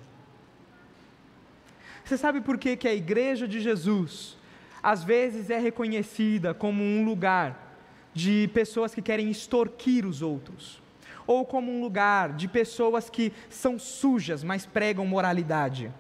Você 2.05 2.17
sabe 2.17 2.41
por 2.41 2.57
que, 2.57 2.77
que 2.77 2.89
a 2.89 2.95
igreja 2.95 3.47
de 3.47 3.61
Jesus 3.61 4.37
às 4.83 5.03
vezes 5.03 5.51
é 5.51 5.59
reconhecida 5.59 6.55
como 6.55 6.83
um 6.83 7.05
lugar 7.05 7.77
de 8.15 8.49
pessoas 8.55 8.95
que 8.95 9.03
querem 9.03 9.31
extorquir 9.31 10.07
os 10.07 10.23
outros, 10.23 10.81
ou 11.27 11.45
como 11.45 11.71
um 11.71 11.81
lugar 11.81 12.33
de 12.33 12.49
pessoas 12.49 13.11
que 13.11 13.33
são 13.51 13.79
sujas, 13.79 14.43
mas 14.43 14.65
pregam 14.65 15.05
moralidade, 15.05 15.93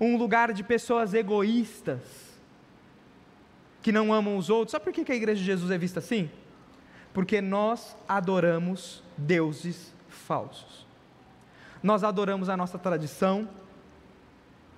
um 0.00 0.16
lugar 0.16 0.52
de 0.52 0.62
pessoas 0.62 1.14
egoístas, 1.14 2.00
que 3.80 3.92
não 3.92 4.12
amam 4.12 4.36
os 4.36 4.50
outros. 4.50 4.72
Sabe 4.72 4.84
por 4.84 4.92
que 4.92 5.10
a 5.10 5.14
igreja 5.14 5.40
de 5.40 5.46
Jesus 5.46 5.70
é 5.70 5.78
vista 5.78 6.00
assim? 6.00 6.28
Porque 7.12 7.40
nós 7.40 7.96
adoramos 8.08 9.02
deuses 9.16 9.92
falsos. 10.08 10.86
Nós 11.82 12.04
adoramos 12.04 12.48
a 12.48 12.56
nossa 12.56 12.78
tradição, 12.78 13.48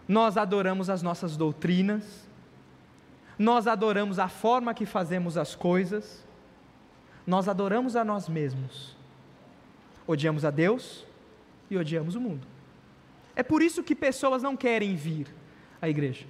nós 0.06 0.36
adoramos 0.36 0.88
as 0.88 1.02
nossas 1.02 1.36
doutrinas, 1.36 2.26
nós 3.38 3.66
adoramos 3.66 4.18
a 4.18 4.28
forma 4.28 4.72
que 4.72 4.86
fazemos 4.86 5.36
as 5.36 5.54
coisas, 5.54 6.24
nós 7.26 7.48
adoramos 7.48 7.96
a 7.96 8.04
nós 8.04 8.28
mesmos. 8.28 8.96
Odiamos 10.06 10.44
a 10.44 10.50
Deus 10.50 11.04
e 11.70 11.76
odiamos 11.76 12.14
o 12.14 12.20
mundo. 12.20 12.46
É 13.34 13.42
por 13.42 13.62
isso 13.62 13.82
que 13.82 13.94
pessoas 13.94 14.42
não 14.42 14.56
querem 14.56 14.94
vir 14.94 15.26
à 15.80 15.88
igreja. 15.88 16.26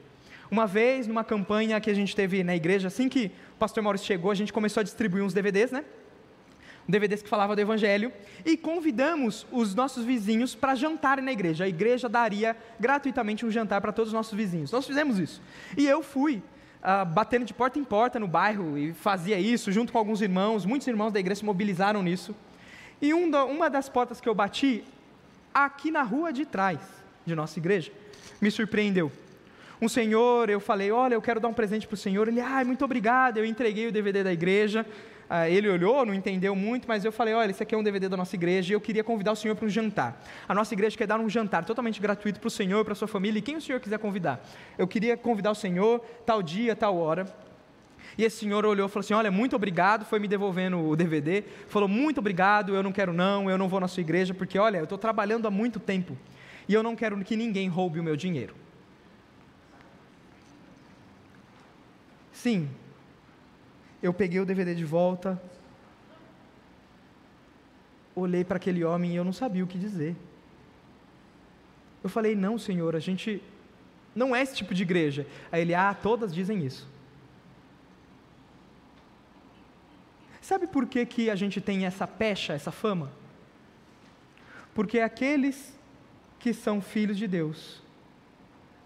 Uma 0.52 0.66
vez, 0.66 1.06
numa 1.06 1.24
campanha 1.24 1.80
que 1.80 1.88
a 1.88 1.94
gente 1.94 2.14
teve 2.14 2.44
na 2.44 2.54
igreja, 2.54 2.88
assim 2.88 3.08
que 3.08 3.32
o 3.54 3.58
pastor 3.58 3.82
Maurício 3.82 4.06
chegou, 4.06 4.30
a 4.30 4.34
gente 4.34 4.52
começou 4.52 4.82
a 4.82 4.84
distribuir 4.84 5.24
uns 5.24 5.32
DVDs, 5.32 5.70
né? 5.70 5.82
DVDs 6.86 7.22
que 7.22 7.28
falavam 7.30 7.56
do 7.56 7.62
Evangelho, 7.62 8.12
e 8.44 8.54
convidamos 8.54 9.46
os 9.50 9.74
nossos 9.74 10.04
vizinhos 10.04 10.54
para 10.54 10.74
jantarem 10.74 11.24
na 11.24 11.32
igreja. 11.32 11.64
A 11.64 11.68
igreja 11.68 12.06
daria 12.06 12.54
gratuitamente 12.78 13.46
um 13.46 13.50
jantar 13.50 13.80
para 13.80 13.92
todos 13.92 14.10
os 14.10 14.12
nossos 14.12 14.34
vizinhos. 14.34 14.70
Nós 14.70 14.86
fizemos 14.86 15.18
isso. 15.18 15.40
E 15.74 15.86
eu 15.86 16.02
fui 16.02 16.42
uh, 16.82 17.06
batendo 17.06 17.46
de 17.46 17.54
porta 17.54 17.78
em 17.78 17.84
porta 17.84 18.20
no 18.20 18.28
bairro 18.28 18.76
e 18.76 18.92
fazia 18.92 19.40
isso 19.40 19.72
junto 19.72 19.90
com 19.90 19.96
alguns 19.96 20.20
irmãos. 20.20 20.66
Muitos 20.66 20.86
irmãos 20.86 21.12
da 21.12 21.18
igreja 21.18 21.38
se 21.38 21.46
mobilizaram 21.46 22.02
nisso. 22.02 22.36
E 23.00 23.14
um 23.14 23.34
uma 23.46 23.70
das 23.70 23.88
portas 23.88 24.20
que 24.20 24.28
eu 24.28 24.34
bati, 24.34 24.84
aqui 25.54 25.90
na 25.90 26.02
rua 26.02 26.30
de 26.30 26.44
trás 26.44 26.78
de 27.24 27.34
nossa 27.34 27.58
igreja, 27.58 27.90
me 28.38 28.50
surpreendeu. 28.50 29.10
Um 29.82 29.88
senhor, 29.88 30.48
eu 30.48 30.60
falei, 30.60 30.92
olha, 30.92 31.14
eu 31.14 31.20
quero 31.20 31.40
dar 31.40 31.48
um 31.48 31.52
presente 31.52 31.88
para 31.88 31.94
o 31.94 31.96
senhor. 31.96 32.28
Ele, 32.28 32.40
ah, 32.40 32.64
muito 32.64 32.84
obrigado. 32.84 33.38
Eu 33.38 33.44
entreguei 33.44 33.88
o 33.88 33.90
DVD 33.90 34.22
da 34.22 34.32
igreja. 34.32 34.86
Ah, 35.28 35.50
ele 35.50 35.68
olhou, 35.68 36.06
não 36.06 36.14
entendeu 36.14 36.54
muito, 36.54 36.86
mas 36.86 37.04
eu 37.04 37.10
falei: 37.10 37.34
olha, 37.34 37.50
esse 37.50 37.64
aqui 37.64 37.74
é 37.74 37.78
um 37.78 37.82
DVD 37.82 38.08
da 38.08 38.16
nossa 38.16 38.36
igreja 38.36 38.72
e 38.72 38.76
eu 38.76 38.80
queria 38.80 39.02
convidar 39.02 39.32
o 39.32 39.34
senhor 39.34 39.56
para 39.56 39.66
um 39.66 39.68
jantar. 39.68 40.22
A 40.46 40.54
nossa 40.54 40.72
igreja 40.72 40.96
quer 40.96 41.08
dar 41.08 41.18
um 41.18 41.28
jantar 41.28 41.64
totalmente 41.64 42.00
gratuito 42.00 42.38
para 42.38 42.46
o 42.46 42.50
senhor, 42.50 42.84
para 42.84 42.94
sua 42.94 43.08
família 43.08 43.40
e 43.40 43.42
quem 43.42 43.56
o 43.56 43.60
senhor 43.60 43.80
quiser 43.80 43.98
convidar. 43.98 44.40
Eu 44.78 44.86
queria 44.86 45.16
convidar 45.16 45.50
o 45.50 45.54
senhor, 45.54 46.00
tal 46.24 46.42
dia, 46.42 46.76
tal 46.76 46.96
hora. 46.96 47.26
E 48.16 48.24
esse 48.24 48.36
senhor 48.36 48.64
olhou 48.64 48.86
e 48.86 48.88
falou 48.88 49.00
assim: 49.00 49.14
Olha, 49.14 49.32
muito 49.32 49.56
obrigado, 49.56 50.04
foi 50.04 50.20
me 50.20 50.28
devolvendo 50.28 50.78
o 50.78 50.94
DVD. 50.94 51.42
Falou: 51.66 51.88
Muito 51.88 52.18
obrigado, 52.18 52.72
eu 52.72 52.84
não 52.84 52.92
quero 52.92 53.12
não, 53.12 53.50
eu 53.50 53.58
não 53.58 53.68
vou 53.68 53.80
na 53.80 53.88
sua 53.88 54.02
igreja, 54.02 54.32
porque 54.32 54.60
olha, 54.60 54.78
eu 54.78 54.84
estou 54.84 54.98
trabalhando 54.98 55.48
há 55.48 55.50
muito 55.50 55.80
tempo 55.80 56.16
e 56.68 56.74
eu 56.74 56.84
não 56.84 56.94
quero 56.94 57.18
que 57.24 57.34
ninguém 57.34 57.68
roube 57.68 57.98
o 57.98 58.02
meu 58.02 58.14
dinheiro. 58.14 58.61
Sim, 62.42 62.68
eu 64.02 64.12
peguei 64.12 64.40
o 64.40 64.44
DVD 64.44 64.74
de 64.74 64.84
volta, 64.84 65.40
olhei 68.16 68.42
para 68.42 68.56
aquele 68.56 68.82
homem 68.82 69.12
e 69.12 69.14
eu 69.14 69.22
não 69.22 69.32
sabia 69.32 69.62
o 69.62 69.66
que 69.68 69.78
dizer. 69.78 70.16
Eu 72.02 72.10
falei: 72.10 72.34
Não, 72.34 72.58
senhor, 72.58 72.96
a 72.96 72.98
gente 72.98 73.40
não 74.12 74.34
é 74.34 74.42
esse 74.42 74.56
tipo 74.56 74.74
de 74.74 74.82
igreja. 74.82 75.24
Aí 75.52 75.60
ele: 75.60 75.72
Ah, 75.72 75.94
todas 75.94 76.34
dizem 76.34 76.66
isso. 76.66 76.88
Sabe 80.40 80.66
por 80.66 80.86
que, 80.86 81.06
que 81.06 81.30
a 81.30 81.36
gente 81.36 81.60
tem 81.60 81.86
essa 81.86 82.08
pecha, 82.08 82.54
essa 82.54 82.72
fama? 82.72 83.12
Porque 84.74 84.98
aqueles 84.98 85.78
que 86.40 86.52
são 86.52 86.82
filhos 86.82 87.16
de 87.16 87.28
Deus 87.28 87.80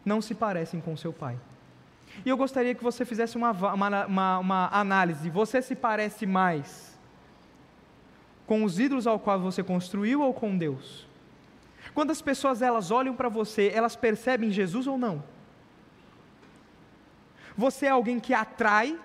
não 0.05 0.21
se 0.21 0.35
parecem 0.35 0.79
com 0.79 0.95
seu 0.95 1.11
pai. 1.11 1.39
E 2.25 2.29
eu 2.29 2.37
gostaria 2.37 2.75
que 2.75 2.83
você 2.83 3.05
fizesse 3.05 3.37
uma, 3.37 3.51
uma, 3.51 4.07
uma, 4.07 4.39
uma 4.39 4.69
análise. 4.73 5.31
Você 5.31 5.61
se 5.63 5.75
parece 5.75 6.27
mais 6.27 6.97
com 8.47 8.63
os 8.65 8.79
ídolos 8.79 9.07
ao 9.07 9.19
qual 9.19 9.41
você 9.41 9.63
construiu 9.63 10.23
ou 10.23 10.33
com 10.33 10.57
Deus? 10.57 11.07
Quando 11.95 12.11
as 12.11 12.23
pessoas 12.23 12.63
elas 12.63 12.91
olham 12.91 13.15
para 13.15 13.29
você, 13.29 13.71
elas 13.75 13.97
percebem 13.97 14.51
Jesus 14.51 14.87
ou 14.87 14.97
não? 14.97 15.23
Você 17.57 17.87
é 17.87 17.91
alguém 17.91 18.21
que 18.21 18.35
atrai 18.35 18.99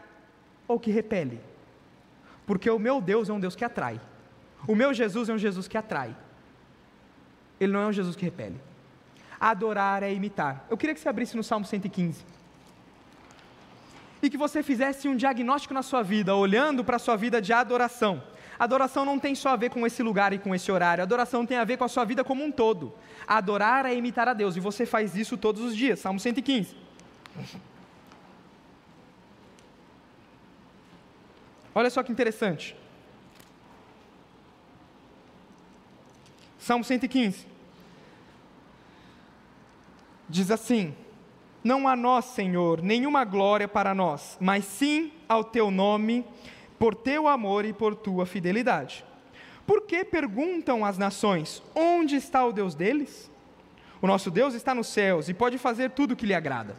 ou 0.67 0.79
que 0.79 0.91
repele? 0.91 1.39
Porque 2.45 2.69
o 2.69 2.79
meu 2.79 2.99
Deus 2.99 3.29
é 3.29 3.33
um 3.33 3.39
Deus 3.39 3.55
que 3.55 3.63
atrai. 3.63 3.99
O 4.67 4.75
meu 4.75 4.93
Jesus 4.93 5.29
é 5.29 5.33
um 5.33 5.37
Jesus 5.37 5.67
que 5.67 5.77
atrai. 5.77 6.15
Ele 7.59 7.71
não 7.71 7.81
é 7.81 7.87
um 7.87 7.93
Jesus 7.93 8.15
que 8.15 8.25
repele. 8.25 8.59
Adorar 9.39 10.03
é 10.03 10.13
imitar. 10.13 10.65
Eu 10.69 10.77
queria 10.77 10.93
que 10.93 10.99
você 10.99 11.09
abrisse 11.09 11.37
no 11.37 11.43
Salmo 11.43 11.65
115 11.65 12.23
e 14.21 14.29
que 14.29 14.37
você 14.37 14.61
fizesse 14.61 15.07
um 15.07 15.15
diagnóstico 15.15 15.73
na 15.73 15.81
sua 15.81 16.03
vida, 16.03 16.35
olhando 16.35 16.83
para 16.83 16.97
a 16.97 16.99
sua 16.99 17.15
vida 17.15 17.41
de 17.41 17.51
adoração. 17.51 18.23
Adoração 18.59 19.03
não 19.03 19.17
tem 19.17 19.33
só 19.33 19.49
a 19.49 19.55
ver 19.55 19.69
com 19.69 19.87
esse 19.87 20.03
lugar 20.03 20.33
e 20.33 20.37
com 20.37 20.53
esse 20.53 20.71
horário, 20.71 21.01
adoração 21.01 21.45
tem 21.45 21.57
a 21.57 21.63
ver 21.63 21.77
com 21.77 21.83
a 21.83 21.87
sua 21.87 22.05
vida 22.05 22.23
como 22.23 22.43
um 22.43 22.51
todo. 22.51 22.93
Adorar 23.27 23.85
é 23.85 23.95
imitar 23.95 24.27
a 24.27 24.33
Deus, 24.33 24.55
e 24.55 24.59
você 24.59 24.85
faz 24.85 25.15
isso 25.15 25.35
todos 25.37 25.61
os 25.63 25.75
dias. 25.75 25.99
Salmo 25.99 26.19
115. 26.19 26.75
Olha 31.73 31.89
só 31.89 32.03
que 32.03 32.11
interessante. 32.11 32.75
Salmo 36.59 36.83
115. 36.83 37.47
Diz 40.29 40.51
assim: 40.51 40.95
não 41.63 41.87
a 41.87 41.95
nós, 41.95 42.25
Senhor, 42.25 42.81
nenhuma 42.81 43.23
glória 43.23 43.67
para 43.67 43.93
nós, 43.93 44.37
mas 44.39 44.65
sim 44.65 45.11
ao 45.29 45.43
teu 45.43 45.69
nome, 45.69 46.25
por 46.79 46.95
teu 46.95 47.27
amor 47.27 47.65
e 47.65 47.73
por 47.73 47.95
tua 47.95 48.25
fidelidade. 48.25 49.05
Por 49.65 49.83
que 49.83 50.03
perguntam 50.03 50.83
as 50.83 50.97
nações: 50.97 51.61
onde 51.75 52.15
está 52.15 52.45
o 52.45 52.51
Deus 52.51 52.73
deles? 52.73 53.29
O 54.01 54.07
nosso 54.07 54.31
Deus 54.31 54.55
está 54.55 54.73
nos 54.73 54.87
céus 54.87 55.29
e 55.29 55.33
pode 55.33 55.57
fazer 55.59 55.91
tudo 55.91 56.13
o 56.13 56.15
que 56.15 56.25
lhe 56.25 56.33
agrada. 56.33 56.75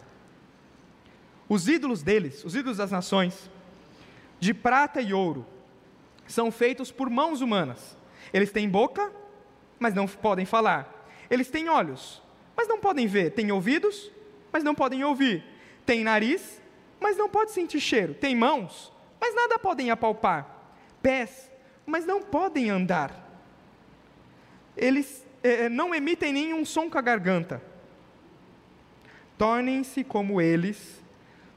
Os 1.49 1.69
ídolos 1.69 2.03
deles, 2.03 2.45
os 2.45 2.57
ídolos 2.57 2.79
das 2.79 2.91
nações, 2.91 3.49
de 4.41 4.53
prata 4.53 5.01
e 5.01 5.15
ouro, 5.15 5.47
são 6.27 6.51
feitos 6.51 6.91
por 6.91 7.09
mãos 7.09 7.41
humanas. 7.41 7.97
Eles 8.33 8.51
têm 8.51 8.69
boca, 8.69 9.13
mas 9.79 9.95
não 9.95 10.07
podem 10.09 10.45
falar. 10.45 11.07
Eles 11.31 11.49
têm 11.49 11.69
olhos, 11.69 12.21
mas 12.57 12.67
não 12.67 12.81
podem 12.81 13.07
ver. 13.07 13.31
Têm 13.31 13.53
ouvidos, 13.53 14.11
mas 14.53 14.63
não 14.63 14.75
podem 14.75 15.03
ouvir. 15.03 15.45
Tem 15.87 16.05
nariz, 16.05 16.61
mas 17.01 17.17
não 17.17 17.29
pode 17.29 17.53
sentir 17.53 17.81
cheiro. 17.81 18.15
Tem 18.15 18.37
mãos, 18.37 18.93
mas 19.21 19.35
nada 19.35 19.59
podem 19.59 19.91
apalpar. 19.91 20.47
Pés, 21.03 21.51
mas 21.87 22.05
não 22.05 22.23
podem 22.23 22.71
andar. 22.71 23.19
Eles 24.77 25.27
é, 25.43 25.69
não 25.69 25.95
emitem 25.95 26.33
nenhum 26.33 26.65
som 26.65 26.89
com 26.89 26.99
a 26.99 27.03
garganta. 27.03 27.63
Tornem-se 29.37 30.05
como 30.05 30.41
eles, 30.41 31.03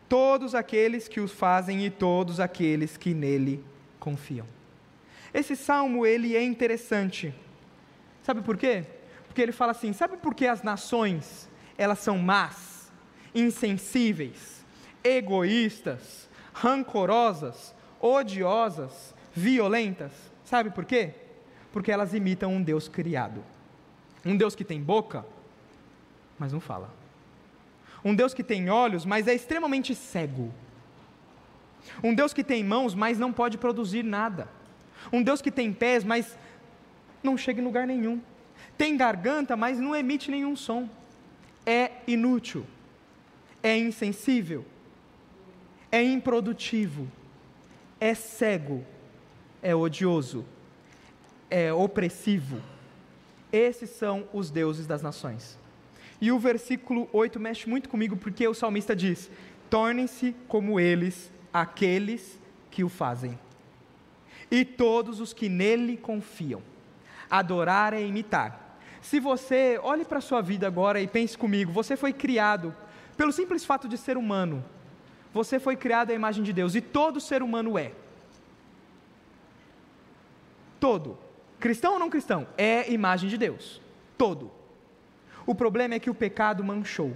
todos 0.09 0.55
aqueles 0.55 1.07
que 1.07 1.19
os 1.19 1.31
fazem 1.31 1.85
e 1.85 1.89
todos 1.89 2.39
aqueles 2.39 2.97
que 2.97 3.13
nele 3.13 3.63
confiam. 3.99 4.47
Esse 5.33 5.55
salmo 5.55 6.05
ele 6.05 6.35
é 6.35 6.43
interessante. 6.43 7.33
Sabe 8.23 8.41
por 8.41 8.57
quê? 8.57 8.85
Porque 9.27 9.41
ele 9.41 9.51
fala 9.51 9.71
assim: 9.71 9.93
sabe 9.93 10.17
por 10.17 10.33
que 10.33 10.47
as 10.47 10.63
nações 10.63 11.49
elas 11.77 11.99
são 11.99 12.17
más? 12.17 12.74
Insensíveis, 13.35 14.65
egoístas, 15.03 16.29
rancorosas, 16.53 17.75
odiosas, 17.99 19.13
violentas. 19.33 20.11
Sabe 20.45 20.69
por 20.69 20.85
quê? 20.85 21.13
Porque 21.73 21.91
elas 21.91 22.13
imitam 22.13 22.53
um 22.53 22.63
Deus 22.63 22.87
criado. 22.87 23.43
Um 24.25 24.37
Deus 24.37 24.55
que 24.55 24.63
tem 24.63 24.81
boca, 24.81 25.25
mas 26.39 26.53
não 26.53 26.61
fala. 26.61 26.91
Um 28.03 28.15
Deus 28.15 28.33
que 28.33 28.43
tem 28.43 28.69
olhos, 28.69 29.05
mas 29.05 29.27
é 29.27 29.33
extremamente 29.33 29.93
cego. 29.93 30.51
Um 32.01 32.13
Deus 32.15 32.33
que 32.33 32.43
tem 32.43 32.63
mãos, 32.63 32.95
mas 32.95 33.19
não 33.19 33.33
pode 33.33 33.57
produzir 33.57 34.03
nada. 34.03 34.47
Um 35.11 35.21
Deus 35.21 35.41
que 35.41 35.51
tem 35.51 35.73
pés, 35.73 36.03
mas 36.03 36.37
não 37.21 37.37
chega 37.37 37.61
em 37.61 37.63
lugar 37.63 37.85
nenhum. 37.85 38.21
Tem 38.77 38.95
garganta, 38.95 39.55
mas 39.55 39.79
não 39.79 39.95
emite 39.95 40.31
nenhum 40.31 40.55
som. 40.55 40.89
É 41.65 41.91
inútil 42.07 42.65
é 43.65 43.75
insensível, 43.75 44.63
é 45.91 46.03
improdutivo, 46.03 47.11
é 47.99 48.13
cego, 48.13 48.85
é 49.59 49.73
odioso, 49.73 50.45
é 51.49 51.73
opressivo. 51.73 52.61
Esses 53.51 53.89
são 53.89 54.29
os 54.31 54.51
deuses 54.51 54.85
das 54.85 55.01
nações. 55.01 55.57
E 56.21 56.31
o 56.31 56.37
versículo 56.37 57.09
8 57.11 57.39
mexe 57.39 57.67
muito 57.67 57.89
comigo 57.89 58.15
porque 58.15 58.47
o 58.47 58.53
salmista 58.53 58.95
diz: 58.95 59.31
tornem-se 59.67 60.35
como 60.47 60.79
eles, 60.79 61.31
aqueles 61.51 62.39
que 62.69 62.83
o 62.83 62.89
fazem, 62.89 63.39
e 64.51 64.63
todos 64.63 65.19
os 65.19 65.33
que 65.33 65.49
nele 65.49 65.97
confiam. 65.97 66.61
Adorar 67.27 67.95
é 67.95 68.01
imitar. 68.05 68.77
Se 69.01 69.19
você 69.19 69.79
olhe 69.81 70.05
para 70.05 70.19
a 70.19 70.21
sua 70.21 70.41
vida 70.41 70.67
agora 70.67 71.01
e 71.01 71.07
pense 71.07 71.35
comigo, 71.35 71.71
você 71.71 71.97
foi 71.97 72.13
criado 72.13 72.75
pelo 73.17 73.31
simples 73.31 73.63
fato 73.63 73.87
de 73.87 73.97
ser 73.97 74.17
humano, 74.17 74.63
você 75.33 75.59
foi 75.59 75.75
criado 75.75 76.11
à 76.11 76.13
imagem 76.13 76.43
de 76.43 76.53
Deus 76.53 76.75
e 76.75 76.81
todo 76.81 77.19
ser 77.19 77.43
humano 77.43 77.77
é. 77.77 77.91
Todo, 80.79 81.17
cristão 81.59 81.93
ou 81.93 81.99
não 81.99 82.09
cristão, 82.09 82.47
é 82.57 82.91
imagem 82.91 83.29
de 83.29 83.37
Deus. 83.37 83.81
Todo. 84.17 84.51
O 85.45 85.53
problema 85.53 85.95
é 85.95 85.99
que 85.99 86.09
o 86.09 86.15
pecado 86.15 86.63
manchou. 86.63 87.15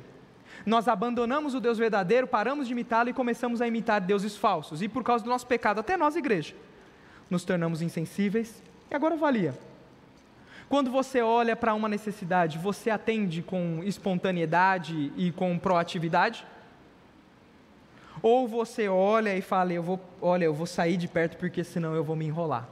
Nós 0.66 0.88
abandonamos 0.88 1.54
o 1.54 1.60
Deus 1.60 1.78
verdadeiro, 1.78 2.28
paramos 2.28 2.68
de 2.68 2.74
imitá-lo 2.74 3.10
e 3.10 3.14
começamos 3.14 3.62
a 3.62 3.68
imitar 3.68 4.02
deuses 4.02 4.36
falsos. 4.36 4.82
E 4.82 4.90
por 4.90 5.04
causa 5.04 5.24
do 5.24 5.30
nosso 5.30 5.48
pecado, 5.48 5.80
até 5.80 5.96
nós, 5.96 6.16
igreja, 6.16 6.56
nos 7.30 7.44
tornamos 7.44 7.82
insensíveis. 7.82 8.62
E 8.90 8.96
agora 8.96 9.16
avalia. 9.16 9.58
Quando 10.70 10.92
você 10.92 11.20
olha 11.20 11.56
para 11.56 11.74
uma 11.74 11.90
necessidade, 11.90 12.60
você 12.60 12.92
atende 12.92 13.42
com 13.42 13.82
espontaneidade 13.84 15.12
e 15.18 15.32
com 15.32 15.58
proatividade? 15.58 16.46
Ou 18.22 18.48
você 18.48 18.88
olha 18.88 19.36
e 19.36 19.42
fala, 19.42 19.74
eu 19.74 19.82
vou, 19.82 20.00
olha, 20.22 20.46
eu 20.46 20.54
vou 20.54 20.68
sair 20.68 20.96
de 20.96 21.08
perto 21.08 21.38
porque 21.38 21.64
senão 21.64 21.96
eu 21.96 22.04
vou 22.04 22.16
me 22.16 22.26
enrolar. 22.26 22.70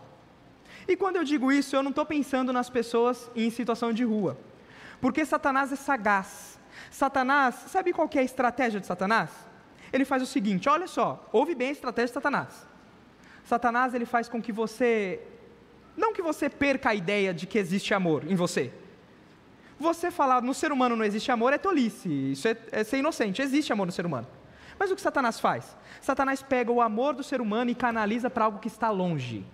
E 0.88 0.96
quando 0.96 1.16
eu 1.16 1.24
digo 1.24 1.52
isso, 1.52 1.76
eu 1.76 1.82
não 1.82 1.90
estou 1.90 2.06
pensando 2.06 2.54
nas 2.54 2.70
pessoas 2.70 3.32
em 3.36 3.50
situação 3.50 3.92
de 3.92 4.04
rua. 4.04 4.38
Porque 5.02 5.26
Satanás 5.26 5.72
é 5.72 5.76
sagaz. 5.76 6.60
Satanás, 6.92 7.56
sabe 7.68 7.94
qual 7.94 8.08
é 8.14 8.20
a 8.20 8.24
estratégia 8.24 8.80
de 8.80 8.86
Satanás? 8.86 9.32
Ele 9.92 10.06
faz 10.06 10.22
o 10.22 10.28
seguinte, 10.28 10.70
olha 10.70 10.88
só, 10.88 11.28
ouve 11.34 11.56
bem 11.56 11.70
a 11.70 11.72
estratégia 11.72 12.10
de 12.10 12.14
Satanás. 12.14 12.68
Satanás 13.44 13.96
ele 13.96 14.06
faz 14.06 14.30
com 14.30 14.40
que 14.40 14.52
você 14.52 15.20
não 15.98 16.14
que 16.14 16.22
você 16.22 16.48
perca 16.50 16.92
a 16.92 16.96
ideia 16.96 17.34
de 17.34 17.48
que 17.48 17.58
existe 17.58 17.94
amor 17.94 18.24
em 18.32 18.36
você, 18.36 18.72
Você 19.80 20.10
falar 20.10 20.42
no 20.42 20.54
ser 20.54 20.72
humano 20.72 20.96
não 20.96 21.06
existe 21.06 21.32
amor 21.32 21.54
é 21.54 21.58
tolice, 21.58 22.10
isso 22.10 22.48
é, 22.48 22.58
é 22.72 22.84
ser 22.84 22.98
inocente, 22.98 23.42
existe 23.42 23.72
amor 23.72 23.86
no 23.86 23.92
ser 23.92 24.06
humano. 24.06 24.28
Mas 24.80 24.92
o 24.92 24.96
que 24.96 25.02
Satanás 25.02 25.40
faz? 25.40 25.76
Satanás 26.02 26.42
pega 26.42 26.72
o 26.72 26.82
amor 26.82 27.14
do 27.14 27.24
ser 27.24 27.42
humano 27.42 27.70
e 27.70 27.76
canaliza 27.76 28.30
para 28.30 28.46
algo 28.46 28.60
que 28.60 28.68
está 28.68 28.90
longe, 28.90 29.46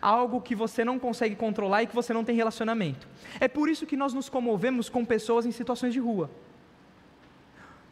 algo 0.00 0.40
que 0.40 0.54
você 0.54 0.84
não 0.84 0.98
consegue 0.98 1.36
controlar 1.36 1.82
e 1.82 1.86
que 1.86 1.94
você 1.94 2.14
não 2.14 2.24
tem 2.24 2.34
relacionamento. 2.34 3.06
É 3.40 3.48
por 3.48 3.68
isso 3.68 3.86
que 3.86 3.96
nós 3.96 4.14
nos 4.14 4.28
comovemos 4.28 4.88
com 4.88 5.04
pessoas 5.04 5.44
em 5.44 5.52
situações 5.52 5.92
de 5.92 6.00
rua. 6.00 6.30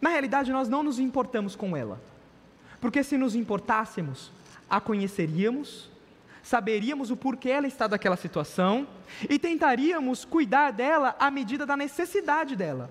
Na 0.00 0.10
realidade, 0.10 0.52
nós 0.52 0.68
não 0.68 0.82
nos 0.82 0.98
importamos 0.98 1.56
com 1.56 1.76
ela, 1.76 2.00
porque 2.80 3.02
se 3.02 3.16
nos 3.18 3.34
importássemos, 3.34 4.30
a 4.68 4.80
conheceríamos, 4.80 5.90
saberíamos 6.46 7.10
o 7.10 7.16
porquê 7.16 7.50
ela 7.50 7.66
está 7.66 7.88
daquela 7.88 8.16
situação 8.16 8.86
e 9.28 9.36
tentaríamos 9.36 10.24
cuidar 10.24 10.70
dela 10.70 11.16
à 11.18 11.28
medida 11.28 11.66
da 11.66 11.76
necessidade 11.76 12.54
dela. 12.54 12.88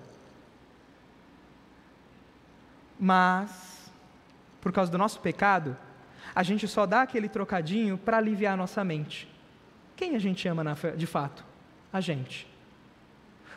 Mas, 3.00 3.90
por 4.60 4.72
causa 4.72 4.92
do 4.92 4.98
nosso 4.98 5.20
pecado, 5.20 5.74
a 6.34 6.42
gente 6.42 6.68
só 6.68 6.84
dá 6.84 7.00
aquele 7.00 7.30
trocadinho 7.30 7.96
para 7.96 8.18
aliviar 8.18 8.52
a 8.52 8.56
nossa 8.58 8.84
mente. 8.84 9.26
Quem 9.96 10.14
a 10.14 10.18
gente 10.18 10.46
ama 10.46 10.76
de 10.94 11.06
fato? 11.06 11.42
A 11.90 11.98
gente. 11.98 12.46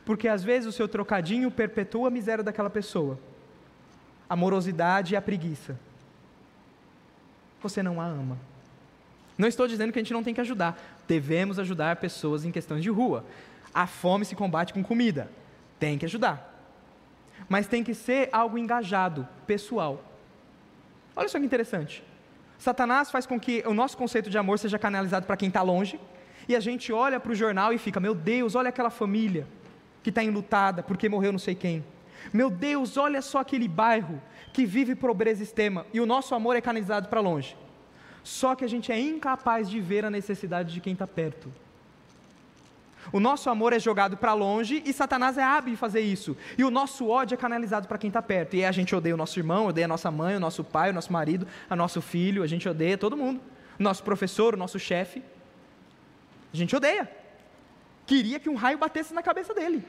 Porque 0.06 0.30
às 0.30 0.42
vezes 0.42 0.70
o 0.70 0.72
seu 0.72 0.88
trocadinho 0.88 1.52
perpetua 1.52 2.08
a 2.08 2.12
miséria 2.12 2.42
daquela 2.42 2.70
pessoa, 2.70 3.20
a 4.30 4.36
morosidade 4.36 5.14
e 5.14 5.18
a 5.18 5.22
preguiça. 5.22 5.78
Você 7.62 7.84
não 7.84 8.00
a 8.00 8.06
ama. 8.06 8.49
Não 9.40 9.48
estou 9.48 9.70
dizendo 9.70 9.94
que 9.94 9.98
a 9.98 10.02
gente 10.02 10.12
não 10.12 10.22
tem 10.22 10.34
que 10.34 10.42
ajudar. 10.42 10.78
Devemos 11.08 11.58
ajudar 11.58 11.96
pessoas 11.96 12.44
em 12.44 12.52
questões 12.52 12.84
de 12.84 12.90
rua. 12.90 13.26
A 13.74 13.88
fome 13.88 14.26
se 14.26 14.36
combate 14.36 14.74
com 14.74 14.84
comida. 14.84 15.32
Tem 15.80 15.98
que 15.98 16.06
ajudar. 16.06 16.46
Mas 17.48 17.66
tem 17.66 17.82
que 17.82 17.94
ser 17.94 18.28
algo 18.34 18.58
engajado, 18.58 19.26
pessoal. 19.48 20.04
Olha 21.16 21.30
só 21.30 21.40
que 21.40 21.46
interessante. 21.46 22.04
Satanás 22.58 23.10
faz 23.10 23.26
com 23.26 23.40
que 23.40 23.64
o 23.66 23.74
nosso 23.74 23.96
conceito 23.96 24.30
de 24.30 24.38
amor 24.38 24.60
seja 24.60 24.78
canalizado 24.78 25.26
para 25.26 25.38
quem 25.38 25.48
está 25.48 25.62
longe, 25.62 25.98
e 26.46 26.54
a 26.54 26.60
gente 26.60 26.92
olha 26.92 27.18
para 27.18 27.32
o 27.32 27.36
jornal 27.36 27.72
e 27.72 27.78
fica: 27.78 27.98
meu 28.02 28.14
Deus, 28.14 28.56
olha 28.56 28.68
aquela 28.68 28.90
família 28.90 29.48
que 30.04 30.10
está 30.10 30.22
enlutada 30.22 30.84
porque 30.84 31.08
morreu 31.08 31.32
não 31.32 31.40
sei 31.40 31.56
quem. 31.56 31.86
Meu 32.34 32.50
Deus, 32.50 32.98
olha 32.98 33.22
só 33.22 33.40
aquele 33.40 33.70
bairro 33.70 34.22
que 34.52 34.66
vive 34.66 34.96
pobreza 34.96 35.42
extrema, 35.42 35.86
e 35.94 36.02
o 36.02 36.06
nosso 36.06 36.36
amor 36.36 36.58
é 36.58 36.62
canalizado 36.62 37.08
para 37.08 37.22
longe. 37.22 37.56
Só 38.30 38.54
que 38.54 38.64
a 38.64 38.68
gente 38.68 38.92
é 38.92 39.00
incapaz 39.00 39.68
de 39.68 39.82
ver 39.82 40.06
a 40.06 40.10
necessidade 40.12 40.72
de 40.72 40.80
quem 40.80 40.94
está 40.94 41.08
perto. 41.08 41.52
O 43.12 43.20
nosso 43.20 43.50
amor 43.50 43.74
é 43.74 43.80
jogado 43.80 44.16
para 44.16 44.36
longe 44.36 44.84
e 44.86 44.94
Satanás 44.94 45.36
é 45.36 45.42
hábil 45.44 45.74
em 45.74 45.76
fazer 45.76 46.02
isso. 46.02 46.38
E 46.56 46.64
o 46.64 46.70
nosso 46.70 47.08
ódio 47.10 47.34
é 47.34 47.38
canalizado 47.38 47.88
para 47.88 47.98
quem 47.98 48.10
está 48.10 48.22
perto. 48.22 48.56
E 48.56 48.64
a 48.64 48.72
gente 48.72 48.96
odeia 48.96 49.16
o 49.16 49.18
nosso 49.18 49.40
irmão, 49.40 49.66
odeia 49.66 49.86
a 49.86 49.88
nossa 49.88 50.12
mãe, 50.12 50.36
o 50.36 50.40
nosso 50.40 50.64
pai, 50.64 50.92
o 50.92 50.94
nosso 50.94 51.12
marido, 51.12 51.48
o 51.68 51.76
nosso 51.76 52.04
filho, 52.04 52.44
a 52.44 52.48
gente 52.48 52.70
odeia 52.70 53.00
todo 53.00 53.18
mundo. 53.18 53.42
O 53.80 53.82
nosso 53.82 54.04
professor, 54.04 54.54
o 54.54 54.58
nosso 54.58 54.78
chefe. 54.78 55.24
A 56.54 56.56
gente 56.56 56.76
odeia. 56.76 57.12
Queria 58.06 58.40
que 58.40 58.48
um 58.48 58.56
raio 58.56 58.78
batesse 58.78 59.12
na 59.12 59.24
cabeça 59.24 59.56
dele. 59.56 59.84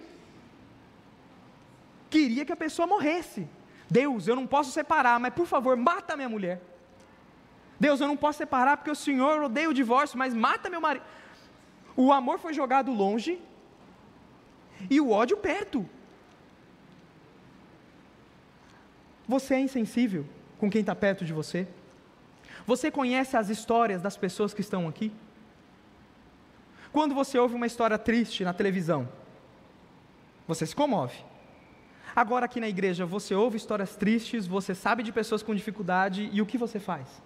Queria 2.08 2.46
que 2.46 2.52
a 2.52 2.56
pessoa 2.56 2.86
morresse. 2.86 3.46
Deus, 3.90 4.26
eu 4.26 4.34
não 4.34 4.46
posso 4.46 4.72
separar, 4.72 5.20
mas 5.20 5.34
por 5.34 5.46
favor, 5.46 5.76
mata 5.76 6.16
minha 6.16 6.28
mulher. 6.28 6.69
Deus, 7.80 7.98
eu 7.98 8.06
não 8.06 8.16
posso 8.16 8.36
separar 8.36 8.76
porque 8.76 8.90
o 8.90 8.94
Senhor 8.94 9.42
odeia 9.42 9.70
o 9.70 9.74
divórcio, 9.74 10.18
mas 10.18 10.34
mata 10.34 10.68
meu 10.68 10.82
marido. 10.82 11.04
O 11.96 12.12
amor 12.12 12.38
foi 12.38 12.52
jogado 12.52 12.92
longe 12.92 13.40
e 14.90 15.00
o 15.00 15.10
ódio 15.10 15.38
perto. 15.38 15.88
Você 19.26 19.54
é 19.54 19.60
insensível 19.60 20.26
com 20.58 20.70
quem 20.70 20.82
está 20.82 20.94
perto 20.94 21.24
de 21.24 21.32
você? 21.32 21.66
Você 22.66 22.90
conhece 22.90 23.36
as 23.36 23.48
histórias 23.48 24.02
das 24.02 24.16
pessoas 24.16 24.52
que 24.52 24.60
estão 24.60 24.86
aqui? 24.86 25.10
Quando 26.92 27.14
você 27.14 27.38
ouve 27.38 27.54
uma 27.54 27.66
história 27.66 27.96
triste 27.96 28.44
na 28.44 28.52
televisão, 28.52 29.08
você 30.46 30.66
se 30.66 30.76
comove. 30.76 31.16
Agora, 32.14 32.44
aqui 32.44 32.60
na 32.60 32.68
igreja, 32.68 33.06
você 33.06 33.34
ouve 33.34 33.56
histórias 33.56 33.96
tristes, 33.96 34.46
você 34.46 34.74
sabe 34.74 35.02
de 35.02 35.12
pessoas 35.12 35.42
com 35.42 35.54
dificuldade 35.54 36.28
e 36.32 36.42
o 36.42 36.46
que 36.46 36.58
você 36.58 36.80
faz? 36.80 37.22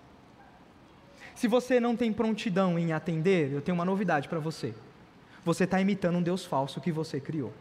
Se 1.34 1.48
você 1.48 1.80
não 1.80 1.96
tem 1.96 2.12
prontidão 2.12 2.78
em 2.78 2.92
atender, 2.92 3.52
eu 3.52 3.60
tenho 3.60 3.74
uma 3.74 3.84
novidade 3.84 4.28
para 4.28 4.38
você. 4.38 4.74
Você 5.44 5.64
está 5.64 5.80
imitando 5.80 6.16
um 6.16 6.22
Deus 6.22 6.44
falso 6.44 6.80
que 6.80 6.92
você 6.92 7.20
criou. 7.20 7.52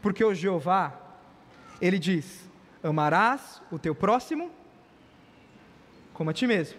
Porque 0.00 0.24
o 0.24 0.34
Jeová, 0.34 0.98
ele 1.80 1.98
diz: 1.98 2.48
amarás 2.82 3.60
o 3.70 3.78
teu 3.78 3.94
próximo 3.94 4.50
como 6.14 6.30
a 6.30 6.32
ti 6.32 6.46
mesmo. 6.46 6.78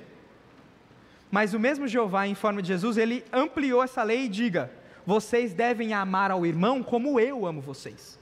Mas 1.30 1.54
o 1.54 1.60
mesmo 1.60 1.88
Jeová, 1.88 2.28
em 2.28 2.36
forma 2.36 2.62
de 2.62 2.68
Jesus, 2.68 2.98
ele 2.98 3.24
ampliou 3.34 3.84
essa 3.84 4.04
lei 4.04 4.26
e 4.26 4.30
diga: 4.30 4.72
vocês 5.06 5.54
devem 5.54 5.94
amar 5.94 6.32
ao 6.32 6.46
irmão 6.46 6.84
como 6.84 7.20
eu 7.20 7.46
amo 7.46 7.62
vocês. 7.62 8.20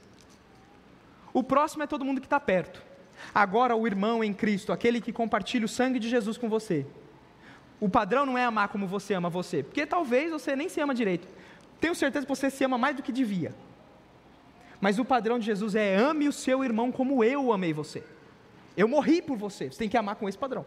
O 1.33 1.43
próximo 1.43 1.83
é 1.83 1.87
todo 1.87 2.05
mundo 2.05 2.21
que 2.21 2.27
está 2.27 2.39
perto. 2.39 2.88
Agora, 3.33 3.75
o 3.75 3.85
irmão 3.85 4.23
em 4.23 4.33
Cristo, 4.33 4.71
aquele 4.71 4.99
que 5.01 5.11
compartilha 5.11 5.65
o 5.65 5.69
sangue 5.69 5.99
de 5.99 6.09
Jesus 6.09 6.37
com 6.37 6.49
você. 6.49 6.85
O 7.79 7.87
padrão 7.87 8.25
não 8.25 8.37
é 8.37 8.43
amar 8.43 8.67
como 8.69 8.85
você 8.87 9.13
ama 9.13 9.29
você, 9.29 9.63
porque 9.63 9.85
talvez 9.85 10.31
você 10.31 10.55
nem 10.55 10.67
se 10.67 10.81
ama 10.81 10.93
direito. 10.93 11.27
Tenho 11.79 11.95
certeza 11.95 12.25
que 12.25 12.29
você 12.29 12.49
se 12.49 12.63
ama 12.63 12.77
mais 12.77 12.95
do 12.95 13.03
que 13.03 13.11
devia. 13.11 13.53
Mas 14.81 14.99
o 14.99 15.05
padrão 15.05 15.39
de 15.39 15.45
Jesus 15.45 15.75
é 15.75 15.95
ame 15.95 16.27
o 16.27 16.33
seu 16.33 16.63
irmão 16.63 16.91
como 16.91 17.23
eu 17.23 17.51
amei 17.51 17.73
você. 17.73 18.03
Eu 18.75 18.87
morri 18.87 19.21
por 19.21 19.37
você. 19.37 19.71
Você 19.71 19.79
tem 19.79 19.89
que 19.89 19.97
amar 19.97 20.15
com 20.15 20.27
esse 20.27 20.37
padrão. 20.37 20.65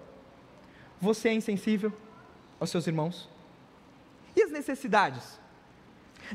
Você 1.00 1.28
é 1.28 1.34
insensível 1.34 1.92
aos 2.60 2.70
seus 2.70 2.86
irmãos? 2.86 3.28
E 4.36 4.42
as 4.42 4.50
necessidades? 4.50 5.40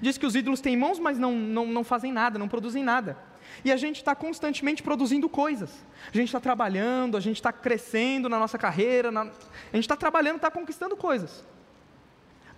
Diz 0.02 0.18
que 0.18 0.26
os 0.26 0.36
ídolos 0.36 0.62
têm 0.62 0.76
mãos, 0.76 1.00
mas 1.00 1.18
não, 1.18 1.32
não, 1.32 1.66
não 1.66 1.84
fazem 1.84 2.12
nada, 2.12 2.38
não 2.38 2.48
produzem 2.48 2.84
nada. 2.84 3.18
E 3.64 3.72
a 3.72 3.78
gente 3.78 3.98
está 3.98 4.16
constantemente 4.16 4.84
produzindo 4.84 5.28
coisas. 5.28 5.72
A 6.14 6.16
gente 6.16 6.28
está 6.28 6.40
trabalhando, 6.40 7.18
a 7.18 7.20
gente 7.20 7.38
está 7.38 7.52
crescendo 7.52 8.30
na 8.30 8.40
nossa 8.40 8.58
carreira, 8.58 9.12
na... 9.12 9.22
a 9.22 9.76
gente 9.76 9.84
está 9.84 9.96
trabalhando, 9.96 10.38
está 10.38 10.52
conquistando 10.52 10.96
coisas. 10.96 11.44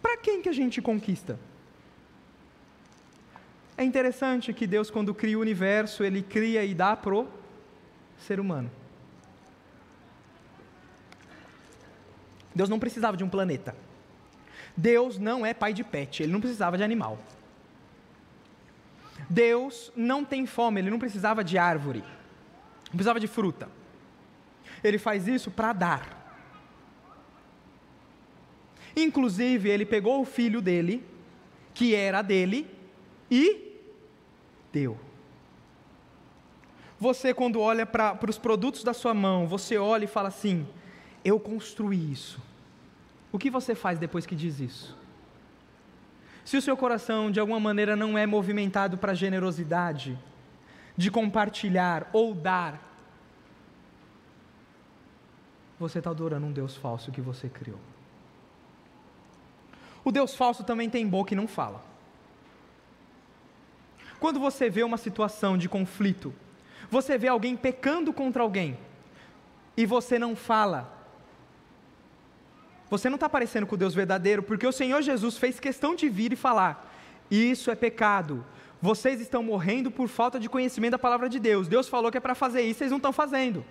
Para 0.02 0.18
quem 0.18 0.42
que 0.42 0.50
a 0.50 0.54
gente 0.54 0.82
conquista? 0.82 1.40
É 3.78 3.84
interessante 3.84 4.54
que 4.54 4.68
Deus, 4.68 4.90
quando 4.92 5.14
cria 5.14 5.38
o 5.38 5.42
universo, 5.42 6.04
Ele 6.04 6.22
cria 6.22 6.64
e 6.66 6.74
dá 6.74 6.96
pro 6.96 7.28
ser 8.18 8.40
humano. 8.40 8.70
Deus 12.54 12.68
não 12.68 12.80
precisava 12.80 13.16
de 13.16 13.24
um 13.24 13.30
planeta. 13.30 13.74
Deus 14.76 15.18
não 15.18 15.46
é 15.46 15.54
pai 15.54 15.74
de 15.74 15.84
pet, 15.84 16.24
Ele 16.24 16.32
não 16.32 16.42
precisava 16.42 16.78
de 16.78 16.84
animal. 16.84 17.18
Deus 19.30 19.92
não 19.96 20.26
tem 20.26 20.46
fome, 20.46 20.82
ele 20.82 20.90
não 20.90 20.98
precisava 20.98 21.44
de 21.44 21.58
árvore, 21.58 22.04
não 22.86 22.94
precisava 22.94 23.20
de 23.20 23.28
fruta. 23.28 23.70
Ele 24.84 24.98
faz 24.98 25.28
isso 25.28 25.52
para 25.52 25.72
dar. 25.72 26.20
Inclusive, 28.96 29.70
ele 29.70 29.86
pegou 29.86 30.22
o 30.22 30.26
filho 30.26 30.62
dele, 30.62 31.06
que 31.74 31.94
era 31.94 32.22
dele, 32.22 32.68
e 33.30 33.80
deu. 34.72 34.98
Você, 37.00 37.34
quando 37.34 37.62
olha 37.62 37.86
para 37.86 38.18
os 38.28 38.38
produtos 38.38 38.84
da 38.84 38.94
sua 38.94 39.14
mão, 39.14 39.48
você 39.48 39.78
olha 39.78 40.06
e 40.06 40.08
fala 40.08 40.28
assim: 40.28 40.68
Eu 41.24 41.40
construí 41.40 42.12
isso. 42.12 42.42
O 43.32 43.38
que 43.38 43.50
você 43.50 43.76
faz 43.76 44.00
depois 44.00 44.26
que 44.26 44.36
diz 44.36 44.60
isso? 44.60 44.98
Se 46.50 46.58
o 46.58 46.62
seu 46.64 46.76
coração 46.76 47.30
de 47.30 47.40
alguma 47.40 47.60
maneira 47.60 47.96
não 47.96 48.18
é 48.18 48.26
movimentado 48.26 48.98
para 48.98 49.14
generosidade, 49.14 50.18
de 50.98 51.12
compartilhar 51.12 52.10
ou 52.12 52.34
dar, 52.34 52.82
você 55.78 56.00
está 56.00 56.10
adorando 56.10 56.48
um 56.48 56.52
Deus 56.52 56.76
falso 56.76 57.12
que 57.12 57.22
você 57.22 57.48
criou. 57.48 57.78
O 60.04 60.12
Deus 60.12 60.34
falso 60.34 60.64
também 60.64 60.90
tem 60.90 61.08
boca 61.08 61.36
e 61.36 61.38
não 61.38 61.48
fala. 61.48 61.84
Quando 64.20 64.40
você 64.40 64.72
vê 64.72 64.82
uma 64.82 64.98
situação 64.98 65.56
de 65.56 65.70
conflito, 65.70 66.34
você 66.90 67.16
vê 67.16 67.28
alguém 67.28 67.56
pecando 67.56 68.12
contra 68.12 68.42
alguém, 68.42 68.76
e 69.78 69.86
você 69.86 70.18
não 70.18 70.36
fala, 70.36 70.99
você 72.90 73.10
não 73.10 73.16
está 73.16 73.30
parecendo 73.30 73.68
com 73.68 73.76
o 73.76 73.78
Deus 73.78 73.94
verdadeiro, 73.94 74.42
porque 74.42 74.66
o 74.66 74.72
Senhor 74.72 75.02
Jesus 75.02 75.38
fez 75.38 75.60
questão 75.60 75.96
de 75.96 76.10
vir 76.10 76.34
e 76.34 76.36
falar: 76.36 76.92
Isso 77.30 77.70
é 77.70 77.76
pecado. 77.76 78.44
Vocês 78.82 79.20
estão 79.20 79.44
morrendo 79.44 79.92
por 79.92 80.08
falta 80.08 80.40
de 80.40 80.50
conhecimento 80.50 80.92
da 80.92 81.00
palavra 81.00 81.28
de 81.28 81.40
Deus. 81.40 81.68
Deus 81.68 81.88
falou 81.88 82.10
que 82.10 82.18
é 82.18 82.22
para 82.22 82.34
fazer 82.34 82.62
isso, 82.62 82.80
vocês 82.80 82.92
não 82.92 82.98
estão 82.98 83.12
fazendo. 83.12 83.64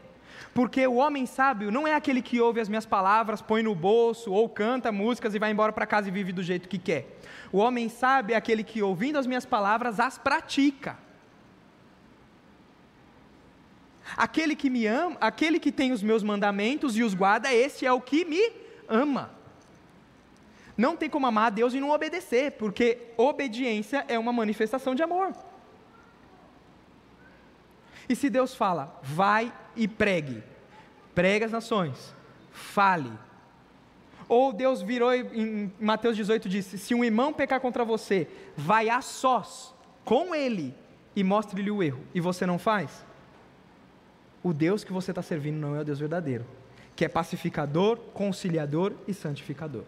Porque 0.55 0.87
o 0.87 0.97
homem 0.97 1.27
sábio 1.27 1.71
não 1.71 1.87
é 1.87 1.95
aquele 1.95 2.23
que 2.23 2.41
ouve 2.41 2.61
as 2.61 2.69
minhas 2.69 2.87
palavras, 2.87 3.43
põe 3.43 3.63
no 3.63 3.75
bolso 3.75 4.31
ou 4.31 4.49
canta 4.49 4.93
músicas 4.93 5.35
e 5.35 5.39
vai 5.39 5.51
embora 5.51 5.73
para 5.73 5.87
casa 5.87 6.09
e 6.09 6.11
vive 6.11 6.33
do 6.33 6.43
jeito 6.43 6.69
que 6.69 6.79
quer. 6.79 7.19
O 7.51 7.59
homem 7.59 7.89
sábio 7.89 8.35
é 8.35 8.37
aquele 8.37 8.63
que, 8.63 8.83
ouvindo 8.83 9.19
as 9.19 9.27
minhas 9.27 9.45
palavras, 9.45 9.99
as 9.99 10.19
pratica. 10.19 10.97
Aquele 14.17 14.55
que 14.55 14.71
me 14.71 14.87
ama, 14.87 15.17
aquele 15.21 15.59
que 15.59 15.73
tem 15.73 15.91
os 15.93 16.03
meus 16.03 16.23
mandamentos 16.23 16.97
e 16.97 17.03
os 17.03 17.15
guarda, 17.15 17.53
esse 17.53 17.85
é 17.85 17.93
o 17.93 18.01
que 18.01 18.25
me 18.25 18.68
ama. 18.89 19.31
Não 20.77 20.97
tem 20.97 21.11
como 21.11 21.27
amar 21.27 21.49
a 21.49 21.51
Deus 21.51 21.75
e 21.75 21.81
não 21.81 21.91
obedecer, 21.91 22.53
porque 22.53 22.99
obediência 23.17 24.05
é 24.09 24.19
uma 24.19 24.33
manifestação 24.33 24.95
de 24.95 25.03
amor. 25.03 25.35
E 28.09 28.15
se 28.15 28.31
Deus 28.31 28.55
fala, 28.55 28.99
vai 29.03 29.53
e 29.77 29.87
pregue, 29.87 30.43
pregue 31.15 31.45
as 31.45 31.53
nações, 31.53 32.15
fale. 32.53 33.13
Ou 34.29 34.53
Deus 34.53 34.81
virou 34.81 35.13
em 35.15 35.73
Mateus 35.81 36.17
18 36.17 36.49
disse: 36.49 36.79
se 36.79 36.95
um 36.95 37.05
irmão 37.05 37.33
pecar 37.33 37.61
contra 37.61 37.85
você, 37.85 38.29
vai 38.57 38.89
a 38.89 39.01
sós 39.01 39.75
com 40.05 40.35
ele 40.35 40.75
e 41.15 41.25
mostre-lhe 41.25 41.71
o 41.71 41.83
erro, 41.83 42.03
e 42.15 42.21
você 42.21 42.47
não 42.47 42.59
faz. 42.59 43.05
O 44.43 44.53
Deus 44.53 44.85
que 44.85 44.93
você 44.93 45.11
está 45.11 45.23
servindo 45.23 45.57
não 45.57 45.75
é 45.75 45.81
o 45.81 45.85
Deus 45.85 45.99
verdadeiro, 45.99 46.47
que 46.99 47.05
é 47.05 47.09
pacificador, 47.09 47.97
conciliador 48.13 48.93
e 49.07 49.15
santificador. 49.15 49.85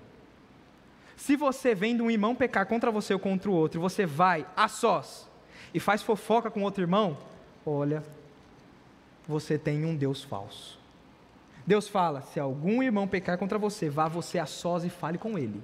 Se 1.16 1.34
você 1.34 1.74
vendo 1.74 2.04
um 2.04 2.11
irmão 2.11 2.36
pecar 2.36 2.64
contra 2.66 2.88
você 2.88 3.12
ou 3.12 3.18
contra 3.18 3.50
o 3.50 3.52
outro, 3.52 3.80
você 3.80 4.06
vai 4.06 4.46
a 4.56 4.68
sós 4.68 5.28
e 5.74 5.80
faz 5.80 6.02
fofoca 6.02 6.52
com 6.52 6.62
outro 6.62 6.84
irmão, 6.84 7.18
olha, 7.66 8.04
você 9.26 9.58
tem 9.58 9.84
um 9.84 9.96
Deus 9.96 10.22
falso. 10.22 10.78
Deus 11.66 11.88
fala: 11.88 12.22
se 12.22 12.38
algum 12.38 12.80
irmão 12.80 13.08
pecar 13.08 13.36
contra 13.36 13.58
você, 13.58 13.90
vá 13.90 14.06
você 14.06 14.38
a 14.38 14.46
sós 14.46 14.84
e 14.84 14.88
fale 14.88 15.18
com 15.18 15.36
ele. 15.36 15.61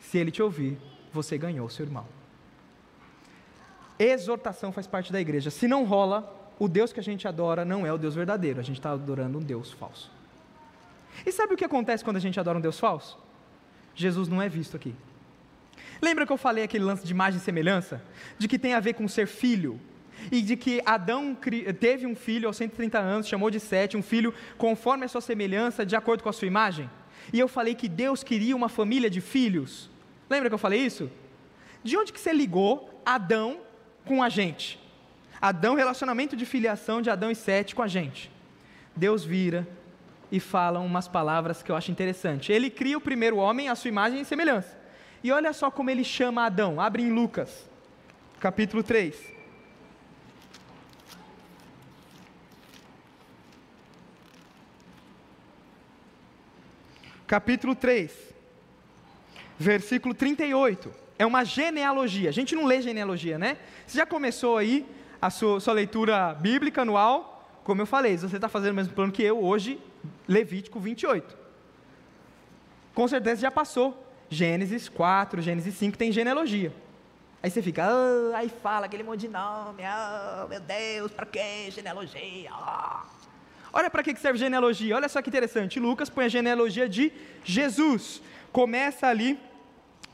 Se 0.00 0.18
ele 0.18 0.30
te 0.30 0.42
ouvir, 0.42 0.76
você 1.14 1.38
ganhou 1.38 1.66
seu 1.70 1.86
irmão. 1.86 2.04
Exortação 3.98 4.70
faz 4.70 4.86
parte 4.86 5.10
da 5.10 5.20
igreja. 5.20 5.50
Se 5.50 5.66
não 5.66 5.86
rola, 5.86 6.30
o 6.58 6.68
Deus 6.68 6.92
que 6.92 7.00
a 7.00 7.02
gente 7.02 7.26
adora 7.26 7.64
não 7.64 7.86
é 7.86 7.92
o 7.92 7.96
Deus 7.96 8.14
verdadeiro, 8.14 8.60
a 8.60 8.62
gente 8.62 8.78
está 8.78 8.90
adorando 8.90 9.38
um 9.38 9.42
Deus 9.42 9.72
falso. 9.72 10.20
E 11.26 11.32
sabe 11.32 11.54
o 11.54 11.56
que 11.56 11.64
acontece 11.64 12.04
quando 12.04 12.16
a 12.16 12.20
gente 12.20 12.38
adora 12.38 12.58
um 12.58 12.60
Deus 12.60 12.78
falso? 12.78 13.18
Jesus 13.94 14.28
não 14.28 14.40
é 14.40 14.48
visto 14.48 14.76
aqui. 14.76 14.94
Lembra 16.00 16.26
que 16.26 16.32
eu 16.32 16.36
falei 16.36 16.64
aquele 16.64 16.84
lance 16.84 17.04
de 17.04 17.12
imagem 17.12 17.38
e 17.38 17.42
semelhança? 17.42 18.02
De 18.38 18.48
que 18.48 18.58
tem 18.58 18.74
a 18.74 18.80
ver 18.80 18.94
com 18.94 19.06
ser 19.06 19.26
filho, 19.26 19.80
e 20.30 20.42
de 20.42 20.56
que 20.56 20.82
Adão 20.84 21.36
teve 21.80 22.06
um 22.06 22.14
filho 22.14 22.46
aos 22.46 22.56
130 22.56 22.98
anos, 22.98 23.26
chamou 23.26 23.50
de 23.50 23.58
Sete, 23.58 23.96
um 23.96 24.02
filho 24.02 24.32
conforme 24.56 25.04
a 25.04 25.08
sua 25.08 25.20
semelhança, 25.20 25.84
de 25.84 25.96
acordo 25.96 26.22
com 26.22 26.28
a 26.28 26.32
sua 26.32 26.46
imagem. 26.46 26.88
E 27.32 27.38
eu 27.38 27.48
falei 27.48 27.74
que 27.74 27.88
Deus 27.88 28.22
queria 28.22 28.54
uma 28.54 28.68
família 28.68 29.08
de 29.08 29.20
filhos. 29.20 29.90
Lembra 30.28 30.48
que 30.48 30.54
eu 30.54 30.58
falei 30.58 30.80
isso? 30.80 31.10
De 31.82 31.96
onde 31.96 32.12
que 32.12 32.20
você 32.20 32.32
ligou 32.32 33.00
Adão 33.04 33.60
com 34.04 34.22
a 34.22 34.28
gente? 34.28 34.78
Adão, 35.40 35.74
relacionamento 35.74 36.36
de 36.36 36.46
filiação 36.46 37.02
de 37.02 37.10
Adão 37.10 37.30
e 37.30 37.34
Sete 37.34 37.74
com 37.74 37.82
a 37.82 37.88
gente. 37.88 38.30
Deus 38.94 39.24
vira 39.24 39.66
e 40.32 40.40
fala 40.40 40.80
umas 40.80 41.06
palavras 41.06 41.62
que 41.62 41.70
eu 41.70 41.76
acho 41.76 41.92
interessante. 41.92 42.50
Ele 42.50 42.70
cria 42.70 42.96
o 42.96 43.00
primeiro 43.00 43.36
homem 43.36 43.68
à 43.68 43.74
sua 43.74 43.88
imagem 43.88 44.22
e 44.22 44.24
semelhança. 44.24 44.80
E 45.22 45.30
olha 45.30 45.52
só 45.52 45.70
como 45.70 45.90
ele 45.90 46.02
chama 46.02 46.46
Adão. 46.46 46.80
Abre 46.80 47.02
em 47.02 47.12
Lucas, 47.12 47.68
capítulo 48.40 48.82
3. 48.82 49.30
capítulo 57.32 57.74
3, 57.74 58.12
versículo 59.58 60.14
38. 60.14 60.92
É 61.18 61.24
uma 61.24 61.44
genealogia. 61.44 62.28
A 62.28 62.32
gente 62.32 62.54
não 62.54 62.66
lê 62.66 62.82
genealogia, 62.82 63.38
né? 63.38 63.56
Você 63.86 63.96
já 63.96 64.04
começou 64.04 64.58
aí 64.58 64.84
a 65.18 65.30
sua, 65.30 65.58
sua 65.58 65.72
leitura 65.72 66.34
bíblica 66.34 66.82
anual? 66.82 67.48
Como 67.64 67.80
eu 67.80 67.86
falei, 67.86 68.18
se 68.18 68.28
você 68.28 68.36
está 68.36 68.50
fazendo 68.50 68.72
o 68.72 68.74
mesmo 68.74 68.92
plano 68.92 69.10
que 69.10 69.22
eu, 69.22 69.42
hoje, 69.42 69.80
Levítico 70.26 70.78
28. 70.80 71.36
Com 72.94 73.08
certeza 73.08 73.40
já 73.40 73.50
passou. 73.50 73.98
Gênesis 74.28 74.88
4, 74.88 75.42
Gênesis 75.42 75.74
5 75.74 75.98
tem 75.98 76.10
genealogia. 76.10 76.72
Aí 77.42 77.50
você 77.50 77.60
fica, 77.60 77.86
oh, 77.86 78.34
aí 78.34 78.48
fala 78.48 78.86
aquele 78.86 79.02
monte 79.02 79.20
de 79.20 79.28
nome, 79.28 79.82
oh, 79.82 80.48
meu 80.48 80.60
Deus, 80.60 81.10
para 81.12 81.26
que 81.26 81.70
genealogia? 81.70 82.50
Oh. 82.50 83.06
Olha 83.74 83.90
para 83.90 84.02
que 84.02 84.14
serve 84.16 84.38
genealogia, 84.38 84.94
olha 84.94 85.08
só 85.08 85.20
que 85.20 85.28
interessante. 85.28 85.80
Lucas 85.80 86.08
põe 86.08 86.26
a 86.26 86.28
genealogia 86.28 86.88
de 86.88 87.12
Jesus. 87.42 88.22
Começa 88.52 89.06
ali 89.06 89.38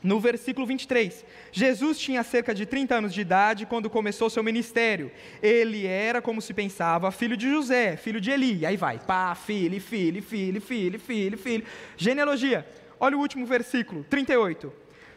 no 0.01 0.19
versículo 0.19 0.65
23. 0.65 1.25
Jesus 1.51 1.99
tinha 1.99 2.23
cerca 2.23 2.53
de 2.53 2.65
30 2.65 2.95
anos 2.95 3.13
de 3.13 3.21
idade 3.21 3.65
quando 3.65 3.89
começou 3.89 4.29
seu 4.29 4.43
ministério. 4.43 5.11
Ele 5.41 5.85
era, 5.85 6.21
como 6.21 6.41
se 6.41 6.53
pensava, 6.53 7.11
filho 7.11 7.35
de 7.35 7.49
José, 7.49 7.97
filho 7.97 8.21
de 8.21 8.31
Eli. 8.31 8.65
Aí 8.65 8.77
vai, 8.77 8.99
pá, 8.99 9.35
filho, 9.35 9.79
filho, 9.81 10.21
filho, 10.21 10.61
filho, 10.61 10.99
filho, 10.99 11.37
filho. 11.37 11.63
Genealogia. 11.97 12.65
Olha 12.99 13.17
o 13.17 13.19
último 13.19 13.45
versículo, 13.45 14.03
38. 14.09 14.71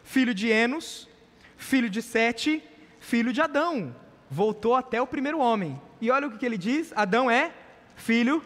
Filho 0.04 0.34
de 0.34 0.48
Enos, 0.48 1.08
filho 1.56 1.88
de 1.88 2.02
Sete, 2.02 2.62
filho 3.00 3.32
de 3.32 3.40
Adão. 3.40 3.94
Voltou 4.30 4.74
até 4.74 5.00
o 5.00 5.06
primeiro 5.06 5.38
homem. 5.38 5.80
E 6.00 6.10
olha 6.10 6.26
o 6.26 6.38
que 6.38 6.46
ele 6.46 6.58
diz: 6.58 6.92
Adão 6.96 7.30
é 7.30 7.52
filho 7.96 8.42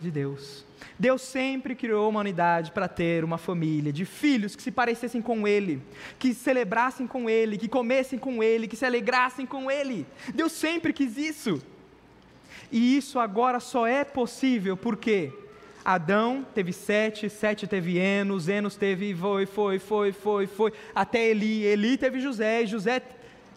de 0.00 0.10
Deus. 0.10 0.64
Deus 0.98 1.22
sempre 1.22 1.74
criou 1.74 2.04
a 2.04 2.08
humanidade 2.08 2.72
para 2.72 2.88
ter 2.88 3.24
uma 3.24 3.38
família 3.38 3.92
de 3.92 4.04
filhos 4.04 4.54
que 4.54 4.62
se 4.62 4.70
parecessem 4.70 5.22
com 5.22 5.46
Ele, 5.46 5.82
que 6.18 6.34
celebrassem 6.34 7.06
com 7.06 7.28
Ele, 7.28 7.56
que 7.56 7.68
comessem 7.68 8.18
com 8.18 8.42
Ele, 8.42 8.68
que 8.68 8.76
se 8.76 8.84
alegrassem 8.84 9.46
com 9.46 9.70
Ele. 9.70 10.06
Deus 10.34 10.52
sempre 10.52 10.92
quis 10.92 11.16
isso. 11.16 11.62
E 12.70 12.96
isso 12.96 13.18
agora 13.18 13.58
só 13.58 13.86
é 13.86 14.04
possível 14.04 14.76
porque 14.76 15.32
Adão 15.84 16.46
teve 16.54 16.72
sete, 16.72 17.28
sete 17.28 17.66
teve 17.66 17.98
Enos, 17.98 18.48
Enos 18.48 18.76
teve 18.76 19.14
foi, 19.14 19.46
foi, 19.46 19.78
foi, 19.78 20.12
foi, 20.12 20.46
foi, 20.46 20.72
até 20.94 21.28
Eli, 21.28 21.64
Eli 21.64 21.96
teve 21.96 22.20
José, 22.20 22.62
e 22.62 22.66
José, 22.66 23.02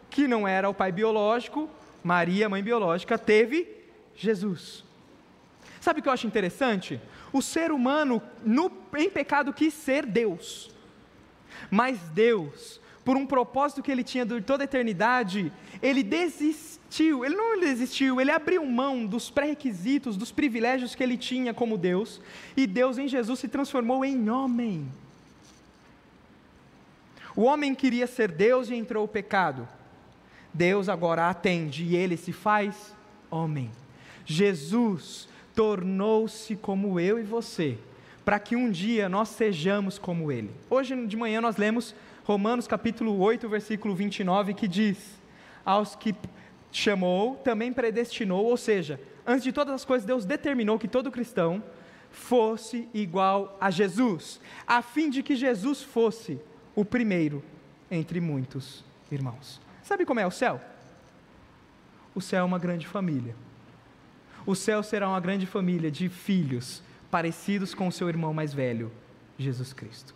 que 0.09 0.27
não 0.27 0.47
era 0.47 0.69
o 0.69 0.73
pai 0.73 0.91
biológico, 0.91 1.69
Maria, 2.03 2.49
mãe 2.49 2.63
biológica, 2.63 3.17
teve 3.17 3.67
Jesus. 4.15 4.83
Sabe 5.83 5.99
o 5.99 6.03
que 6.03 6.07
eu 6.07 6.13
acho 6.13 6.25
interessante? 6.25 6.97
O 7.33 7.41
ser 7.41 7.69
humano, 7.69 8.23
no, 8.41 8.71
em 8.95 9.09
pecado, 9.09 9.51
quis 9.51 9.73
ser 9.73 10.05
Deus. 10.05 10.71
Mas 11.69 11.99
Deus, 12.13 12.79
por 13.03 13.17
um 13.17 13.25
propósito 13.25 13.83
que 13.83 13.91
ele 13.91 14.01
tinha 14.01 14.25
de 14.25 14.39
toda 14.39 14.63
a 14.63 14.69
eternidade, 14.71 15.51
ele 15.81 16.01
desistiu. 16.01 17.25
Ele 17.25 17.35
não 17.35 17.59
desistiu, 17.59 18.21
ele 18.21 18.31
abriu 18.31 18.65
mão 18.65 19.05
dos 19.05 19.29
pré-requisitos, 19.29 20.15
dos 20.15 20.31
privilégios 20.31 20.95
que 20.95 21.03
ele 21.03 21.17
tinha 21.17 21.53
como 21.53 21.77
Deus. 21.77 22.21
E 22.55 22.65
Deus 22.65 22.97
em 22.97 23.09
Jesus 23.09 23.41
se 23.41 23.49
transformou 23.49 24.05
em 24.05 24.29
homem. 24.29 24.89
O 27.35 27.41
homem 27.41 27.75
queria 27.75 28.07
ser 28.07 28.31
Deus 28.31 28.69
e 28.69 28.75
entrou 28.75 29.03
o 29.03 29.09
pecado. 29.09 29.67
Deus 30.53 30.87
agora 30.87 31.29
atende 31.29 31.83
e 31.83 31.93
ele 31.93 32.15
se 32.15 32.31
faz 32.31 32.95
homem. 33.29 33.69
Jesus 34.25 35.27
tornou-se 35.55 36.55
como 36.55 36.99
eu 36.99 37.19
e 37.19 37.23
você, 37.23 37.77
para 38.25 38.39
que 38.39 38.55
um 38.55 38.69
dia 38.69 39.07
nós 39.07 39.29
sejamos 39.29 39.99
como 39.99 40.31
Ele. 40.31 40.51
Hoje 40.69 40.95
de 41.05 41.17
manhã 41.17 41.41
nós 41.41 41.57
lemos 41.57 41.95
Romanos 42.23 42.67
capítulo 42.67 43.19
8, 43.19 43.47
versículo 43.49 43.93
29, 43.93 44.53
que 44.53 44.67
diz: 44.67 45.19
Aos 45.65 45.95
que 45.95 46.15
chamou, 46.71 47.35
também 47.37 47.71
predestinou, 47.71 48.45
ou 48.45 48.57
seja, 48.57 48.99
antes 49.25 49.43
de 49.43 49.51
todas 49.51 49.73
as 49.73 49.85
coisas, 49.85 50.05
Deus 50.05 50.25
determinou 50.25 50.79
que 50.79 50.87
todo 50.87 51.11
cristão 51.11 51.63
fosse 52.09 52.87
igual 52.93 53.57
a 53.59 53.69
Jesus, 53.69 54.39
a 54.65 54.81
fim 54.81 55.09
de 55.09 55.21
que 55.21 55.35
Jesus 55.35 55.81
fosse 55.81 56.39
o 56.75 56.85
primeiro 56.85 57.43
entre 57.91 58.19
muitos 58.19 58.83
irmãos. 59.11 59.59
Sabe 59.83 60.05
como 60.05 60.19
é 60.19 60.25
o 60.25 60.31
céu? 60.31 60.61
O 62.15 62.21
céu 62.21 62.41
é 62.41 62.43
uma 62.43 62.59
grande 62.59 62.87
família 62.87 63.35
o 64.45 64.55
céu 64.55 64.83
será 64.83 65.07
uma 65.07 65.19
grande 65.19 65.45
família 65.45 65.89
de 65.89 66.09
filhos 66.09 66.81
parecidos 67.09 67.73
com 67.73 67.87
o 67.87 67.91
seu 67.91 68.09
irmão 68.09 68.33
mais 68.33 68.53
velho, 68.53 68.91
Jesus 69.37 69.73
Cristo. 69.73 70.13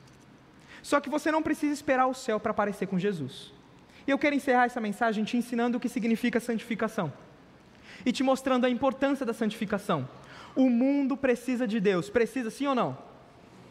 Só 0.82 1.00
que 1.00 1.10
você 1.10 1.32
não 1.32 1.44
precisa 1.44 1.74
esperar 1.74 2.08
o 2.08 2.14
céu 2.14 2.40
para 2.40 2.54
parecer 2.54 2.88
com 2.88 2.98
Jesus. 2.98 3.54
E 4.06 4.12
eu 4.12 4.18
quero 4.18 4.36
encerrar 4.36 4.66
essa 4.66 4.80
mensagem 4.80 5.24
te 5.24 5.38
ensinando 5.38 5.78
o 5.78 5.80
que 5.80 5.90
significa 5.90 6.40
santificação 6.40 7.12
e 8.06 8.12
te 8.12 8.24
mostrando 8.24 8.66
a 8.66 8.70
importância 8.70 9.26
da 9.26 9.34
santificação. 9.34 10.08
O 10.56 10.70
mundo 10.70 11.18
precisa 11.18 11.68
de 11.68 11.80
Deus, 11.80 12.10
precisa 12.10 12.50
sim 12.50 12.68
ou 12.68 12.76
não? 12.76 12.98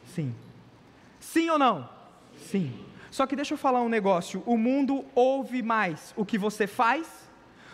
Sim. 0.05 0.35
Sim 1.19 1.51
ou 1.51 1.59
não? 1.59 1.89
Sim. 2.37 2.73
Só 3.11 3.27
que 3.27 3.35
deixa 3.35 3.55
eu 3.55 3.59
falar 3.59 3.83
um 3.83 3.89
negócio: 3.89 4.43
o 4.47 4.57
mundo 4.57 5.05
ouve 5.15 5.63
mais 5.63 6.13
o 6.17 6.25
que 6.25 6.39
você 6.39 6.67
faz 6.67 7.26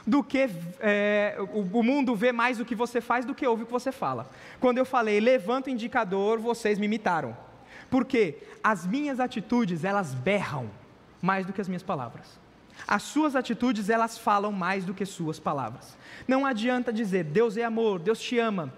do 0.06 0.22
que 0.22 0.50
é, 0.80 1.36
o, 1.38 1.78
o, 1.78 1.82
mundo 1.82 2.14
vê 2.14 2.32
mais 2.32 2.58
o 2.58 2.64
que 2.64 2.74
você 2.74 3.00
faz 3.00 3.24
do 3.24 3.34
que 3.34 3.46
ouve 3.46 3.62
o 3.62 3.66
que 3.66 3.72
você 3.72 3.92
fala. 3.92 4.28
Quando 4.60 4.78
eu 4.78 4.84
falei 4.84 5.20
levanta 5.20 5.70
o 5.70 5.72
indicador, 5.72 6.38
vocês 6.38 6.78
me 6.78 6.86
imitaram. 6.86 7.36
Porque 7.88 8.38
as 8.62 8.86
minhas 8.86 9.20
atitudes, 9.20 9.84
elas 9.84 10.14
berram 10.14 10.70
mais 11.20 11.46
do 11.46 11.52
que 11.52 11.60
as 11.60 11.68
minhas 11.68 11.82
palavras. 11.82 12.40
As 12.86 13.02
suas 13.02 13.36
atitudes, 13.36 13.88
elas 13.88 14.18
falam 14.18 14.50
mais 14.50 14.84
do 14.84 14.94
que 14.94 15.06
suas 15.06 15.38
palavras. 15.38 15.96
Não 16.26 16.44
adianta 16.44 16.92
dizer 16.92 17.24
Deus 17.24 17.56
é 17.56 17.64
amor, 17.64 18.00
Deus 18.00 18.20
te 18.20 18.38
ama, 18.38 18.72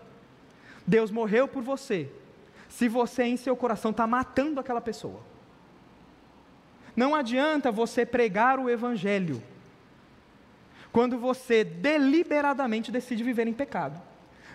Deus 0.87 1.11
morreu 1.11 1.49
por 1.49 1.62
você, 1.62 2.11
se 2.68 2.89
você 2.89 3.22
em 3.22 3.37
seu 3.37 3.57
coração 3.57 3.93
está 3.93 4.07
matando 4.07 4.61
aquela 4.61 4.81
pessoa. 4.81 5.20
Não 6.95 7.14
adianta 7.14 7.72
você 7.72 8.05
pregar 8.05 8.59
o 8.59 8.68
Evangelho 8.68 9.43
quando 10.95 11.18
você 11.18 11.64
deliberadamente 11.64 12.92
decide 12.92 13.24
viver 13.24 13.49
em 13.49 13.53
pecado. 13.53 14.01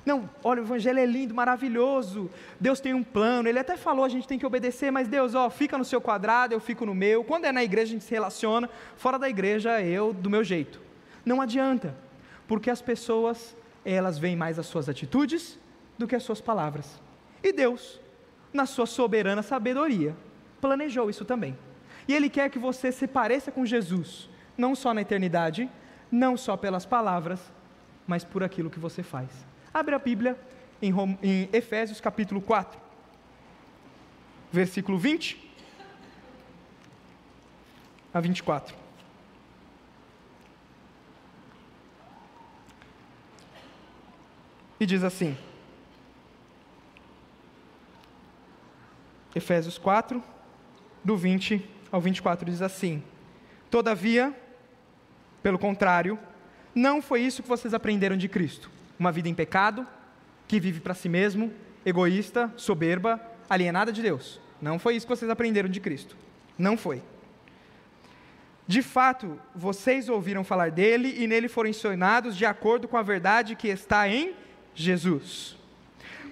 Não, 0.05 0.29
olha, 0.41 0.61
o 0.61 0.63
evangelho 0.63 0.97
é 0.97 1.05
lindo, 1.05 1.35
maravilhoso. 1.35 2.31
Deus 2.57 2.79
tem 2.79 2.93
um 2.93 3.03
plano. 3.03 3.49
Ele 3.49 3.59
até 3.59 3.75
falou, 3.75 4.05
a 4.05 4.09
gente 4.09 4.25
tem 4.25 4.39
que 4.39 4.45
obedecer, 4.45 4.89
mas 4.89 5.09
Deus, 5.09 5.35
ó, 5.35 5.49
fica 5.49 5.77
no 5.77 5.83
seu 5.83 5.99
quadrado, 5.99 6.53
eu 6.53 6.61
fico 6.61 6.85
no 6.85 6.95
meu. 6.95 7.25
Quando 7.25 7.43
é 7.43 7.51
na 7.51 7.61
igreja 7.61 7.91
a 7.91 7.93
gente 7.95 8.05
se 8.05 8.11
relaciona, 8.11 8.69
fora 8.95 9.19
da 9.19 9.27
igreja 9.27 9.81
eu 9.81 10.13
do 10.13 10.29
meu 10.29 10.41
jeito. 10.41 10.79
Não 11.25 11.41
adianta, 11.41 11.93
porque 12.47 12.69
as 12.69 12.81
pessoas, 12.81 13.53
elas 13.83 14.17
veem 14.17 14.37
mais 14.37 14.57
as 14.57 14.65
suas 14.65 14.87
atitudes 14.87 15.59
do 15.97 16.07
que 16.07 16.15
as 16.15 16.23
suas 16.23 16.39
palavras. 16.39 17.01
E 17.43 17.51
Deus, 17.51 17.99
na 18.53 18.65
sua 18.65 18.85
soberana 18.85 19.43
sabedoria, 19.43 20.15
planejou 20.61 21.09
isso 21.09 21.25
também. 21.25 21.57
E 22.07 22.13
ele 22.15 22.29
quer 22.29 22.49
que 22.49 22.57
você 22.57 22.93
se 22.93 23.07
pareça 23.07 23.51
com 23.51 23.65
Jesus, 23.65 24.29
não 24.57 24.73
só 24.73 24.93
na 24.93 25.01
eternidade, 25.01 25.69
não 26.11 26.35
só 26.37 26.57
pelas 26.57 26.85
palavras, 26.85 27.39
mas 28.07 28.23
por 28.23 28.43
aquilo 28.43 28.69
que 28.69 28.79
você 28.79 29.03
faz. 29.03 29.29
Abre 29.73 29.93
a 29.93 29.99
Bíblia 29.99 30.37
em, 30.81 30.93
em 31.21 31.49
Efésios 31.53 32.01
capítulo 32.01 32.41
4, 32.41 32.79
versículo 34.51 34.97
20 34.97 35.49
a 38.13 38.19
24. 38.19 38.75
E 44.79 44.85
diz 44.85 45.03
assim: 45.03 45.37
Efésios 49.35 49.77
4, 49.77 50.23
do 51.03 51.15
20 51.17 51.69
ao 51.91 51.99
24, 51.99 52.49
diz 52.49 52.61
assim: 52.61 53.03
Todavia, 53.69 54.33
pelo 55.41 55.59
contrário, 55.59 56.19
não 56.73 57.01
foi 57.01 57.21
isso 57.21 57.41
que 57.41 57.49
vocês 57.49 57.73
aprenderam 57.73 58.17
de 58.17 58.27
Cristo. 58.27 58.69
Uma 58.97 59.11
vida 59.11 59.29
em 59.29 59.33
pecado, 59.33 59.87
que 60.47 60.59
vive 60.59 60.79
para 60.79 60.93
si 60.93 61.07
mesmo, 61.07 61.51
egoísta, 61.85 62.51
soberba, 62.57 63.21
alienada 63.49 63.91
de 63.91 64.01
Deus. 64.01 64.39
Não 64.61 64.77
foi 64.77 64.95
isso 64.95 65.05
que 65.05 65.15
vocês 65.15 65.29
aprenderam 65.29 65.69
de 65.69 65.79
Cristo. 65.79 66.15
Não 66.57 66.77
foi. 66.77 67.01
De 68.67 68.81
fato, 68.81 69.39
vocês 69.55 70.09
ouviram 70.09 70.43
falar 70.43 70.69
dele 70.69 71.15
e 71.17 71.25
nele 71.25 71.47
foram 71.47 71.69
ensinados 71.69 72.37
de 72.37 72.45
acordo 72.45 72.87
com 72.87 72.97
a 72.97 73.01
verdade 73.01 73.55
que 73.55 73.67
está 73.67 74.07
em 74.07 74.33
Jesus. 74.75 75.57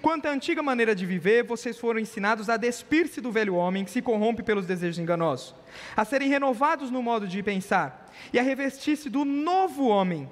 Quanto 0.00 0.26
à 0.26 0.30
antiga 0.30 0.62
maneira 0.62 0.94
de 0.94 1.04
viver, 1.04 1.42
vocês 1.42 1.76
foram 1.76 1.98
ensinados 1.98 2.48
a 2.48 2.56
despir-se 2.56 3.20
do 3.20 3.32
velho 3.32 3.56
homem 3.56 3.84
que 3.84 3.90
se 3.90 4.00
corrompe 4.00 4.44
pelos 4.44 4.66
desejos 4.66 4.98
enganosos, 4.98 5.54
a 5.96 6.04
serem 6.04 6.28
renovados 6.28 6.90
no 6.90 7.02
modo 7.02 7.26
de 7.26 7.42
pensar 7.42 8.07
e 8.32 8.38
a 8.38 8.42
revestir-se 8.42 9.08
do 9.08 9.24
novo 9.24 9.86
homem, 9.86 10.28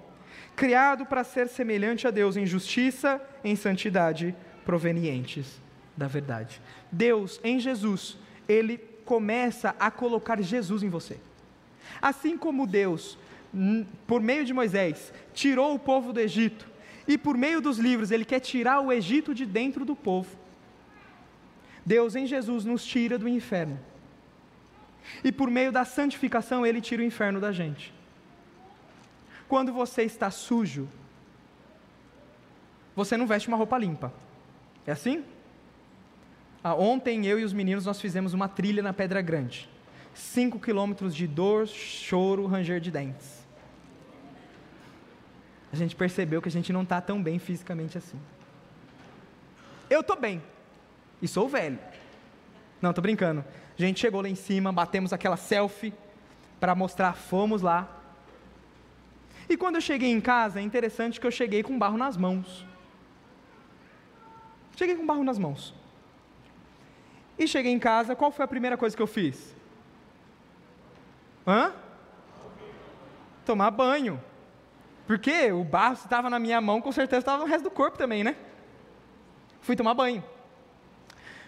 criado 0.55 1.05
para 1.05 1.24
ser 1.24 1.49
semelhante 1.49 2.07
a 2.07 2.11
Deus 2.11 2.37
em 2.37 2.47
justiça, 2.47 3.20
em 3.45 3.55
santidade, 3.55 4.34
provenientes 4.64 5.61
da 5.97 6.07
verdade. 6.07 6.61
Deus, 6.91 7.41
em 7.43 7.59
Jesus, 7.59 8.16
ele 8.49 8.78
começa 9.05 9.74
a 9.78 9.91
colocar 9.91 10.41
Jesus 10.43 10.82
em 10.82 10.89
você. 10.89 11.18
Assim 12.03 12.37
como 12.37 12.66
Deus, 12.66 13.18
por 14.07 14.20
meio 14.20 14.45
de 14.45 14.53
Moisés, 14.53 15.12
tirou 15.32 15.74
o 15.74 15.78
povo 15.78 16.12
do 16.12 16.20
Egito, 16.20 16.68
e 17.09 17.16
por 17.16 17.37
meio 17.37 17.61
dos 17.61 17.78
livros, 17.78 18.11
ele 18.11 18.24
quer 18.24 18.41
tirar 18.41 18.80
o 18.80 18.93
Egito 18.93 19.32
de 19.32 19.47
dentro 19.47 19.84
do 19.84 19.95
povo. 19.95 20.37
Deus 21.84 22.16
em 22.16 22.26
Jesus 22.26 22.64
nos 22.64 22.84
tira 22.84 23.16
do 23.16 23.28
inferno. 23.28 23.78
E 25.22 25.30
por 25.30 25.50
meio 25.50 25.72
da 25.72 25.84
santificação, 25.84 26.66
ele 26.66 26.80
tira 26.80 27.02
o 27.02 27.04
inferno 27.04 27.40
da 27.40 27.52
gente. 27.52 27.92
Quando 29.48 29.72
você 29.72 30.02
está 30.02 30.30
sujo, 30.30 30.88
você 32.94 33.16
não 33.16 33.26
veste 33.26 33.48
uma 33.48 33.57
roupa 33.57 33.78
limpa. 33.78 34.12
É 34.86 34.92
assim? 34.92 35.24
Ah, 36.62 36.74
ontem 36.74 37.26
eu 37.26 37.38
e 37.38 37.44
os 37.44 37.52
meninos 37.52 37.86
nós 37.86 38.00
fizemos 38.00 38.34
uma 38.34 38.48
trilha 38.48 38.82
na 38.82 38.92
Pedra 38.92 39.22
Grande. 39.22 39.68
Cinco 40.14 40.59
quilômetros 40.59 41.14
de 41.14 41.26
dor, 41.26 41.66
choro, 41.66 42.46
ranger 42.46 42.80
de 42.80 42.90
dentes 42.90 43.46
a 45.76 45.78
gente 45.78 45.94
percebeu 45.94 46.40
que 46.40 46.48
a 46.48 46.52
gente 46.52 46.72
não 46.72 46.82
está 46.82 47.00
tão 47.00 47.22
bem 47.22 47.38
fisicamente 47.38 47.98
assim. 47.98 48.18
Eu 49.88 50.00
estou 50.00 50.18
bem, 50.18 50.42
e 51.20 51.28
sou 51.28 51.48
velho. 51.48 51.78
Não, 52.80 52.90
estou 52.90 53.02
brincando. 53.02 53.44
A 53.78 53.82
gente 53.82 54.00
chegou 54.00 54.22
lá 54.22 54.28
em 54.28 54.34
cima, 54.34 54.72
batemos 54.72 55.12
aquela 55.12 55.36
selfie 55.36 55.92
para 56.58 56.74
mostrar, 56.74 57.14
fomos 57.14 57.60
lá. 57.60 57.88
E 59.48 59.56
quando 59.56 59.76
eu 59.76 59.80
cheguei 59.80 60.10
em 60.10 60.20
casa, 60.20 60.60
é 60.60 60.62
interessante 60.62 61.20
que 61.20 61.26
eu 61.26 61.30
cheguei 61.30 61.62
com 61.62 61.78
barro 61.78 61.98
nas 61.98 62.16
mãos. 62.16 62.66
Cheguei 64.74 64.96
com 64.96 65.06
barro 65.06 65.22
nas 65.22 65.38
mãos. 65.38 65.74
E 67.38 67.46
cheguei 67.46 67.72
em 67.72 67.78
casa, 67.78 68.16
qual 68.16 68.30
foi 68.30 68.44
a 68.44 68.48
primeira 68.48 68.76
coisa 68.76 68.96
que 68.96 69.02
eu 69.02 69.06
fiz? 69.06 69.54
Hã? 71.46 71.72
Tomar 73.44 73.70
banho. 73.70 74.20
Porque 75.06 75.52
o 75.52 75.62
barro 75.62 75.94
estava 75.94 76.28
na 76.30 76.38
minha 76.38 76.60
mão, 76.60 76.80
com 76.80 76.90
certeza 76.90 77.20
estava 77.20 77.38
no 77.38 77.48
resto 77.48 77.64
do 77.64 77.70
corpo 77.70 77.96
também, 77.96 78.24
né? 78.24 78.36
Fui 79.60 79.76
tomar 79.76 79.94
banho. 79.94 80.24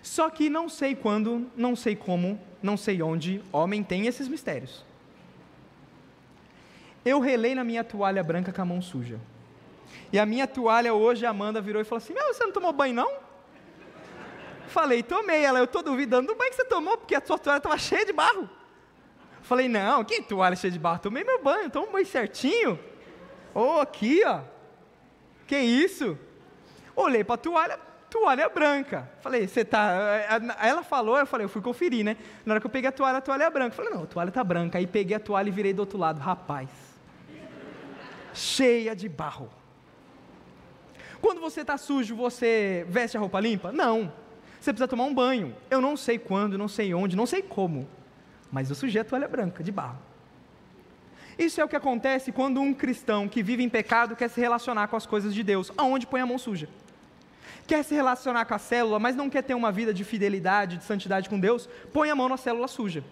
Só 0.02 0.30
que 0.30 0.48
não 0.48 0.68
sei 0.68 0.94
quando, 0.94 1.50
não 1.56 1.74
sei 1.74 1.96
como, 1.96 2.40
não 2.62 2.76
sei 2.76 3.02
onde, 3.02 3.42
homem 3.52 3.82
tem 3.82 4.06
esses 4.06 4.28
mistérios. 4.28 4.84
Eu 7.04 7.20
relei 7.20 7.54
na 7.54 7.64
minha 7.64 7.84
toalha 7.84 8.22
branca 8.22 8.52
com 8.52 8.62
a 8.62 8.64
mão 8.64 8.82
suja. 8.82 9.18
E 10.12 10.18
a 10.18 10.26
minha 10.26 10.46
toalha 10.46 10.92
hoje, 10.94 11.24
a 11.24 11.30
Amanda 11.30 11.60
virou 11.60 11.80
e 11.80 11.84
falou 11.84 11.98
assim: 11.98 12.12
Meu, 12.12 12.32
você 12.32 12.44
não 12.44 12.52
tomou 12.52 12.72
banho 12.72 12.94
não? 12.94 13.28
Falei, 14.68 15.02
tomei. 15.02 15.42
Ela, 15.42 15.58
eu 15.58 15.64
estou 15.64 15.82
duvidando 15.82 16.28
do 16.28 16.34
banho 16.34 16.50
que 16.50 16.56
você 16.56 16.64
tomou, 16.64 16.96
porque 16.96 17.14
a 17.14 17.24
sua 17.24 17.38
toalha 17.38 17.58
estava 17.58 17.78
cheia 17.78 18.04
de 18.04 18.12
barro. 18.12 18.48
Falei, 19.42 19.68
não, 19.68 20.04
que 20.04 20.22
toalha 20.22 20.54
cheia 20.54 20.70
de 20.70 20.78
barro? 20.78 21.00
Tomei 21.00 21.24
meu 21.24 21.42
banho, 21.42 21.70
tomo 21.70 21.90
banho 21.90 22.06
certinho. 22.06 22.78
Oh, 23.54 23.80
aqui, 23.80 24.22
ó. 24.24 24.42
Que 25.46 25.58
isso? 25.58 26.18
Olhei 26.94 27.24
para 27.24 27.36
a 27.36 27.38
toalha, 27.38 27.80
toalha 28.10 28.48
branca. 28.48 29.08
Falei, 29.20 29.46
você 29.46 29.64
tá. 29.64 29.90
Ela 30.60 30.82
falou, 30.82 31.18
eu 31.18 31.26
falei, 31.26 31.44
eu 31.44 31.48
fui 31.48 31.62
conferir, 31.62 32.04
né? 32.04 32.16
Na 32.44 32.54
hora 32.54 32.60
que 32.60 32.66
eu 32.66 32.70
peguei 32.70 32.88
a 32.88 32.92
toalha, 32.92 33.18
a 33.18 33.20
toalha 33.20 33.44
é 33.44 33.50
branca. 33.50 33.74
Falei, 33.74 33.92
não, 33.92 34.04
a 34.04 34.06
toalha 34.06 34.30
tá 34.30 34.42
branca. 34.42 34.78
Aí 34.78 34.86
peguei 34.86 35.16
a 35.16 35.20
toalha 35.20 35.48
e 35.48 35.52
virei 35.52 35.72
do 35.72 35.80
outro 35.80 35.98
lado. 35.98 36.18
Rapaz, 36.18 36.68
cheia 38.34 38.94
de 38.94 39.08
barro. 39.08 39.50
Quando 41.20 41.40
você 41.40 41.62
está 41.62 41.76
sujo, 41.76 42.14
você 42.14 42.86
veste 42.88 43.16
a 43.16 43.20
roupa 43.20 43.40
limpa? 43.40 43.72
Não. 43.72 44.12
Você 44.60 44.72
precisa 44.72 44.88
tomar 44.88 45.04
um 45.04 45.14
banho. 45.14 45.54
Eu 45.70 45.80
não 45.80 45.96
sei 45.96 46.18
quando, 46.18 46.58
não 46.58 46.68
sei 46.68 46.94
onde, 46.94 47.16
não 47.16 47.26
sei 47.26 47.42
como. 47.42 47.88
Mas 48.50 48.70
eu 48.70 48.76
sujei 48.76 49.00
a 49.00 49.04
toalha 49.04 49.28
branca 49.28 49.62
de 49.62 49.70
barro. 49.70 49.98
Isso 51.38 51.60
é 51.60 51.64
o 51.64 51.68
que 51.68 51.76
acontece 51.76 52.32
quando 52.32 52.60
um 52.60 52.74
cristão 52.74 53.28
que 53.28 53.42
vive 53.42 53.62
em 53.62 53.68
pecado 53.68 54.16
quer 54.16 54.28
se 54.28 54.40
relacionar 54.40 54.88
com 54.88 54.96
as 54.96 55.06
coisas 55.06 55.32
de 55.32 55.42
Deus. 55.44 55.70
Aonde 55.76 56.06
põe 56.06 56.20
a 56.20 56.26
mão 56.26 56.38
suja? 56.38 56.68
Quer 57.68 57.84
se 57.84 57.94
relacionar 57.94 58.44
com 58.46 58.54
a 58.54 58.58
célula, 58.58 58.98
mas 58.98 59.14
não 59.14 59.30
quer 59.30 59.42
ter 59.42 59.54
uma 59.54 59.70
vida 59.70 59.94
de 59.94 60.02
fidelidade, 60.02 60.78
de 60.78 60.84
santidade 60.84 61.28
com 61.28 61.38
Deus? 61.38 61.68
Põe 61.92 62.10
a 62.10 62.16
mão 62.16 62.28
na 62.28 62.36
célula 62.36 62.66
suja. 62.66 63.04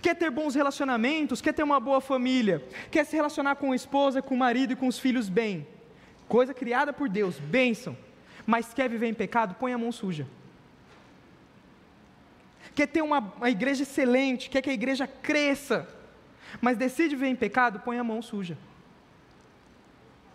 Quer 0.00 0.14
ter 0.14 0.30
bons 0.30 0.54
relacionamentos, 0.54 1.42
quer 1.42 1.52
ter 1.52 1.64
uma 1.64 1.80
boa 1.80 2.00
família, 2.00 2.64
quer 2.90 3.04
se 3.04 3.16
relacionar 3.16 3.56
com 3.56 3.72
a 3.72 3.76
esposa, 3.76 4.22
com 4.22 4.34
o 4.34 4.38
marido 4.38 4.72
e 4.72 4.76
com 4.76 4.86
os 4.86 4.98
filhos 4.98 5.28
bem. 5.28 5.66
Coisa 6.28 6.54
criada 6.54 6.92
por 6.92 7.08
Deus, 7.08 7.38
bênção. 7.38 7.96
Mas 8.46 8.72
quer 8.72 8.88
viver 8.88 9.08
em 9.08 9.14
pecado? 9.14 9.56
Põe 9.56 9.74
a 9.74 9.78
mão 9.78 9.92
suja 9.92 10.26
quer 12.78 12.86
ter 12.86 13.02
uma, 13.02 13.18
uma, 13.18 13.50
igreja 13.50 13.82
excelente, 13.82 14.48
quer 14.48 14.62
que 14.62 14.70
a 14.70 14.72
igreja 14.72 15.04
cresça, 15.04 15.88
mas 16.60 16.76
decide 16.76 17.16
viver 17.16 17.26
em 17.26 17.34
pecado, 17.34 17.80
põe 17.80 17.98
a 17.98 18.04
mão 18.04 18.22
suja. 18.22 18.56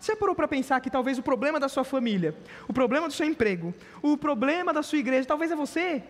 Você 0.04 0.14
parou 0.14 0.34
para 0.34 0.46
pensar 0.46 0.82
que 0.82 0.90
talvez 0.90 1.16
o 1.16 1.22
problema 1.22 1.58
da 1.58 1.66
sua 1.66 1.82
família, 1.82 2.36
o 2.68 2.74
problema 2.74 3.08
do 3.08 3.14
seu 3.14 3.26
emprego, 3.26 3.72
o 4.02 4.18
problema 4.18 4.70
da 4.70 4.82
sua 4.82 4.98
igreja, 4.98 5.26
talvez 5.26 5.50
é 5.50 5.56
você? 5.56 6.02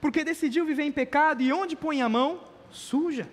Porque 0.00 0.22
decidiu 0.22 0.64
viver 0.64 0.84
em 0.84 0.92
pecado 0.92 1.42
e 1.42 1.52
onde 1.52 1.74
põe 1.74 2.00
a 2.00 2.08
mão? 2.08 2.40
Suja. 2.70 3.28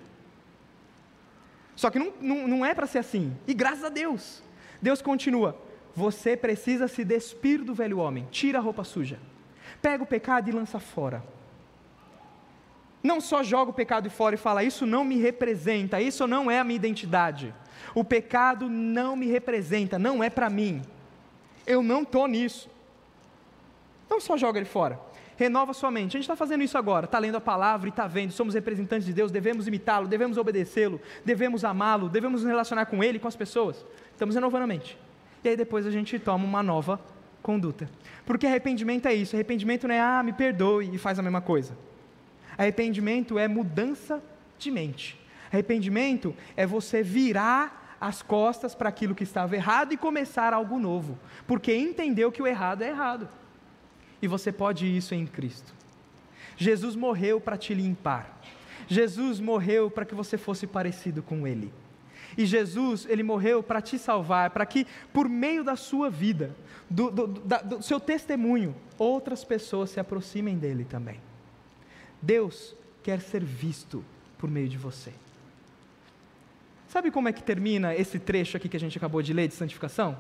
Só 1.76 1.92
que 1.92 2.00
não, 2.00 2.14
não, 2.20 2.48
não 2.48 2.66
é 2.66 2.74
para 2.74 2.88
ser 2.88 2.98
assim. 2.98 3.38
E 3.46 3.54
graças 3.54 3.84
a 3.84 3.90
Deus. 3.90 4.42
Deus 4.82 5.04
continua: 5.04 5.56
você 5.96 6.36
precisa 6.36 6.88
se 6.88 7.06
despir 7.06 7.64
do 7.64 7.76
velho 7.76 8.00
homem, 8.00 8.28
tira 8.32 8.58
a 8.58 8.62
roupa 8.62 8.84
suja, 8.84 9.20
pega 9.84 10.04
o 10.04 10.08
pecado 10.08 10.50
e 10.50 10.52
lança 10.52 10.80
fora. 10.80 11.24
Não 13.06 13.22
só 13.22 13.44
joga 13.44 13.70
o 13.70 13.74
pecado 13.74 14.10
fora 14.10 14.34
e 14.34 14.38
fala, 14.38 14.64
isso 14.64 14.84
não 14.84 15.06
me 15.06 15.20
representa, 15.20 16.02
isso 16.02 16.26
não 16.26 16.50
é 16.50 16.58
a 16.58 16.64
minha 16.64 16.76
identidade. 16.76 17.54
O 17.94 18.04
pecado 18.04 18.68
não 18.68 19.16
me 19.16 19.28
representa, 19.28 20.00
não 20.00 20.24
é 20.24 20.30
para 20.30 20.50
mim. 20.50 20.82
Eu 21.68 21.84
não 21.84 22.02
estou 22.02 22.28
nisso. 22.28 22.68
Não 24.10 24.20
só 24.20 24.36
joga 24.36 24.58
ele 24.58 24.66
fora, 24.66 25.00
renova 25.38 25.72
sua 25.72 25.92
mente. 25.92 26.18
A 26.18 26.18
gente 26.18 26.22
está 26.22 26.36
fazendo 26.36 26.64
isso 26.64 26.80
agora, 26.80 27.06
está 27.06 27.20
lendo 27.20 27.36
a 27.36 27.42
palavra 27.42 27.88
e 27.88 27.92
está 27.92 28.08
vendo, 28.08 28.32
somos 28.32 28.56
representantes 28.56 29.06
de 29.06 29.14
Deus, 29.14 29.32
devemos 29.32 29.68
imitá-lo, 29.68 30.08
devemos 30.08 30.36
obedecê-lo, 30.36 31.00
devemos 31.24 31.64
amá-lo, 31.64 32.10
devemos 32.10 32.42
nos 32.42 32.50
relacionar 32.50 32.88
com 32.88 33.04
ele, 33.04 33.20
com 33.20 33.28
as 33.28 33.36
pessoas. 33.36 33.86
Estamos 34.14 34.34
renovando 34.34 34.64
a 34.64 34.68
mente 34.68 34.98
e 35.44 35.50
aí 35.50 35.56
depois 35.56 35.86
a 35.86 35.92
gente 35.92 36.18
toma 36.18 36.44
uma 36.44 36.64
nova 36.64 37.00
conduta. 37.44 37.88
Porque 38.26 38.48
arrependimento 38.48 39.06
é 39.06 39.14
isso, 39.14 39.36
arrependimento 39.36 39.88
não 39.88 39.94
é, 39.94 40.02
ah, 40.02 40.24
me 40.24 40.34
perdoe 40.34 40.90
e 40.92 40.98
faz 40.98 41.20
a 41.20 41.22
mesma 41.22 41.40
coisa. 41.40 41.78
Arrependimento 42.58 43.38
é 43.38 43.48
mudança 43.48 44.22
de 44.58 44.72
mente. 44.72 45.20
Arrependimento 45.52 46.36
é 46.56 46.66
você 46.66 47.04
virar 47.04 47.98
as 48.00 48.22
costas 48.22 48.76
para 48.76 48.90
aquilo 48.90 49.16
que 49.16 49.24
estava 49.24 49.56
errado 49.56 49.94
e 49.94 49.98
começar 49.98 50.54
algo 50.54 50.78
novo, 50.78 51.18
porque 51.48 51.76
entendeu 51.76 52.32
que 52.32 52.42
o 52.42 52.48
errado 52.48 52.84
é 52.84 52.90
errado. 52.90 53.28
E 54.22 54.28
você 54.28 54.52
pode 54.52 54.86
isso 54.86 55.14
em 55.14 55.26
Cristo. 55.26 55.74
Jesus 56.58 56.96
morreu 56.96 57.40
para 57.40 57.58
te 57.58 57.74
limpar. 57.74 58.40
Jesus 58.88 59.40
morreu 59.40 59.90
para 59.90 60.06
que 60.06 60.16
você 60.16 60.38
fosse 60.38 60.68
parecido 60.68 61.24
com 61.24 61.48
Ele. 61.48 61.74
E 62.38 62.46
Jesus, 62.46 63.06
ele 63.10 63.24
morreu 63.24 63.64
para 63.64 63.82
te 63.82 63.98
salvar, 63.98 64.50
para 64.50 64.66
que 64.66 64.86
por 65.14 65.30
meio 65.30 65.64
da 65.64 65.76
sua 65.76 66.10
vida, 66.10 66.56
do, 66.90 67.10
do, 67.10 67.28
do 67.28 67.82
seu 67.82 68.00
testemunho, 68.00 68.76
outras 68.98 69.44
pessoas 69.44 69.90
se 69.90 70.00
aproximem 70.00 70.58
dele 70.58 70.84
também. 70.84 71.20
Deus 72.26 72.76
quer 73.04 73.22
ser 73.22 73.44
visto 73.44 74.04
por 74.38 74.50
meio 74.50 74.68
de 74.68 74.78
você. 74.78 75.14
Sabe 76.88 77.12
como 77.12 77.30
é 77.30 77.34
que 77.34 77.44
termina 77.44 77.94
esse 77.94 78.18
trecho 78.18 78.58
aqui 78.58 78.68
que 78.68 78.78
a 78.78 78.80
gente 78.80 78.98
acabou 78.98 79.22
de 79.22 79.32
ler 79.32 79.48
de 79.48 79.54
santificação? 79.54 80.18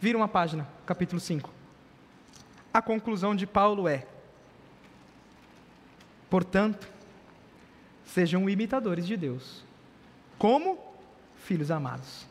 Vira 0.00 0.18
uma 0.18 0.26
página, 0.26 0.66
capítulo 0.84 1.20
5. 1.20 1.48
A 2.74 2.82
conclusão 2.82 3.36
de 3.36 3.46
Paulo 3.46 3.86
é: 3.86 4.06
Portanto, 6.28 6.88
sejam 8.04 8.48
imitadores 8.50 9.06
de 9.06 9.16
Deus. 9.16 9.64
Como? 10.38 10.84
filhos 11.46 11.70
amados. 11.70 12.26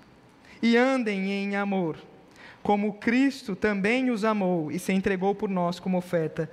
E 0.61 0.75
andem 0.75 1.31
em 1.31 1.55
amor, 1.55 1.97
como 2.61 2.95
Cristo 2.95 3.55
também 3.55 4.11
os 4.11 4.25
amou 4.25 4.69
e 4.69 4.77
se 4.77 4.91
entregou 4.91 5.33
por 5.33 5.49
nós 5.49 5.79
como 5.79 5.97
oferta 5.97 6.51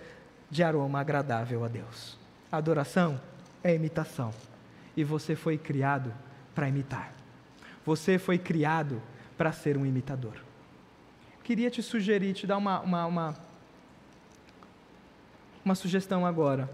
de 0.48 0.62
aroma 0.62 1.00
agradável 1.00 1.64
a 1.64 1.68
Deus. 1.68 2.21
Adoração 2.52 3.18
é 3.64 3.74
imitação. 3.74 4.30
E 4.94 5.02
você 5.02 5.34
foi 5.34 5.56
criado 5.56 6.12
para 6.54 6.68
imitar. 6.68 7.12
Você 7.84 8.18
foi 8.18 8.38
criado 8.38 9.02
para 9.36 9.50
ser 9.50 9.76
um 9.78 9.86
imitador. 9.86 10.34
Queria 11.42 11.70
te 11.70 11.82
sugerir, 11.82 12.34
te 12.34 12.46
dar 12.46 12.58
uma, 12.58 12.80
uma, 12.80 13.06
uma, 13.06 13.34
uma 15.64 15.74
sugestão 15.74 16.24
agora. 16.24 16.70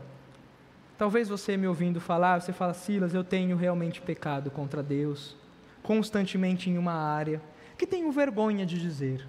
Talvez 0.98 1.28
você 1.28 1.56
me 1.56 1.68
ouvindo 1.68 2.00
falar, 2.00 2.40
você 2.40 2.52
fala, 2.52 2.74
Silas, 2.74 3.14
eu 3.14 3.22
tenho 3.22 3.56
realmente 3.56 4.00
pecado 4.00 4.50
contra 4.50 4.82
Deus 4.82 5.36
constantemente 5.82 6.68
em 6.68 6.76
uma 6.76 6.92
área 6.92 7.40
que 7.78 7.86
tenho 7.86 8.10
vergonha 8.12 8.66
de 8.66 8.78
dizer. 8.78 9.26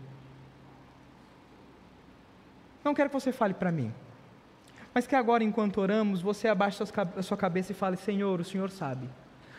Não 2.84 2.94
quero 2.94 3.10
que 3.10 3.14
você 3.14 3.32
fale 3.32 3.54
para 3.54 3.72
mim, 3.72 3.94
mas 5.00 5.08
que 5.08 5.16
agora, 5.16 5.46
enquanto 5.46 5.80
oramos, 5.80 6.22
você 6.22 6.50
abaixe 6.50 6.84
a 7.16 7.24
sua 7.24 7.38
cabeça 7.38 7.72
e 7.72 7.76
fale: 7.76 7.96
Senhor, 7.96 8.42
o 8.42 8.44
Senhor 8.44 8.70
sabe 8.70 9.10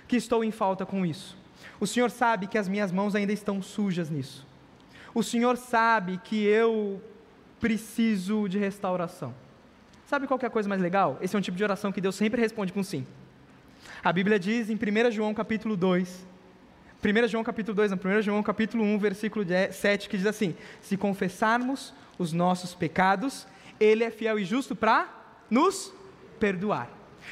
que 0.07 0.15
estou 0.15 0.45
em 0.45 0.51
falta 0.51 0.85
com 0.85 1.07
isso. 1.07 1.35
O 1.81 1.87
Senhor 1.87 2.11
sabe 2.11 2.47
que 2.47 2.59
as 2.59 2.69
minhas 2.69 2.93
mãos 2.93 3.15
ainda 3.15 3.33
estão 3.33 3.63
sujas 3.63 4.11
nisso. 4.11 4.47
O 5.15 5.23
Senhor 5.23 5.57
sabe 5.57 6.21
que 6.23 6.45
eu 6.45 7.03
preciso 7.59 8.51
de 8.51 8.59
restauração. 8.59 9.35
Sabe 10.05 10.27
qual 10.27 10.39
é 10.43 10.45
a 10.45 10.51
coisa 10.51 10.69
mais 10.69 10.83
legal? 10.83 11.17
Esse 11.23 11.35
é 11.35 11.39
um 11.39 11.43
tipo 11.43 11.57
de 11.57 11.65
oração 11.65 11.91
que 11.91 12.03
Deus 12.03 12.17
sempre 12.17 12.39
responde 12.39 12.71
com 12.71 12.83
sim. 12.83 13.07
A 14.05 14.13
Bíblia 14.13 14.39
diz 14.39 14.69
em 14.69 14.75
1 14.75 15.11
João 15.11 15.33
capítulo 15.33 15.75
2 15.75 16.27
1 17.03 17.29
João 17.29 17.43
capítulo 17.43 17.75
2, 17.75 17.93
não, 17.93 17.99
1 17.99 18.21
João 18.21 18.43
capítulo 18.43 18.85
1, 18.85 18.99
versículo 18.99 19.43
7, 19.73 20.07
que 20.07 20.19
diz 20.19 20.27
assim: 20.27 20.55
Se 20.83 20.99
confessarmos 20.99 21.95
os 22.19 22.31
nossos 22.31 22.75
pecados, 22.75 23.47
Ele 23.81 24.05
é 24.05 24.11
fiel 24.11 24.39
e 24.39 24.45
justo 24.45 24.77
para 24.77 25.20
nos 25.51 25.93
perdoar. 26.39 26.91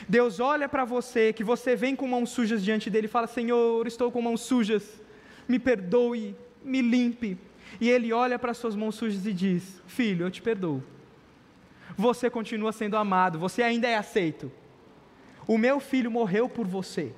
Deus 0.08 0.38
olha 0.40 0.68
para 0.68 0.84
você, 0.84 1.32
que 1.32 1.42
você 1.42 1.74
vem 1.74 1.96
com 1.96 2.06
mãos 2.06 2.30
sujas 2.30 2.62
diante 2.62 2.90
dele 2.90 3.06
e 3.06 3.10
fala: 3.10 3.26
Senhor, 3.26 3.86
estou 3.86 4.10
com 4.12 4.20
mãos 4.20 4.42
sujas, 4.42 5.00
me 5.48 5.58
perdoe, 5.58 6.36
me 6.62 6.82
limpe. 6.82 7.38
E 7.80 7.88
ele 7.88 8.12
olha 8.12 8.38
para 8.38 8.54
suas 8.54 8.74
mãos 8.76 8.94
sujas 8.94 9.26
e 9.26 9.32
diz: 9.32 9.82
Filho, 9.86 10.26
eu 10.26 10.30
te 10.30 10.42
perdoo. 10.42 10.82
Você 11.96 12.30
continua 12.30 12.72
sendo 12.72 12.96
amado, 12.96 13.38
você 13.38 13.62
ainda 13.62 13.88
é 13.88 13.96
aceito. 13.96 14.52
O 15.46 15.56
meu 15.56 15.80
filho 15.80 16.10
morreu 16.10 16.48
por 16.48 16.66
você. 16.66 17.12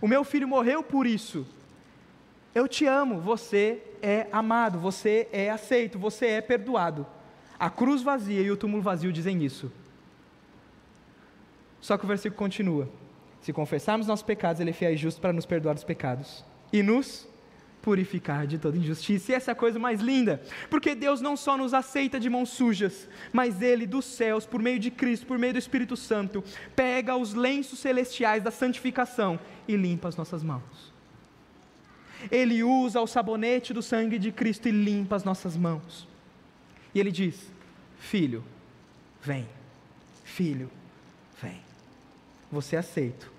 O 0.00 0.06
meu 0.06 0.22
filho 0.24 0.46
morreu 0.46 0.82
por 0.82 1.06
isso. 1.06 1.46
Eu 2.54 2.66
te 2.66 2.86
amo, 2.86 3.20
você 3.20 3.82
é 4.02 4.26
amado, 4.32 4.78
você 4.78 5.28
é 5.32 5.50
aceito, 5.50 5.98
você 5.98 6.26
é 6.26 6.40
perdoado. 6.40 7.06
A 7.58 7.68
cruz 7.68 8.02
vazia 8.02 8.40
e 8.40 8.50
o 8.50 8.56
túmulo 8.56 8.82
vazio 8.82 9.12
dizem 9.12 9.44
isso. 9.44 9.70
Só 11.80 11.96
que 11.96 12.04
o 12.04 12.08
versículo 12.08 12.38
continua: 12.38 12.88
Se 13.40 13.52
confessarmos 13.52 14.06
nossos 14.06 14.24
pecados, 14.24 14.60
Ele 14.60 14.70
é 14.70 14.72
fiel 14.72 14.92
e 14.92 14.96
justo 14.96 15.20
para 15.20 15.32
nos 15.32 15.46
perdoar 15.46 15.76
os 15.76 15.84
pecados 15.84 16.44
e 16.72 16.82
nos 16.82 17.28
purificar 17.80 18.46
de 18.46 18.58
toda 18.58 18.76
injustiça. 18.76 19.32
E 19.32 19.34
essa 19.34 19.50
é 19.50 19.52
a 19.52 19.56
coisa 19.56 19.78
mais 19.78 20.00
linda, 20.00 20.42
porque 20.68 20.94
Deus 20.94 21.20
não 21.20 21.36
só 21.36 21.56
nos 21.56 21.72
aceita 21.72 22.20
de 22.20 22.28
mãos 22.28 22.50
sujas, 22.50 23.08
mas 23.32 23.62
Ele 23.62 23.86
dos 23.86 24.04
céus, 24.04 24.46
por 24.46 24.60
meio 24.60 24.78
de 24.78 24.90
Cristo, 24.90 25.26
por 25.26 25.38
meio 25.38 25.54
do 25.54 25.58
Espírito 25.58 25.96
Santo, 25.96 26.44
pega 26.76 27.16
os 27.16 27.34
lenços 27.34 27.78
celestiais 27.78 28.42
da 28.42 28.50
santificação 28.50 29.38
e 29.66 29.76
limpa 29.76 30.08
as 30.08 30.16
nossas 30.16 30.42
mãos. 30.42 30.90
Ele 32.30 32.62
usa 32.62 33.00
o 33.00 33.06
sabonete 33.06 33.72
do 33.72 33.82
sangue 33.82 34.18
de 34.18 34.30
Cristo 34.30 34.68
e 34.68 34.72
limpa 34.72 35.16
as 35.16 35.24
nossas 35.24 35.56
mãos. 35.56 36.06
E 36.94 37.00
ele 37.00 37.10
diz: 37.10 37.50
Filho, 37.98 38.44
vem. 39.22 39.48
Filho, 40.24 40.70
vem. 41.40 41.69
Você 42.50 42.76
é 42.76 42.78
aceito. 42.80 43.30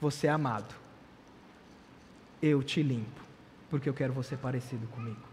Você 0.00 0.26
é 0.26 0.30
amado. 0.30 0.74
Eu 2.40 2.62
te 2.62 2.82
limpo, 2.82 3.20
porque 3.68 3.88
eu 3.88 3.94
quero 3.94 4.12
você 4.12 4.36
parecido 4.36 4.86
comigo. 4.88 5.28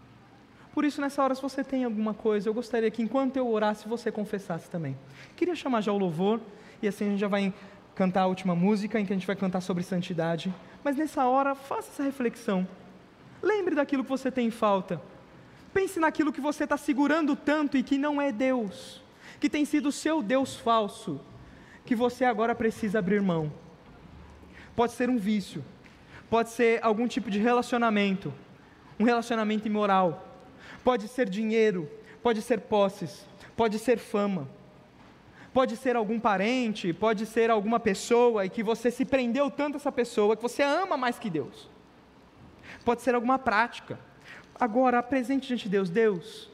Por 0.74 0.84
isso, 0.84 1.00
nessa 1.00 1.22
hora, 1.22 1.34
se 1.34 1.40
você 1.40 1.64
tem 1.64 1.84
alguma 1.84 2.12
coisa, 2.12 2.48
eu 2.48 2.54
gostaria 2.54 2.90
que 2.90 3.00
enquanto 3.00 3.36
eu 3.36 3.48
orasse, 3.48 3.88
você 3.88 4.12
confessasse 4.12 4.68
também. 4.68 4.96
Queria 5.34 5.54
chamar 5.54 5.80
já 5.80 5.92
o 5.92 5.96
louvor, 5.96 6.40
e 6.82 6.88
assim 6.88 7.06
a 7.06 7.10
gente 7.10 7.20
já 7.20 7.28
vai 7.28 7.54
cantar 7.94 8.22
a 8.22 8.26
última 8.26 8.54
música, 8.54 9.00
em 9.00 9.06
que 9.06 9.12
a 9.12 9.16
gente 9.16 9.26
vai 9.26 9.36
cantar 9.36 9.62
sobre 9.62 9.82
santidade. 9.82 10.54
Mas 10.84 10.96
nessa 10.96 11.24
hora, 11.24 11.54
faça 11.54 11.88
essa 11.90 12.02
reflexão. 12.02 12.68
Lembre 13.42 13.74
daquilo 13.74 14.04
que 14.04 14.10
você 14.10 14.30
tem 14.30 14.48
em 14.48 14.50
falta. 14.50 15.00
Pense 15.72 15.98
naquilo 16.00 16.32
que 16.32 16.40
você 16.40 16.64
está 16.64 16.76
segurando 16.76 17.34
tanto 17.36 17.76
e 17.76 17.82
que 17.82 17.96
não 17.96 18.20
é 18.20 18.32
Deus, 18.32 19.02
que 19.38 19.48
tem 19.48 19.64
sido 19.64 19.88
o 19.88 19.92
seu 19.92 20.22
Deus 20.22 20.56
falso, 20.56 21.20
que 21.86 21.94
você 21.94 22.24
agora 22.24 22.54
precisa 22.54 22.98
abrir 22.98 23.22
mão. 23.22 23.50
Pode 24.74 24.92
ser 24.92 25.08
um 25.08 25.16
vício, 25.16 25.64
pode 26.28 26.50
ser 26.50 26.80
algum 26.82 27.08
tipo 27.08 27.30
de 27.30 27.38
relacionamento, 27.38 28.32
um 29.00 29.04
relacionamento 29.04 29.66
imoral, 29.66 30.36
pode 30.84 31.08
ser 31.08 31.28
dinheiro, 31.28 31.88
pode 32.22 32.42
ser 32.42 32.60
posses, 32.60 33.26
pode 33.56 33.78
ser 33.78 33.98
fama, 33.98 34.46
pode 35.54 35.76
ser 35.76 35.96
algum 35.96 36.20
parente, 36.20 36.92
pode 36.92 37.24
ser 37.24 37.50
alguma 37.50 37.80
pessoa 37.80 38.44
e 38.44 38.50
que 38.50 38.62
você 38.62 38.90
se 38.90 39.06
prendeu 39.06 39.50
tanto 39.50 39.76
a 39.76 39.78
essa 39.78 39.92
pessoa 39.92 40.36
que 40.36 40.42
você 40.42 40.62
ama 40.62 40.98
mais 40.98 41.18
que 41.18 41.30
Deus 41.30 41.74
pode 42.86 43.02
ser 43.02 43.16
alguma 43.16 43.36
prática. 43.36 43.98
Agora, 44.54 45.00
apresente 45.00 45.48
diante 45.48 45.64
de 45.64 45.70
Deus: 45.70 45.90
Deus, 45.90 46.48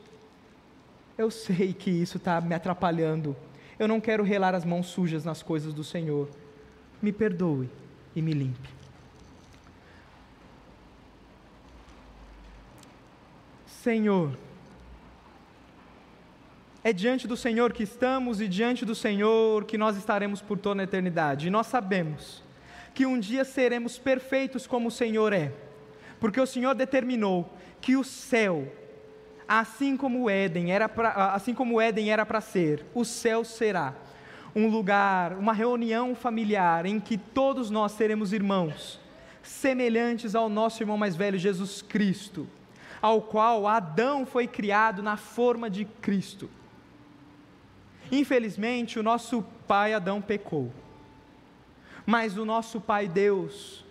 eu 1.17 1.31
sei 1.31 1.75
que 1.75 1.91
isso 1.91 2.17
está 2.17 2.41
me 2.41 2.55
atrapalhando. 2.55 3.37
Eu 3.83 3.89
não 3.89 4.01
quero 4.01 4.23
relar 4.23 4.55
as 4.55 4.65
mãos 4.65 4.87
sujas 4.87 5.25
nas 5.25 5.43
coisas 5.43 5.75
do 5.75 5.83
Senhor. 5.83 6.29
Me 7.03 7.11
perdoe 7.11 7.69
e 8.15 8.23
me 8.23 8.33
limpe. 8.33 8.69
Senhor, 13.67 14.39
é 16.85 16.93
diante 16.93 17.27
do 17.27 17.37
Senhor 17.37 17.73
que 17.73 17.83
estamos 17.83 18.41
e 18.41 18.47
diante 18.47 18.85
do 18.85 18.95
Senhor 18.95 19.65
que 19.65 19.77
nós 19.77 19.97
estaremos 19.97 20.41
por 20.41 20.59
toda 20.59 20.81
a 20.81 20.85
eternidade. 20.85 21.49
E 21.49 21.51
nós 21.51 21.67
sabemos 21.67 22.41
que 22.95 23.05
um 23.05 23.19
dia 23.19 23.45
seremos 23.45 23.99
perfeitos 23.99 24.65
como 24.65 24.91
o 24.91 24.93
Senhor 24.93 25.33
é, 25.33 25.53
porque 26.21 26.41
o 26.41 26.47
Senhor 26.47 26.77
determinou 26.77 27.53
que 27.81 27.97
o 27.97 28.05
céu, 28.05 28.73
assim 29.61 29.97
como 29.97 30.31
Éden 30.31 30.73
era 30.73 30.89
pra, 30.89 31.35
assim 31.35 31.53
como 31.53 31.81
Éden 31.81 32.11
era 32.11 32.25
para 32.25 32.41
ser, 32.41 32.87
o 32.95 33.05
céu 33.05 33.45
será 33.45 33.95
um 34.57 34.67
lugar, 34.69 35.35
uma 35.35 35.53
reunião 35.53 36.15
familiar 36.15 36.87
em 36.87 36.99
que 36.99 37.19
todos 37.19 37.69
nós 37.69 37.93
seremos 37.93 38.33
irmãos, 38.33 38.99
semelhantes 39.43 40.35
ao 40.35 40.49
nosso 40.49 40.83
irmão 40.83 40.97
mais 40.97 41.15
velho 41.17 41.39
Jesus 41.39 41.83
Cristo, 41.83 42.49
ao 43.01 43.21
qual 43.21 43.67
Adão 43.67 44.25
foi 44.25 44.47
criado 44.47 45.03
na 45.03 45.17
forma 45.17 45.69
de 45.69 45.85
Cristo. 45.85 46.49
Infelizmente, 48.11 48.99
o 48.99 49.03
nosso 49.03 49.43
pai 49.67 49.93
Adão 49.93 50.21
pecou. 50.21 50.73
Mas 52.07 52.37
o 52.37 52.45
nosso 52.45 52.81
pai 52.81 53.09
Deus, 53.09 53.85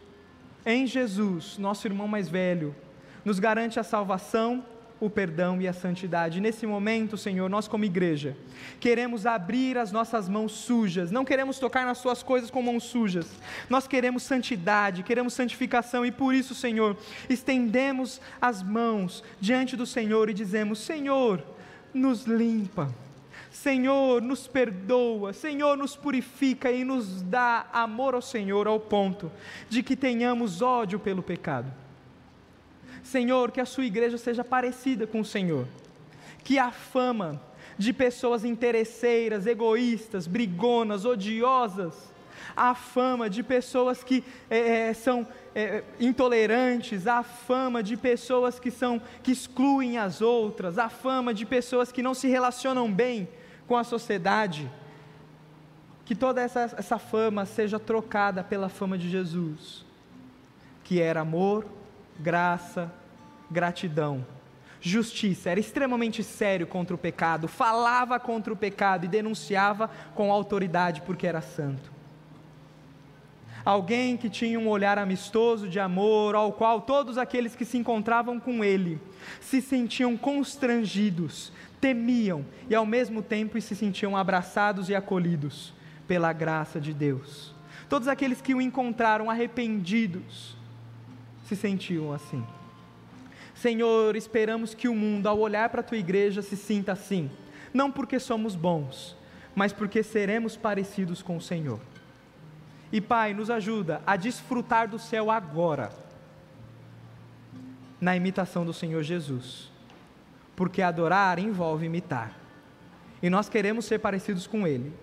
em 0.65 0.85
Jesus, 0.85 1.57
nosso 1.57 1.87
irmão 1.87 2.07
mais 2.07 2.29
velho, 2.29 2.75
nos 3.23 3.39
garante 3.39 3.79
a 3.79 3.83
salvação 3.83 4.65
o 5.01 5.09
perdão 5.09 5.59
e 5.59 5.67
a 5.67 5.73
santidade. 5.73 6.39
Nesse 6.39 6.65
momento, 6.67 7.17
Senhor, 7.17 7.49
nós 7.49 7.67
como 7.67 7.83
igreja, 7.83 8.37
queremos 8.79 9.25
abrir 9.25 9.77
as 9.77 9.91
nossas 9.91 10.29
mãos 10.29 10.51
sujas, 10.51 11.11
não 11.11 11.25
queremos 11.25 11.57
tocar 11.57 11.85
nas 11.85 11.97
Suas 11.97 12.21
coisas 12.21 12.51
com 12.51 12.61
mãos 12.61 12.83
sujas, 12.83 13.27
nós 13.67 13.87
queremos 13.87 14.23
santidade, 14.23 15.03
queremos 15.03 15.33
santificação 15.33 16.05
e 16.05 16.11
por 16.11 16.33
isso, 16.33 16.53
Senhor, 16.53 16.95
estendemos 17.27 18.21
as 18.39 18.61
mãos 18.61 19.23
diante 19.39 19.75
do 19.75 19.85
Senhor 19.85 20.29
e 20.29 20.33
dizemos: 20.33 20.79
Senhor, 20.79 21.43
nos 21.93 22.25
limpa. 22.25 22.93
Senhor, 23.51 24.21
nos 24.21 24.47
perdoa, 24.47 25.33
Senhor, 25.33 25.77
nos 25.77 25.93
purifica 25.93 26.71
e 26.71 26.85
nos 26.85 27.21
dá 27.21 27.67
amor 27.73 28.13
ao 28.13 28.21
Senhor 28.21 28.65
ao 28.65 28.79
ponto 28.79 29.29
de 29.69 29.83
que 29.83 29.95
tenhamos 29.95 30.61
ódio 30.61 30.97
pelo 30.97 31.21
pecado. 31.21 31.80
Senhor, 33.03 33.51
que 33.51 33.61
a 33.61 33.65
sua 33.65 33.85
igreja 33.85 34.17
seja 34.17 34.43
parecida 34.43 35.07
com 35.07 35.21
o 35.21 35.25
Senhor, 35.25 35.67
que 36.43 36.59
a 36.59 36.71
fama 36.71 37.41
de 37.77 37.93
pessoas 37.93 38.45
interesseiras, 38.45 39.45
egoístas, 39.45 40.27
brigonas, 40.27 41.05
odiosas, 41.05 42.11
a 42.55 42.73
fama 42.75 43.29
de 43.29 43.43
pessoas 43.43 44.03
que 44.03 44.23
é, 44.49 44.89
é, 44.89 44.93
são 44.93 45.27
é, 45.55 45.83
intolerantes, 45.99 47.07
a 47.07 47.23
fama 47.23 47.81
de 47.81 47.95
pessoas 47.97 48.59
que 48.59 48.71
são 48.71 49.01
que 49.23 49.31
excluem 49.31 49.97
as 49.97 50.21
outras, 50.21 50.77
a 50.77 50.89
fama 50.89 51.33
de 51.33 51.45
pessoas 51.45 51.91
que 51.91 52.03
não 52.03 52.13
se 52.13 52.27
relacionam 52.27 52.91
bem 52.91 53.27
com 53.67 53.77
a 53.77 53.83
sociedade, 53.83 54.69
que 56.05 56.15
toda 56.15 56.41
essa, 56.41 56.61
essa 56.77 56.99
fama 56.99 57.45
seja 57.45 57.79
trocada 57.79 58.43
pela 58.43 58.69
fama 58.69 58.97
de 58.97 59.09
Jesus, 59.09 59.85
que 60.83 60.99
era 60.99 61.21
amor, 61.21 61.65
graça, 62.19 62.91
gratidão, 63.49 64.25
justiça, 64.81 65.49
era 65.49 65.59
extremamente 65.59 66.23
sério 66.23 66.65
contra 66.65 66.95
o 66.95 66.97
pecado, 66.97 67.47
falava 67.47 68.19
contra 68.19 68.51
o 68.51 68.57
pecado 68.57 69.05
e 69.05 69.09
denunciava 69.09 69.89
com 70.15 70.31
autoridade 70.31 71.01
porque 71.01 71.27
era 71.27 71.41
santo. 71.41 71.91
Alguém 73.63 74.17
que 74.17 74.27
tinha 74.27 74.59
um 74.59 74.67
olhar 74.67 74.97
amistoso 74.97 75.69
de 75.69 75.79
amor, 75.79 76.33
ao 76.33 76.51
qual 76.51 76.81
todos 76.81 77.17
aqueles 77.17 77.55
que 77.55 77.63
se 77.63 77.77
encontravam 77.77 78.39
com 78.39 78.63
ele 78.63 78.99
se 79.39 79.61
sentiam 79.61 80.17
constrangidos, 80.17 81.53
temiam 81.79 82.43
e 82.67 82.73
ao 82.73 82.87
mesmo 82.87 83.21
tempo 83.21 83.61
se 83.61 83.75
sentiam 83.75 84.17
abraçados 84.17 84.89
e 84.89 84.95
acolhidos 84.95 85.73
pela 86.07 86.33
graça 86.33 86.81
de 86.81 86.91
Deus. 86.91 87.53
Todos 87.87 88.07
aqueles 88.07 88.41
que 88.41 88.55
o 88.55 88.61
encontraram 88.61 89.29
arrependidos 89.29 90.57
se 91.51 91.55
sentiam 91.61 92.13
assim. 92.13 92.45
Senhor, 93.53 94.15
esperamos 94.15 94.73
que 94.73 94.87
o 94.87 94.95
mundo, 94.95 95.27
ao 95.27 95.37
olhar 95.37 95.69
para 95.69 95.81
a 95.81 95.83
tua 95.83 95.97
igreja, 95.97 96.41
se 96.41 96.55
sinta 96.55 96.93
assim, 96.93 97.29
não 97.73 97.91
porque 97.91 98.19
somos 98.19 98.55
bons, 98.55 99.17
mas 99.53 99.73
porque 99.73 100.01
seremos 100.01 100.55
parecidos 100.55 101.21
com 101.21 101.35
o 101.35 101.41
Senhor. 101.41 101.79
E 102.89 103.01
Pai, 103.01 103.33
nos 103.33 103.49
ajuda 103.49 104.01
a 104.07 104.15
desfrutar 104.15 104.87
do 104.87 104.97
céu 104.97 105.29
agora, 105.29 105.91
na 107.99 108.15
imitação 108.15 108.65
do 108.65 108.73
Senhor 108.73 109.03
Jesus, 109.03 109.69
porque 110.55 110.81
adorar 110.81 111.37
envolve 111.37 111.85
imitar, 111.85 112.33
e 113.21 113.29
nós 113.29 113.49
queremos 113.49 113.85
ser 113.85 113.99
parecidos 113.99 114.47
com 114.47 114.65
Ele, 114.65 114.93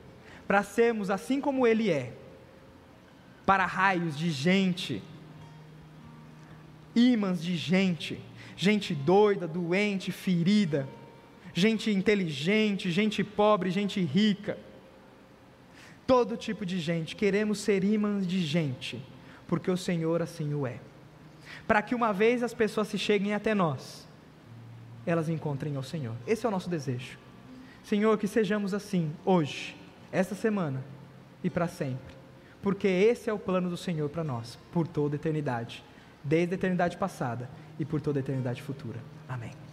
para 0.47 0.63
sermos 0.63 1.11
assim 1.11 1.43
como 1.43 1.67
Ele 1.67 1.91
é, 1.91 2.15
para 3.45 3.67
raios 3.67 4.17
de 4.17 4.31
gente, 4.31 5.03
ímãs 6.99 7.43
de 7.43 7.57
gente, 7.57 8.21
gente 8.57 8.95
doida, 8.95 9.47
doente, 9.47 10.11
ferida, 10.11 10.89
gente 11.55 11.91
inteligente, 11.91 12.91
gente 12.91 13.23
pobre, 13.23 13.71
gente 13.71 14.01
rica, 14.01 14.59
todo 16.07 16.37
tipo 16.37 16.67
de 16.67 16.81
gente. 16.81 17.15
Queremos 17.15 17.61
ser 17.61 17.85
imãs 17.85 18.27
de 18.27 18.41
gente, 18.43 19.03
porque 19.47 19.71
o 19.71 19.77
Senhor 19.77 20.21
assim 20.23 20.53
o 20.55 20.67
é. 20.67 20.81
Para 21.67 21.83
que 21.83 21.95
uma 21.95 22.13
vez 22.13 22.43
as 22.43 22.53
pessoas 22.53 22.89
se 22.89 22.99
cheguem 22.99 23.35
até 23.35 23.55
nós, 23.55 24.07
elas 25.07 25.29
encontrem 25.29 25.77
ao 25.77 25.83
Senhor. 25.83 26.15
Esse 26.27 26.45
é 26.45 26.49
o 26.49 26.53
nosso 26.53 26.69
desejo. 26.69 27.19
Senhor, 27.83 28.19
que 28.19 28.27
sejamos 28.27 28.75
assim 28.75 29.11
hoje, 29.25 29.77
esta 30.13 30.35
semana 30.35 30.85
e 31.43 31.49
para 31.49 31.69
sempre. 31.69 32.17
Porque 32.61 32.89
esse 32.89 33.31
é 33.31 33.33
o 33.33 33.39
plano 33.39 33.71
do 33.71 33.77
Senhor 33.77 34.09
para 34.11 34.25
nós, 34.25 34.59
por 34.73 34.87
toda 34.87 35.17
eternidade, 35.17 35.85
desde 36.25 36.55
a 36.55 36.57
eternidade 36.57 36.97
passada 36.97 37.49
e 37.79 37.85
por 37.85 38.01
toda 38.01 38.19
a 38.19 38.21
eternidade 38.21 38.63
futura. 38.63 38.99
Amém. 39.29 39.68